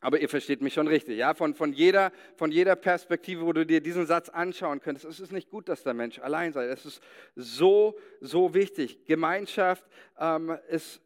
aber 0.00 0.20
ihr 0.20 0.28
versteht 0.30 0.62
mich 0.62 0.72
schon 0.72 0.86
richtig. 0.86 1.18
Ja? 1.18 1.34
Von, 1.34 1.54
von, 1.54 1.72
jeder, 1.72 2.12
von 2.36 2.52
jeder 2.52 2.76
Perspektive, 2.76 3.44
wo 3.44 3.52
du 3.52 3.66
dir 3.66 3.80
diesen 3.80 4.06
Satz 4.06 4.28
anschauen 4.28 4.80
könntest, 4.80 5.04
es 5.04 5.18
ist 5.18 5.32
nicht 5.32 5.50
gut, 5.50 5.68
dass 5.68 5.82
der 5.82 5.94
Mensch 5.94 6.20
allein 6.20 6.52
sei. 6.52 6.66
Es 6.66 6.86
ist 6.86 7.02
so, 7.34 7.98
so 8.20 8.54
wichtig. 8.54 9.04
Gemeinschaft 9.06 9.84
ähm, 10.18 10.56
ist 10.68 11.02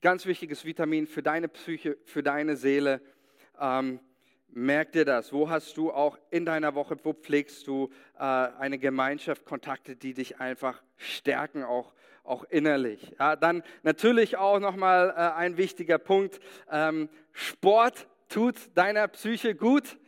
ganz 0.00 0.26
wichtiges 0.26 0.64
Vitamin 0.64 1.08
für 1.08 1.22
deine 1.22 1.48
Psyche, 1.48 1.98
für 2.04 2.22
deine 2.22 2.56
Seele. 2.56 3.02
Ähm, 3.60 3.98
Merk 4.52 4.92
dir 4.92 5.04
das. 5.04 5.32
Wo 5.32 5.48
hast 5.48 5.76
du 5.76 5.92
auch 5.92 6.18
in 6.30 6.44
deiner 6.44 6.74
Woche, 6.74 6.96
wo 7.02 7.12
pflegst 7.12 7.66
du 7.66 7.90
äh, 8.18 8.22
eine 8.22 8.78
Gemeinschaft, 8.78 9.44
Kontakte, 9.44 9.94
die 9.94 10.12
dich 10.12 10.40
einfach 10.40 10.82
stärken, 10.96 11.62
auch, 11.62 11.92
auch 12.24 12.44
innerlich? 12.44 13.14
Ja, 13.18 13.36
dann 13.36 13.62
natürlich 13.82 14.36
auch 14.36 14.58
nochmal 14.58 15.10
äh, 15.10 15.38
ein 15.38 15.56
wichtiger 15.56 15.98
Punkt. 15.98 16.40
Ähm, 16.70 17.08
Sport 17.32 18.08
tut 18.28 18.56
deiner 18.74 19.06
Psyche 19.08 19.54
gut, 19.54 19.98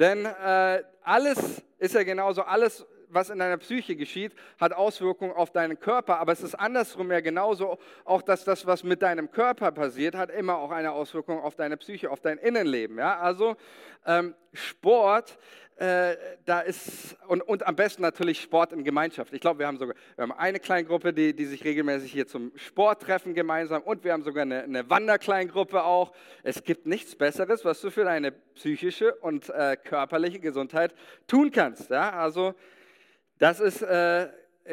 denn 0.00 0.24
äh, 0.24 0.82
alles 1.02 1.62
ist 1.78 1.94
ja 1.94 2.02
genauso, 2.02 2.42
alles 2.42 2.84
was 3.12 3.30
in 3.30 3.38
deiner 3.38 3.58
Psyche 3.58 3.96
geschieht, 3.96 4.32
hat 4.58 4.72
Auswirkungen 4.72 5.32
auf 5.32 5.50
deinen 5.50 5.78
Körper. 5.78 6.18
Aber 6.18 6.32
es 6.32 6.42
ist 6.42 6.54
andersrum 6.54 7.10
ja 7.10 7.20
genauso, 7.20 7.78
auch 8.04 8.22
dass 8.22 8.44
das, 8.44 8.66
was 8.66 8.84
mit 8.84 9.02
deinem 9.02 9.30
Körper 9.30 9.72
passiert, 9.72 10.14
hat 10.14 10.30
immer 10.30 10.56
auch 10.56 10.70
eine 10.70 10.92
Auswirkung 10.92 11.40
auf 11.40 11.54
deine 11.54 11.76
Psyche, 11.76 12.10
auf 12.10 12.20
dein 12.20 12.38
Innenleben. 12.38 12.98
Ja? 12.98 13.18
Also 13.18 13.56
ähm, 14.06 14.34
Sport, 14.52 15.38
äh, 15.76 16.16
da 16.44 16.60
ist, 16.60 17.16
und, 17.26 17.40
und 17.40 17.66
am 17.66 17.74
besten 17.74 18.02
natürlich 18.02 18.40
Sport 18.40 18.72
in 18.72 18.84
Gemeinschaft. 18.84 19.32
Ich 19.32 19.40
glaube, 19.40 19.58
wir 19.58 19.66
haben 19.66 19.78
sogar 19.78 19.96
wir 20.14 20.22
haben 20.22 20.32
eine 20.32 20.60
Kleingruppe, 20.60 21.12
die, 21.12 21.34
die 21.34 21.44
sich 21.46 21.64
regelmäßig 21.64 22.12
hier 22.12 22.26
zum 22.26 22.52
Sport 22.56 23.02
treffen 23.02 23.34
gemeinsam 23.34 23.82
und 23.82 24.04
wir 24.04 24.12
haben 24.12 24.22
sogar 24.22 24.42
eine, 24.42 24.62
eine 24.62 24.88
Wanderkleingruppe 24.88 25.82
auch. 25.82 26.12
Es 26.42 26.62
gibt 26.62 26.86
nichts 26.86 27.16
Besseres, 27.16 27.64
was 27.64 27.80
du 27.80 27.90
für 27.90 28.04
deine 28.04 28.32
psychische 28.54 29.14
und 29.16 29.48
äh, 29.48 29.76
körperliche 29.76 30.40
Gesundheit 30.40 30.94
tun 31.26 31.50
kannst. 31.50 31.90
Ja? 31.90 32.10
Also 32.12 32.54
das 33.42 33.58
ist 33.58 33.82
äh, 33.82 34.28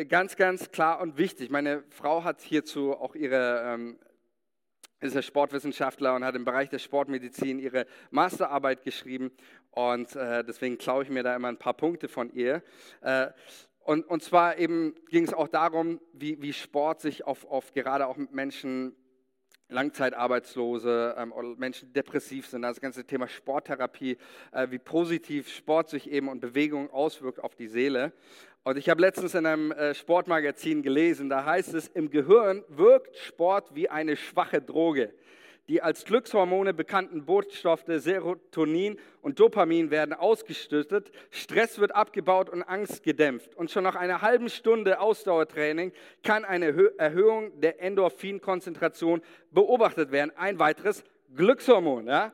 ganz, 0.07 0.35
ganz 0.35 0.69
klar 0.69 1.01
und 1.01 1.17
wichtig. 1.17 1.49
Meine 1.49 1.83
Frau 1.89 2.23
hat 2.23 2.39
hierzu 2.39 2.93
auch 2.93 3.15
ihre, 3.15 3.63
ähm, 3.65 3.97
ist 4.99 5.15
ja 5.15 5.23
Sportwissenschaftler 5.23 6.13
und 6.13 6.23
hat 6.23 6.35
im 6.35 6.45
Bereich 6.45 6.69
der 6.69 6.77
Sportmedizin 6.77 7.57
ihre 7.57 7.87
Masterarbeit 8.11 8.83
geschrieben. 8.83 9.31
Und 9.71 10.15
äh, 10.15 10.43
deswegen 10.43 10.77
klaue 10.77 11.01
ich 11.01 11.09
mir 11.09 11.23
da 11.23 11.35
immer 11.35 11.47
ein 11.47 11.57
paar 11.57 11.73
Punkte 11.73 12.07
von 12.07 12.31
ihr. 12.31 12.61
Äh, 13.01 13.29
und, 13.85 14.07
und 14.07 14.21
zwar 14.21 14.59
eben 14.59 14.93
ging 15.09 15.23
es 15.23 15.33
auch 15.33 15.47
darum, 15.47 15.99
wie, 16.13 16.39
wie 16.39 16.53
Sport 16.53 17.01
sich 17.01 17.25
auf, 17.25 17.45
auf 17.45 17.73
gerade 17.73 18.05
auch 18.05 18.17
mit 18.17 18.35
Menschen 18.35 18.95
Langzeitarbeitslose 19.69 21.15
ähm, 21.17 21.33
Menschen, 21.57 21.89
die 21.89 21.93
depressiv 21.93 22.47
sind, 22.47 22.63
also 22.65 22.75
das 22.75 22.81
ganze 22.81 23.05
Thema 23.05 23.27
Sporttherapie, 23.27 24.17
äh, 24.51 24.67
wie 24.71 24.79
positiv 24.79 25.49
Sport 25.49 25.89
sich 25.89 26.09
eben 26.09 26.27
und 26.27 26.39
Bewegung 26.39 26.91
auswirkt 26.91 27.43
auf 27.43 27.55
die 27.55 27.67
Seele. 27.67 28.11
Und 28.63 28.77
ich 28.77 28.89
habe 28.89 29.01
letztens 29.01 29.35
in 29.35 29.45
einem 29.45 29.71
äh, 29.71 29.93
Sportmagazin 29.93 30.81
gelesen, 30.81 31.29
da 31.29 31.45
heißt 31.45 31.73
es, 31.73 31.87
im 31.87 32.09
Gehirn 32.09 32.63
wirkt 32.67 33.15
Sport 33.17 33.73
wie 33.73 33.89
eine 33.89 34.17
schwache 34.17 34.61
Droge. 34.61 35.13
Die 35.69 35.83
als 35.83 36.03
Glückshormone 36.03 36.73
bekannten 36.73 37.25
Botenstoffe 37.25 37.83
Serotonin 37.85 38.99
und 39.21 39.39
Dopamin 39.39 39.91
werden 39.91 40.15
ausgeschüttet, 40.15 41.11
Stress 41.29 41.77
wird 41.77 41.93
abgebaut 41.93 42.49
und 42.49 42.63
Angst 42.63 43.03
gedämpft. 43.03 43.53
Und 43.53 43.69
schon 43.69 43.83
nach 43.83 43.95
einer 43.95 44.23
halben 44.23 44.49
Stunde 44.49 44.99
Ausdauertraining 44.99 45.93
kann 46.23 46.43
eine 46.43 46.91
Erhöhung 46.97 47.61
der 47.61 47.83
Endorphinkonzentration 47.83 49.21
beobachtet 49.51 50.11
werden. 50.11 50.31
Ein 50.35 50.57
weiteres 50.57 51.03
Glückshormon. 51.35 52.07
Ja? 52.07 52.33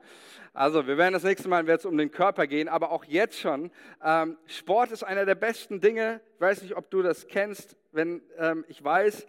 Also 0.53 0.87
wir 0.87 0.97
werden 0.97 1.11
das 1.11 1.23
nächste 1.23 1.49
Mal 1.49 1.67
es 1.67 1.85
um 1.85 1.97
den 1.97 2.11
Körper 2.11 2.47
gehen, 2.47 2.69
aber 2.69 2.91
auch 2.91 3.03
jetzt 3.03 3.37
schon. 3.37 3.69
Ähm, 4.01 4.37
Sport 4.45 4.91
ist 4.91 5.03
einer 5.03 5.25
der 5.25 5.35
besten 5.35 5.81
Dinge. 5.81 6.21
Ich 6.35 6.41
weiß 6.41 6.61
nicht, 6.61 6.77
ob 6.77 6.89
du 6.89 7.01
das 7.01 7.27
kennst. 7.27 7.75
Wenn 7.91 8.21
ähm, 8.37 8.63
ich 8.69 8.81
weiß, 8.81 9.27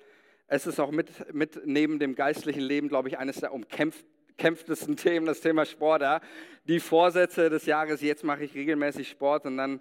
es 0.49 0.67
ist 0.67 0.79
auch 0.79 0.91
mit, 0.91 1.33
mit 1.35 1.67
neben 1.67 1.99
dem 1.99 2.15
geistlichen 2.15 2.61
Leben, 2.61 2.89
glaube 2.89 3.09
ich, 3.09 3.19
eines 3.19 3.41
der 3.41 3.53
umkämpftesten 3.53 4.97
Themen, 4.97 5.27
das 5.27 5.41
Thema 5.41 5.65
Sport. 5.65 6.03
Ja? 6.03 6.21
Die 6.65 6.81
Vorsätze 6.81 7.51
des 7.51 7.67
Jahres, 7.67 8.01
jetzt 8.01 8.25
mache 8.25 8.45
ich 8.45 8.55
regelmäßig 8.55 9.09
Sport 9.09 9.47
und 9.47 9.57
dann 9.57 9.81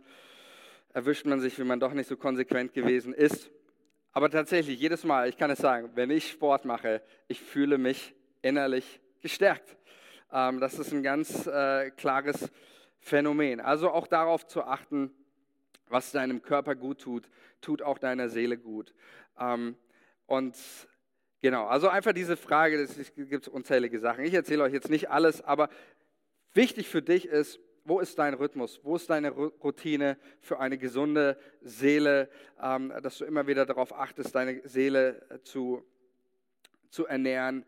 erwischt 0.93 1.25
man 1.25 1.39
sich, 1.39 1.59
wie 1.59 1.63
man 1.63 1.79
doch 1.79 1.93
nicht 1.93 2.07
so 2.07 2.17
konsequent 2.17 2.73
gewesen 2.73 3.13
ist. 3.13 3.51
Aber 4.11 4.29
tatsächlich, 4.29 4.79
jedes 4.79 5.03
Mal, 5.03 5.27
ich 5.27 5.37
kann 5.37 5.51
es 5.51 5.59
sagen, 5.59 5.91
wenn 5.95 6.09
ich 6.09 6.31
Sport 6.31 6.65
mache, 6.65 7.01
ich 7.27 7.41
fühle 7.41 7.77
mich 7.77 8.15
innerlich 8.41 9.01
gestärkt. 9.21 9.75
Ähm, 10.31 10.59
das 10.59 10.79
ist 10.79 10.93
ein 10.93 11.03
ganz 11.03 11.47
äh, 11.47 11.91
klares 11.91 12.49
Phänomen. 12.99 13.59
Also 13.59 13.91
auch 13.91 14.07
darauf 14.07 14.47
zu 14.47 14.63
achten, 14.63 15.11
was 15.89 16.11
deinem 16.11 16.41
Körper 16.41 16.75
gut 16.75 17.01
tut, 17.01 17.29
tut 17.61 17.81
auch 17.81 17.97
deiner 17.97 18.29
Seele 18.29 18.57
gut. 18.57 18.93
Ähm, 19.39 19.75
und 20.27 20.55
genau, 21.41 21.65
also 21.65 21.89
einfach 21.89 22.13
diese 22.13 22.37
Frage, 22.37 22.81
es 22.81 23.13
gibt 23.15 23.47
unzählige 23.47 23.99
Sachen. 23.99 24.23
Ich 24.23 24.33
erzähle 24.33 24.63
euch 24.63 24.73
jetzt 24.73 24.89
nicht 24.89 25.09
alles, 25.09 25.41
aber 25.41 25.69
wichtig 26.53 26.89
für 26.89 27.01
dich 27.01 27.25
ist, 27.25 27.59
wo 27.85 27.99
ist 27.99 28.17
dein 28.17 28.33
Rhythmus? 28.33 28.79
Wo 28.83 28.95
ist 28.95 29.09
deine 29.11 29.29
Routine 29.29 30.17
für 30.41 30.59
eine 30.59 30.77
gesunde 30.79 31.37
Seele, 31.61 32.29
ähm, 32.59 32.91
dass 33.03 33.19
du 33.19 33.25
immer 33.25 33.45
wieder 33.45 33.65
darauf 33.67 33.93
achtest, 33.93 34.33
deine 34.33 34.67
Seele 34.67 35.39
zu, 35.43 35.85
zu 36.89 37.05
ernähren? 37.05 37.63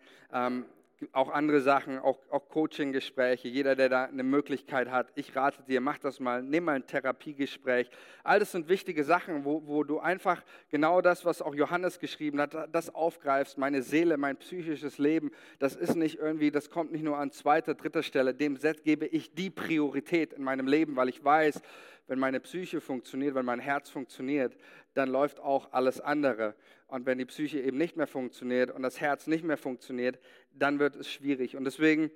Auch 1.11 1.29
andere 1.29 1.61
Sachen, 1.61 1.99
auch, 1.99 2.17
auch 2.31 2.49
Coaching-Gespräche. 2.49 3.47
Jeder, 3.47 3.75
der 3.75 3.87
da 3.87 4.05
eine 4.05 4.23
Möglichkeit 4.23 4.89
hat, 4.89 5.11
ich 5.13 5.35
rate 5.35 5.61
dir, 5.61 5.79
mach 5.79 5.99
das 5.99 6.19
mal, 6.19 6.41
nimm 6.41 6.63
mal 6.63 6.77
ein 6.77 6.87
Therapiegespräch. 6.87 7.91
All 8.23 8.39
das 8.39 8.51
sind 8.51 8.67
wichtige 8.67 9.03
Sachen, 9.03 9.45
wo, 9.45 9.67
wo 9.67 9.83
du 9.83 9.99
einfach 9.99 10.43
genau 10.69 11.01
das, 11.01 11.23
was 11.23 11.43
auch 11.43 11.53
Johannes 11.53 11.99
geschrieben 11.99 12.41
hat, 12.41 12.55
das 12.71 12.95
aufgreifst. 12.95 13.59
Meine 13.59 13.83
Seele, 13.83 14.17
mein 14.17 14.37
psychisches 14.37 14.97
Leben, 14.97 15.29
das 15.59 15.75
ist 15.75 15.95
nicht 15.95 16.17
irgendwie, 16.17 16.49
das 16.49 16.71
kommt 16.71 16.91
nicht 16.91 17.03
nur 17.03 17.17
an 17.17 17.31
zweiter, 17.31 17.75
dritter 17.75 18.01
Stelle. 18.01 18.33
Dem 18.33 18.57
gebe 18.83 19.05
ich 19.05 19.35
die 19.35 19.51
Priorität 19.51 20.33
in 20.33 20.43
meinem 20.43 20.65
Leben, 20.65 20.95
weil 20.95 21.09
ich 21.09 21.23
weiß, 21.23 21.61
wenn 22.07 22.19
meine 22.19 22.39
Psyche 22.39 22.81
funktioniert, 22.81 23.35
wenn 23.35 23.45
mein 23.45 23.59
Herz 23.59 23.89
funktioniert, 23.89 24.57
dann 24.93 25.09
läuft 25.09 25.39
auch 25.39 25.71
alles 25.73 26.01
andere. 26.01 26.55
Und 26.87 27.05
wenn 27.05 27.17
die 27.17 27.25
Psyche 27.25 27.59
eben 27.59 27.77
nicht 27.77 27.97
mehr 27.97 28.07
funktioniert 28.07 28.71
und 28.71 28.81
das 28.81 29.01
Herz 29.01 29.27
nicht 29.27 29.43
mehr 29.43 29.57
funktioniert, 29.57 30.19
dann 30.59 30.79
wird 30.79 30.95
es 30.95 31.11
schwierig. 31.11 31.55
Und 31.55 31.65
deswegen 31.65 32.11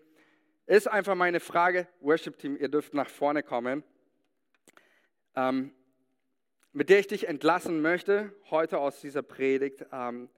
ist 0.65 0.87
einfach 0.87 1.15
meine 1.15 1.39
Frage, 1.39 1.87
Worship 1.99 2.37
Team, 2.37 2.57
ihr 2.57 2.69
dürft 2.69 2.93
nach 2.93 3.09
vorne 3.09 3.43
kommen, 3.43 3.83
ähm, 5.35 5.73
mit 6.73 6.89
der 6.89 6.99
ich 6.99 7.07
dich 7.07 7.27
entlassen 7.27 7.81
möchte, 7.81 8.33
heute 8.49 8.79
aus 8.79 9.01
dieser 9.01 9.23
Predigt, 9.23 9.85
ähm, 9.91 10.29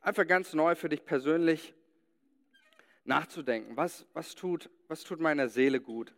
einfach 0.00 0.26
ganz 0.26 0.54
neu 0.54 0.74
für 0.74 0.88
dich 0.88 1.04
persönlich 1.04 1.74
nachzudenken. 3.04 3.76
Was, 3.76 4.06
was, 4.12 4.34
tut, 4.34 4.70
was 4.88 5.04
tut 5.04 5.20
meiner 5.20 5.48
Seele 5.48 5.80
gut? 5.80 6.14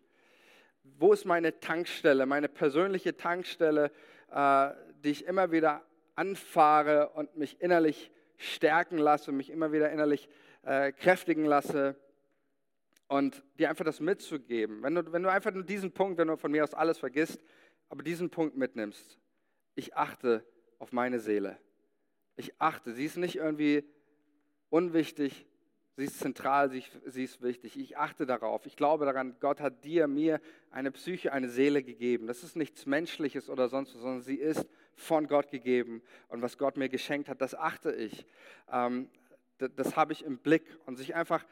Wo 0.83 1.13
ist 1.13 1.25
meine 1.27 1.61
Tankstelle, 1.61 2.25
meine 2.25 2.49
persönliche 2.49 3.17
Tankstelle, 3.17 3.91
äh, 4.31 4.71
die 5.05 5.11
ich 5.11 5.27
immer 5.27 5.53
wieder 5.53 5.85
anfahre 6.15 7.11
und 7.11 7.37
mich 7.37 7.61
innerlich 7.61 8.11
stärken 8.37 8.99
lasse, 8.99 9.33
mich 9.33 9.51
immer 9.51 9.73
wieder 9.73 9.91
innerlich 9.91 10.29
äh, 10.69 10.93
kräftigen 10.93 11.47
lasse 11.47 11.97
und 13.07 13.43
dir 13.59 13.71
einfach 13.71 13.87
das 13.87 14.01
mitzugeben. 14.01 14.83
Wenn 14.83 14.95
du, 14.95 15.13
wenn 15.13 15.23
du 15.23 15.33
einfach 15.33 15.51
nur 15.51 15.63
diesen 15.63 15.93
Punkt, 15.93 16.19
wenn 16.19 16.29
du 16.29 16.37
von 16.37 16.53
mir 16.53 16.63
aus 16.63 16.75
alles 16.75 16.99
vergisst, 16.99 17.41
aber 17.89 18.03
diesen 18.03 18.29
Punkt 18.29 18.55
mitnimmst, 18.55 19.19
ich 19.75 19.97
achte 19.97 20.45
auf 20.79 20.93
meine 20.93 21.21
Seele. 21.21 21.59
Ich 22.37 22.61
achte, 22.61 22.93
sie 22.93 23.07
ist 23.07 23.17
nicht 23.17 23.37
irgendwie 23.37 23.83
unwichtig, 24.69 25.47
Sie 25.97 26.05
ist 26.05 26.21
zentral, 26.21 26.71
sie, 26.71 26.85
sie 27.07 27.25
ist 27.25 27.43
wichtig. 27.43 27.77
Ich 27.77 27.99
achte 27.99 28.25
darauf. 28.25 28.67
Ich 28.67 28.77
glaube 28.77 29.05
daran, 29.05 29.35
Gott 29.41 29.61
hat 29.61 29.83
dir, 29.85 30.07
mir 30.07 30.41
eine 30.71 30.93
Psyche, 30.93 31.33
eine 31.33 31.49
Seele 31.49 31.83
gegeben. 31.83 32.29
Das 32.29 32.45
ist 32.45 32.55
nichts 32.55 32.87
Menschliches 32.87 33.51
oder 33.51 33.69
sonst 33.69 33.97
was, 33.97 34.03
sondern 34.03 34.23
sie 34.23 34.37
ist 34.37 34.69
von 34.95 35.27
Gott 35.27 35.51
gegeben. 35.51 36.01
Und 36.29 36.41
was 36.41 36.57
Gott 36.57 36.77
mir 36.77 36.89
geschenkt 36.89 37.29
hat, 37.29 37.41
das 37.41 37.57
achte 37.57 37.91
ich. 37.91 38.27
Ähm, 38.71 39.11
das, 39.59 39.97
habe 39.97 40.13
ich 40.13 40.25
im 40.25 40.39
Blick. 40.39 40.65
Und 40.87 40.97
sich 40.97 41.15
einfach 41.15 41.45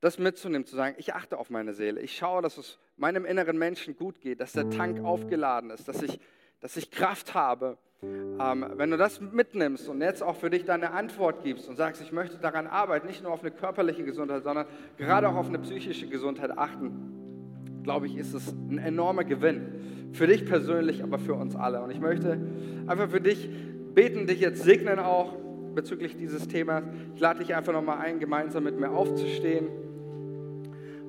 das 0.00 0.18
mitzunehmen, 0.18 0.66
zu 0.66 0.76
sagen, 0.76 0.94
ich 0.98 1.14
achte 1.14 1.38
auf 1.38 1.50
meine 1.50 1.74
Seele. 1.74 2.00
Ich 2.00 2.16
schaue, 2.16 2.42
dass 2.42 2.56
es 2.56 2.78
meinem 2.96 3.24
inneren 3.24 3.58
Menschen 3.58 3.96
gut 3.96 4.20
geht, 4.20 4.40
dass 4.40 4.52
der 4.52 4.70
Tank 4.70 5.04
aufgeladen 5.04 5.70
ist, 5.70 5.88
dass 5.88 6.02
ich, 6.02 6.20
dass 6.60 6.76
ich 6.76 6.90
Kraft 6.90 7.34
habe 7.34 7.78
ähm, 8.02 8.64
wenn 8.76 8.90
du 8.90 8.96
das 8.96 9.20
mitnimmst 9.20 9.88
und 9.88 10.00
jetzt 10.00 10.22
auch 10.22 10.36
für 10.36 10.48
dich 10.48 10.64
deine 10.64 10.92
Antwort 10.92 11.44
gibst 11.44 11.68
und 11.68 11.76
sagst, 11.76 12.00
ich 12.00 12.12
möchte 12.12 12.38
daran 12.38 12.66
arbeiten, 12.66 13.06
nicht 13.06 13.22
nur 13.22 13.32
auf 13.32 13.42
eine 13.42 13.50
körperliche 13.50 14.04
Gesundheit, 14.04 14.42
sondern 14.42 14.66
gerade 14.96 15.28
auch 15.28 15.34
auf 15.34 15.48
eine 15.48 15.58
psychische 15.58 16.08
Gesundheit 16.08 16.56
achten, 16.56 17.82
glaube 17.82 18.06
ich, 18.06 18.16
ist 18.16 18.32
es 18.32 18.48
ein 18.48 18.78
enormer 18.78 19.24
Gewinn. 19.24 20.12
Für 20.12 20.26
dich 20.26 20.46
persönlich, 20.46 21.02
aber 21.02 21.18
für 21.18 21.34
uns 21.34 21.54
alle. 21.54 21.82
Und 21.82 21.90
ich 21.90 22.00
möchte 22.00 22.40
einfach 22.86 23.10
für 23.10 23.20
dich 23.20 23.50
beten, 23.94 24.26
dich 24.26 24.40
jetzt 24.40 24.62
segnen 24.62 24.98
auch 24.98 25.34
bezüglich 25.74 26.16
dieses 26.16 26.48
Themas. 26.48 26.84
Ich 27.14 27.20
lade 27.20 27.40
dich 27.40 27.54
einfach 27.54 27.72
nochmal 27.72 27.98
ein, 27.98 28.18
gemeinsam 28.18 28.64
mit 28.64 28.78
mir 28.78 28.90
aufzustehen. 28.90 29.66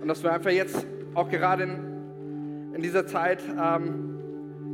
Und 0.02 0.08
dass 0.08 0.24
wir 0.24 0.34
einfach 0.34 0.52
jetzt 0.52 0.86
auch 1.14 1.30
gerade 1.30 1.64
in, 1.64 2.74
in 2.76 2.82
dieser 2.82 3.06
Zeit 3.06 3.42
ähm, 3.62 4.12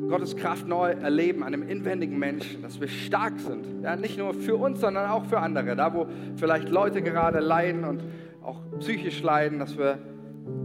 Gottes 0.10 0.36
Kraft 0.38 0.68
neu 0.68 0.92
erleben 0.92 1.44
an 1.44 1.54
einem 1.54 1.68
inwendigen 1.68 2.18
Menschen, 2.18 2.62
dass 2.62 2.80
wir 2.80 2.88
stark 2.88 3.40
sind. 3.40 3.84
Ja, 3.84 3.96
nicht 3.96 4.18
nur 4.18 4.34
für 4.34 4.56
uns, 4.56 4.80
sondern 4.80 5.10
auch 5.10 5.26
für 5.26 5.40
andere. 5.40 5.76
Da, 5.76 5.94
wo 5.94 6.08
vielleicht 6.38 6.70
Leute 6.70 7.02
gerade 7.02 7.40
leiden 7.40 7.84
und 7.84 8.04
auch 8.42 8.62
psychisch 8.80 9.22
leiden, 9.22 9.60
dass 9.60 9.78
wir, 9.78 10.00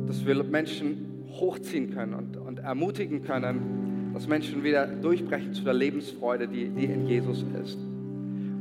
dass 0.07 0.25
wir 0.25 0.43
Menschen 0.45 1.25
hochziehen 1.29 1.93
können 1.93 2.15
und, 2.15 2.37
und 2.37 2.61
ermutigen 2.61 3.23
können, 3.23 4.11
dass 4.15 4.29
Menschen 4.29 4.63
wieder 4.63 4.87
durchbrechen 4.87 5.55
zu 5.55 5.65
der 5.65 5.75
Lebensfreude, 5.75 6.47
die, 6.47 6.69
die 6.69 6.85
in 6.85 7.07
Jesus 7.07 7.45
ist. 7.63 7.79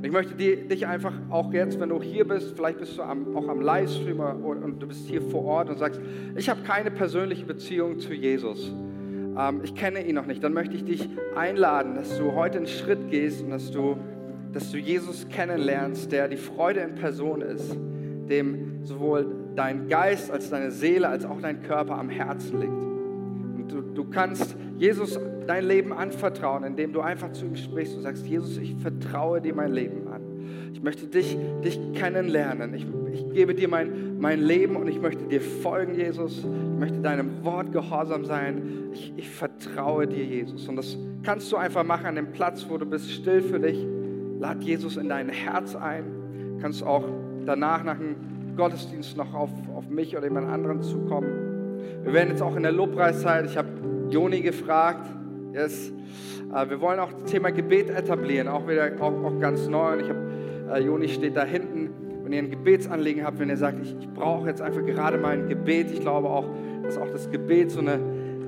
Ich 0.03 0.11
möchte 0.11 0.33
dich 0.33 0.87
einfach 0.87 1.13
auch 1.29 1.53
jetzt, 1.53 1.79
wenn 1.79 1.89
du 1.89 2.01
hier 2.01 2.27
bist, 2.27 2.55
vielleicht 2.55 2.79
bist 2.79 2.97
du 2.97 3.03
am, 3.03 3.35
auch 3.35 3.47
am 3.47 3.61
Livestream 3.61 4.19
und, 4.19 4.63
und 4.63 4.79
du 4.79 4.87
bist 4.87 5.07
hier 5.07 5.21
vor 5.21 5.43
Ort 5.45 5.69
und 5.69 5.77
sagst, 5.77 6.01
ich 6.35 6.49
habe 6.49 6.61
keine 6.63 6.89
persönliche 6.89 7.45
Beziehung 7.45 7.99
zu 7.99 8.13
Jesus 8.13 8.71
ähm, 9.37 9.61
ich 9.63 9.75
kenne 9.75 10.05
ihn 10.05 10.15
noch 10.15 10.25
nicht, 10.25 10.43
dann 10.43 10.53
möchte 10.53 10.75
ich 10.75 10.83
dich 10.83 11.09
einladen, 11.35 11.95
dass 11.95 12.17
du 12.17 12.33
heute 12.33 12.57
einen 12.57 12.67
Schritt 12.67 13.09
gehst 13.09 13.41
und 13.41 13.51
dass 13.51 13.71
du, 13.71 13.97
dass 14.53 14.71
du 14.71 14.77
Jesus 14.77 15.27
kennenlernst, 15.29 16.11
der 16.11 16.27
die 16.27 16.37
Freude 16.37 16.81
in 16.81 16.95
Person 16.95 17.41
ist, 17.41 17.75
dem 18.29 18.83
sowohl 18.83 19.25
dein 19.55 19.87
Geist 19.87 20.31
als 20.31 20.49
deine 20.49 20.71
Seele 20.71 21.07
als 21.07 21.25
auch 21.25 21.41
dein 21.41 21.61
Körper 21.61 21.97
am 21.97 22.09
Herzen 22.09 22.59
liegt. 22.59 22.90
Du, 23.71 23.81
du 23.81 24.05
kannst 24.09 24.55
Jesus 24.77 25.19
dein 25.47 25.65
Leben 25.65 25.93
anvertrauen, 25.93 26.63
indem 26.63 26.93
du 26.93 27.01
einfach 27.01 27.31
zu 27.31 27.45
ihm 27.45 27.55
sprichst 27.55 27.95
und 27.95 28.03
sagst, 28.03 28.25
Jesus, 28.25 28.57
ich 28.57 28.75
vertraue 28.75 29.41
dir 29.41 29.53
mein 29.53 29.71
Leben 29.71 30.07
an. 30.07 30.21
Ich 30.73 30.81
möchte 30.81 31.07
dich, 31.07 31.37
dich 31.63 31.79
kennenlernen. 31.93 32.73
Ich, 32.73 32.85
ich 33.13 33.33
gebe 33.33 33.53
dir 33.53 33.67
mein, 33.67 34.19
mein 34.19 34.41
Leben 34.41 34.75
und 34.75 34.87
ich 34.87 34.99
möchte 34.99 35.25
dir 35.25 35.41
folgen, 35.41 35.95
Jesus. 35.95 36.39
Ich 36.39 36.79
möchte 36.79 36.99
deinem 37.01 37.43
Wort 37.43 37.71
gehorsam 37.71 38.25
sein. 38.25 38.89
Ich, 38.93 39.13
ich 39.15 39.29
vertraue 39.29 40.07
dir, 40.07 40.23
Jesus. 40.23 40.67
Und 40.67 40.75
das 40.75 40.97
kannst 41.23 41.51
du 41.51 41.57
einfach 41.57 41.83
machen 41.83 42.07
an 42.07 42.15
dem 42.15 42.31
Platz, 42.31 42.65
wo 42.67 42.77
du 42.77 42.85
bist, 42.85 43.11
still 43.11 43.41
für 43.41 43.59
dich. 43.59 43.85
Lad 44.39 44.63
Jesus 44.63 44.97
in 44.97 45.09
dein 45.09 45.29
Herz 45.29 45.75
ein. 45.75 46.59
Kannst 46.61 46.83
auch 46.83 47.03
danach 47.45 47.83
nach 47.83 47.97
dem 47.97 48.15
Gottesdienst 48.55 49.17
noch 49.17 49.33
auf, 49.33 49.51
auf 49.75 49.87
mich 49.89 50.15
oder 50.17 50.25
jemand 50.25 50.49
anderen 50.49 50.81
zukommen. 50.81 51.50
Wir 52.03 52.13
werden 52.13 52.29
jetzt 52.29 52.41
auch 52.41 52.55
in 52.55 52.63
der 52.63 52.71
Lobpreiszeit, 52.71 53.45
ich 53.45 53.57
habe 53.57 53.69
Joni 54.09 54.41
gefragt, 54.41 55.05
yes, 55.53 55.91
äh, 56.53 56.69
wir 56.69 56.81
wollen 56.81 56.99
auch 56.99 57.13
das 57.13 57.31
Thema 57.31 57.51
Gebet 57.51 57.89
etablieren, 57.89 58.47
auch 58.47 58.67
wieder 58.67 58.91
auch, 58.99 59.23
auch 59.23 59.39
ganz 59.39 59.67
neu. 59.67 59.93
Und 59.93 59.99
ich 60.01 60.09
habe 60.09 60.19
äh, 60.73 60.79
Joni 60.79 61.07
steht 61.09 61.35
da 61.35 61.43
hinten. 61.43 61.89
Wenn 62.23 62.33
ihr 62.33 62.39
ein 62.39 62.49
Gebetsanliegen 62.49 63.25
habt, 63.25 63.39
wenn 63.39 63.49
ihr 63.49 63.57
sagt, 63.57 63.79
ich, 63.81 63.95
ich 63.99 64.09
brauche 64.09 64.47
jetzt 64.47 64.61
einfach 64.61 64.85
gerade 64.85 65.17
mal 65.17 65.33
ein 65.33 65.47
Gebet, 65.47 65.91
ich 65.91 66.01
glaube 66.01 66.29
auch, 66.29 66.45
dass 66.83 66.97
auch 66.97 67.09
das 67.09 67.29
Gebet 67.31 67.71
so 67.71 67.79
eine, 67.79 67.99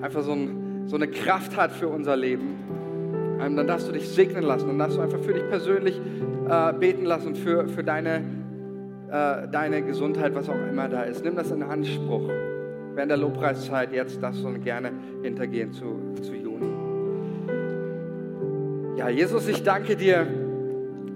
einfach 0.02 0.22
so, 0.22 0.34
ein, 0.34 0.84
so 0.86 0.96
eine 0.96 1.08
Kraft 1.08 1.58
hat 1.58 1.72
für 1.72 1.88
unser 1.88 2.16
Leben, 2.16 2.58
ähm, 3.42 3.58
dann 3.58 3.68
darfst 3.68 3.88
du 3.88 3.92
dich 3.92 4.08
segnen 4.08 4.44
lassen, 4.44 4.68
dann 4.68 4.80
darfst 4.80 4.98
du 4.98 5.02
einfach 5.02 5.20
für 5.20 5.34
dich 5.34 5.48
persönlich 5.50 6.00
äh, 6.50 6.74
beten 6.74 7.06
lassen, 7.06 7.36
für, 7.36 7.68
für 7.68 7.84
deine, 7.84 8.22
äh, 9.10 9.48
deine 9.52 9.82
Gesundheit, 9.82 10.36
was 10.36 10.50
auch 10.50 10.68
immer 10.70 10.88
da 10.88 11.04
ist. 11.04 11.24
Nimm 11.26 11.36
das 11.36 11.52
in 11.52 11.64
Anspruch. 11.64 12.30
Während 12.96 13.10
der 13.10 13.18
Lobpreiszeit 13.18 13.92
jetzt 13.92 14.22
darfst 14.22 14.44
du 14.44 14.54
gerne 14.60 14.92
hintergehen 15.24 15.74
zu, 15.74 16.00
zu 16.22 16.36
Juni. 16.36 16.68
Ja, 18.98 19.10
Jesus, 19.10 19.48
ich 19.48 19.64
danke 19.64 19.96
dir 19.96 20.28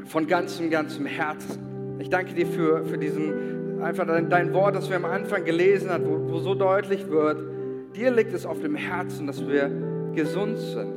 von 0.05 0.25
ganzem, 0.25 0.71
ganzem 0.71 1.05
Herzen. 1.05 1.97
Ich 1.99 2.09
danke 2.09 2.34
dir 2.34 2.47
für, 2.47 2.84
für 2.86 2.97
diesen, 2.97 3.82
einfach 3.82 4.07
dein, 4.07 4.30
dein 4.30 4.53
Wort, 4.53 4.75
das 4.75 4.89
wir 4.89 4.95
am 4.95 5.05
Anfang 5.05 5.45
gelesen 5.45 5.91
haben, 5.91 6.05
wo, 6.05 6.34
wo 6.34 6.39
so 6.39 6.55
deutlich 6.55 7.09
wird, 7.09 7.38
dir 7.95 8.11
liegt 8.11 8.34
es 8.34 8.45
auf 8.45 8.59
dem 8.59 8.75
Herzen, 8.75 9.28
dass 9.28 9.47
wir 9.47 9.69
gesund 10.15 10.57
sind. 10.57 10.93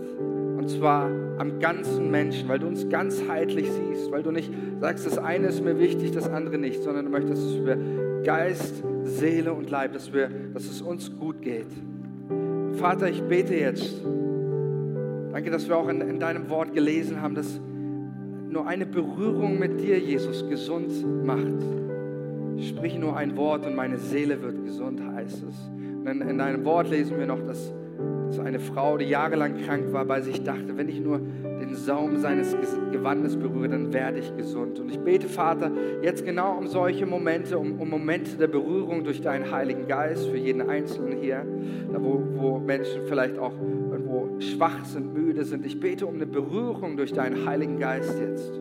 Und 0.60 0.68
zwar 0.68 1.10
am 1.38 1.58
ganzen 1.58 2.10
Menschen, 2.10 2.46
weil 2.46 2.58
du 2.58 2.66
uns 2.66 2.86
ganzheitlich 2.90 3.72
siehst, 3.72 4.10
weil 4.10 4.22
du 4.22 4.30
nicht 4.30 4.52
sagst, 4.78 5.06
das 5.06 5.16
eine 5.16 5.46
ist 5.46 5.64
mir 5.64 5.78
wichtig, 5.78 6.12
das 6.12 6.28
andere 6.28 6.58
nicht, 6.58 6.82
sondern 6.82 7.06
du 7.06 7.10
möchtest, 7.10 7.42
dass 7.42 7.64
wir 7.64 7.78
Geist, 8.24 8.84
Seele 9.04 9.54
und 9.54 9.70
Leib, 9.70 9.94
dass, 9.94 10.12
wir, 10.12 10.28
dass 10.52 10.64
es 10.64 10.82
uns 10.82 11.16
gut 11.16 11.40
geht. 11.40 11.72
Vater, 12.74 13.08
ich 13.08 13.22
bete 13.22 13.54
jetzt. 13.54 14.02
Danke, 15.32 15.50
dass 15.50 15.66
wir 15.66 15.78
auch 15.78 15.88
in, 15.88 16.02
in 16.02 16.20
deinem 16.20 16.50
Wort 16.50 16.74
gelesen 16.74 17.22
haben, 17.22 17.34
dass 17.34 17.58
nur 18.50 18.66
eine 18.66 18.84
Berührung 18.84 19.58
mit 19.58 19.80
dir, 19.80 19.98
Jesus, 19.98 20.46
gesund 20.46 20.92
macht. 21.24 21.64
Sprich 22.68 22.98
nur 22.98 23.16
ein 23.16 23.34
Wort 23.38 23.64
und 23.64 23.74
meine 23.74 23.96
Seele 23.96 24.42
wird 24.42 24.62
gesund, 24.62 25.00
heißt 25.14 25.42
es. 25.42 25.70
Und 26.00 26.06
in, 26.06 26.20
in 26.20 26.36
deinem 26.36 26.66
Wort 26.66 26.90
lesen 26.90 27.18
wir 27.18 27.24
noch, 27.24 27.40
dass, 27.46 27.72
dass 28.30 28.38
eine 28.38 28.60
Frau, 28.60 28.96
die 28.96 29.06
jahrelang 29.06 29.56
krank 29.64 29.92
war, 29.92 30.04
bei 30.04 30.20
sich 30.20 30.44
dachte, 30.44 30.76
wenn 30.76 30.88
ich 30.88 31.00
nur 31.00 31.18
den 31.18 31.74
Saum 31.74 32.16
seines 32.18 32.56
Gewandes 32.92 33.36
berühre, 33.36 33.70
dann 33.70 33.92
werde 33.92 34.20
ich 34.20 34.36
gesund. 34.36 34.78
Und 34.78 34.88
ich 34.88 35.00
bete, 35.00 35.28
Vater, 35.28 35.72
jetzt 36.00 36.24
genau 36.24 36.56
um 36.56 36.68
solche 36.68 37.06
Momente, 37.06 37.58
um, 37.58 37.80
um 37.80 37.90
Momente 37.90 38.36
der 38.36 38.46
Berührung 38.46 39.02
durch 39.02 39.20
deinen 39.20 39.50
Heiligen 39.50 39.88
Geist 39.88 40.28
für 40.28 40.36
jeden 40.36 40.70
Einzelnen 40.70 41.18
hier, 41.20 41.44
da 41.92 42.00
wo, 42.00 42.22
wo 42.36 42.58
Menschen 42.60 43.02
vielleicht 43.06 43.36
auch 43.36 43.54
irgendwo 43.90 44.40
schwach 44.40 44.84
sind, 44.84 45.12
müde 45.12 45.44
sind. 45.44 45.66
Ich 45.66 45.80
bete 45.80 46.06
um 46.06 46.14
eine 46.14 46.26
Berührung 46.26 46.96
durch 46.96 47.12
deinen 47.12 47.46
Heiligen 47.46 47.80
Geist 47.80 48.16
jetzt. 48.20 48.52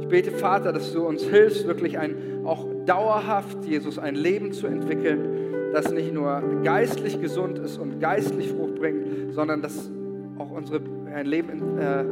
Ich 0.00 0.08
bete, 0.08 0.32
Vater, 0.32 0.72
dass 0.72 0.92
du 0.92 1.06
uns 1.06 1.22
hilfst, 1.22 1.64
wirklich 1.68 1.96
ein, 1.96 2.44
auch 2.44 2.66
dauerhaft, 2.86 3.64
Jesus, 3.64 4.00
ein 4.00 4.16
Leben 4.16 4.50
zu 4.50 4.66
entwickeln, 4.66 5.49
das 5.72 5.92
nicht 5.92 6.12
nur 6.12 6.42
geistlich 6.62 7.20
gesund 7.20 7.58
ist 7.58 7.78
und 7.78 8.00
geistlich 8.00 8.50
Frucht 8.50 8.76
bringt, 8.76 9.34
sondern 9.34 9.62
das 9.62 9.90
auch 10.38 10.50
unsere, 10.50 10.80
ein 11.14 11.26
Leben, 11.26 11.78
äh, 11.78 12.04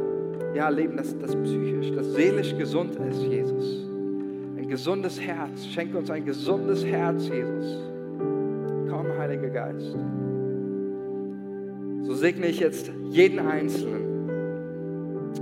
ja, 0.55 0.69
Leben 0.69 0.97
das, 0.97 1.17
das 1.17 1.35
psychisch, 1.35 1.91
das 1.95 2.13
seelisch 2.13 2.55
gesund 2.57 2.95
ist, 3.09 3.21
Jesus. 3.23 3.87
Ein 4.57 4.67
gesundes 4.67 5.19
Herz. 5.19 5.65
Schenke 5.65 5.97
uns 5.97 6.09
ein 6.09 6.25
gesundes 6.25 6.85
Herz, 6.85 7.27
Jesus. 7.27 7.77
Komm, 8.89 9.07
Heiliger 9.17 9.49
Geist. 9.49 9.95
So 12.03 12.13
segne 12.13 12.47
ich 12.47 12.59
jetzt 12.59 12.91
jeden 13.09 13.39
Einzelnen 13.39 14.29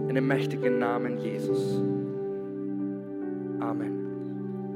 in 0.09 0.15
dem 0.15 0.27
mächtigen 0.27 0.79
Namen 0.79 1.17
Jesus. 1.17 1.81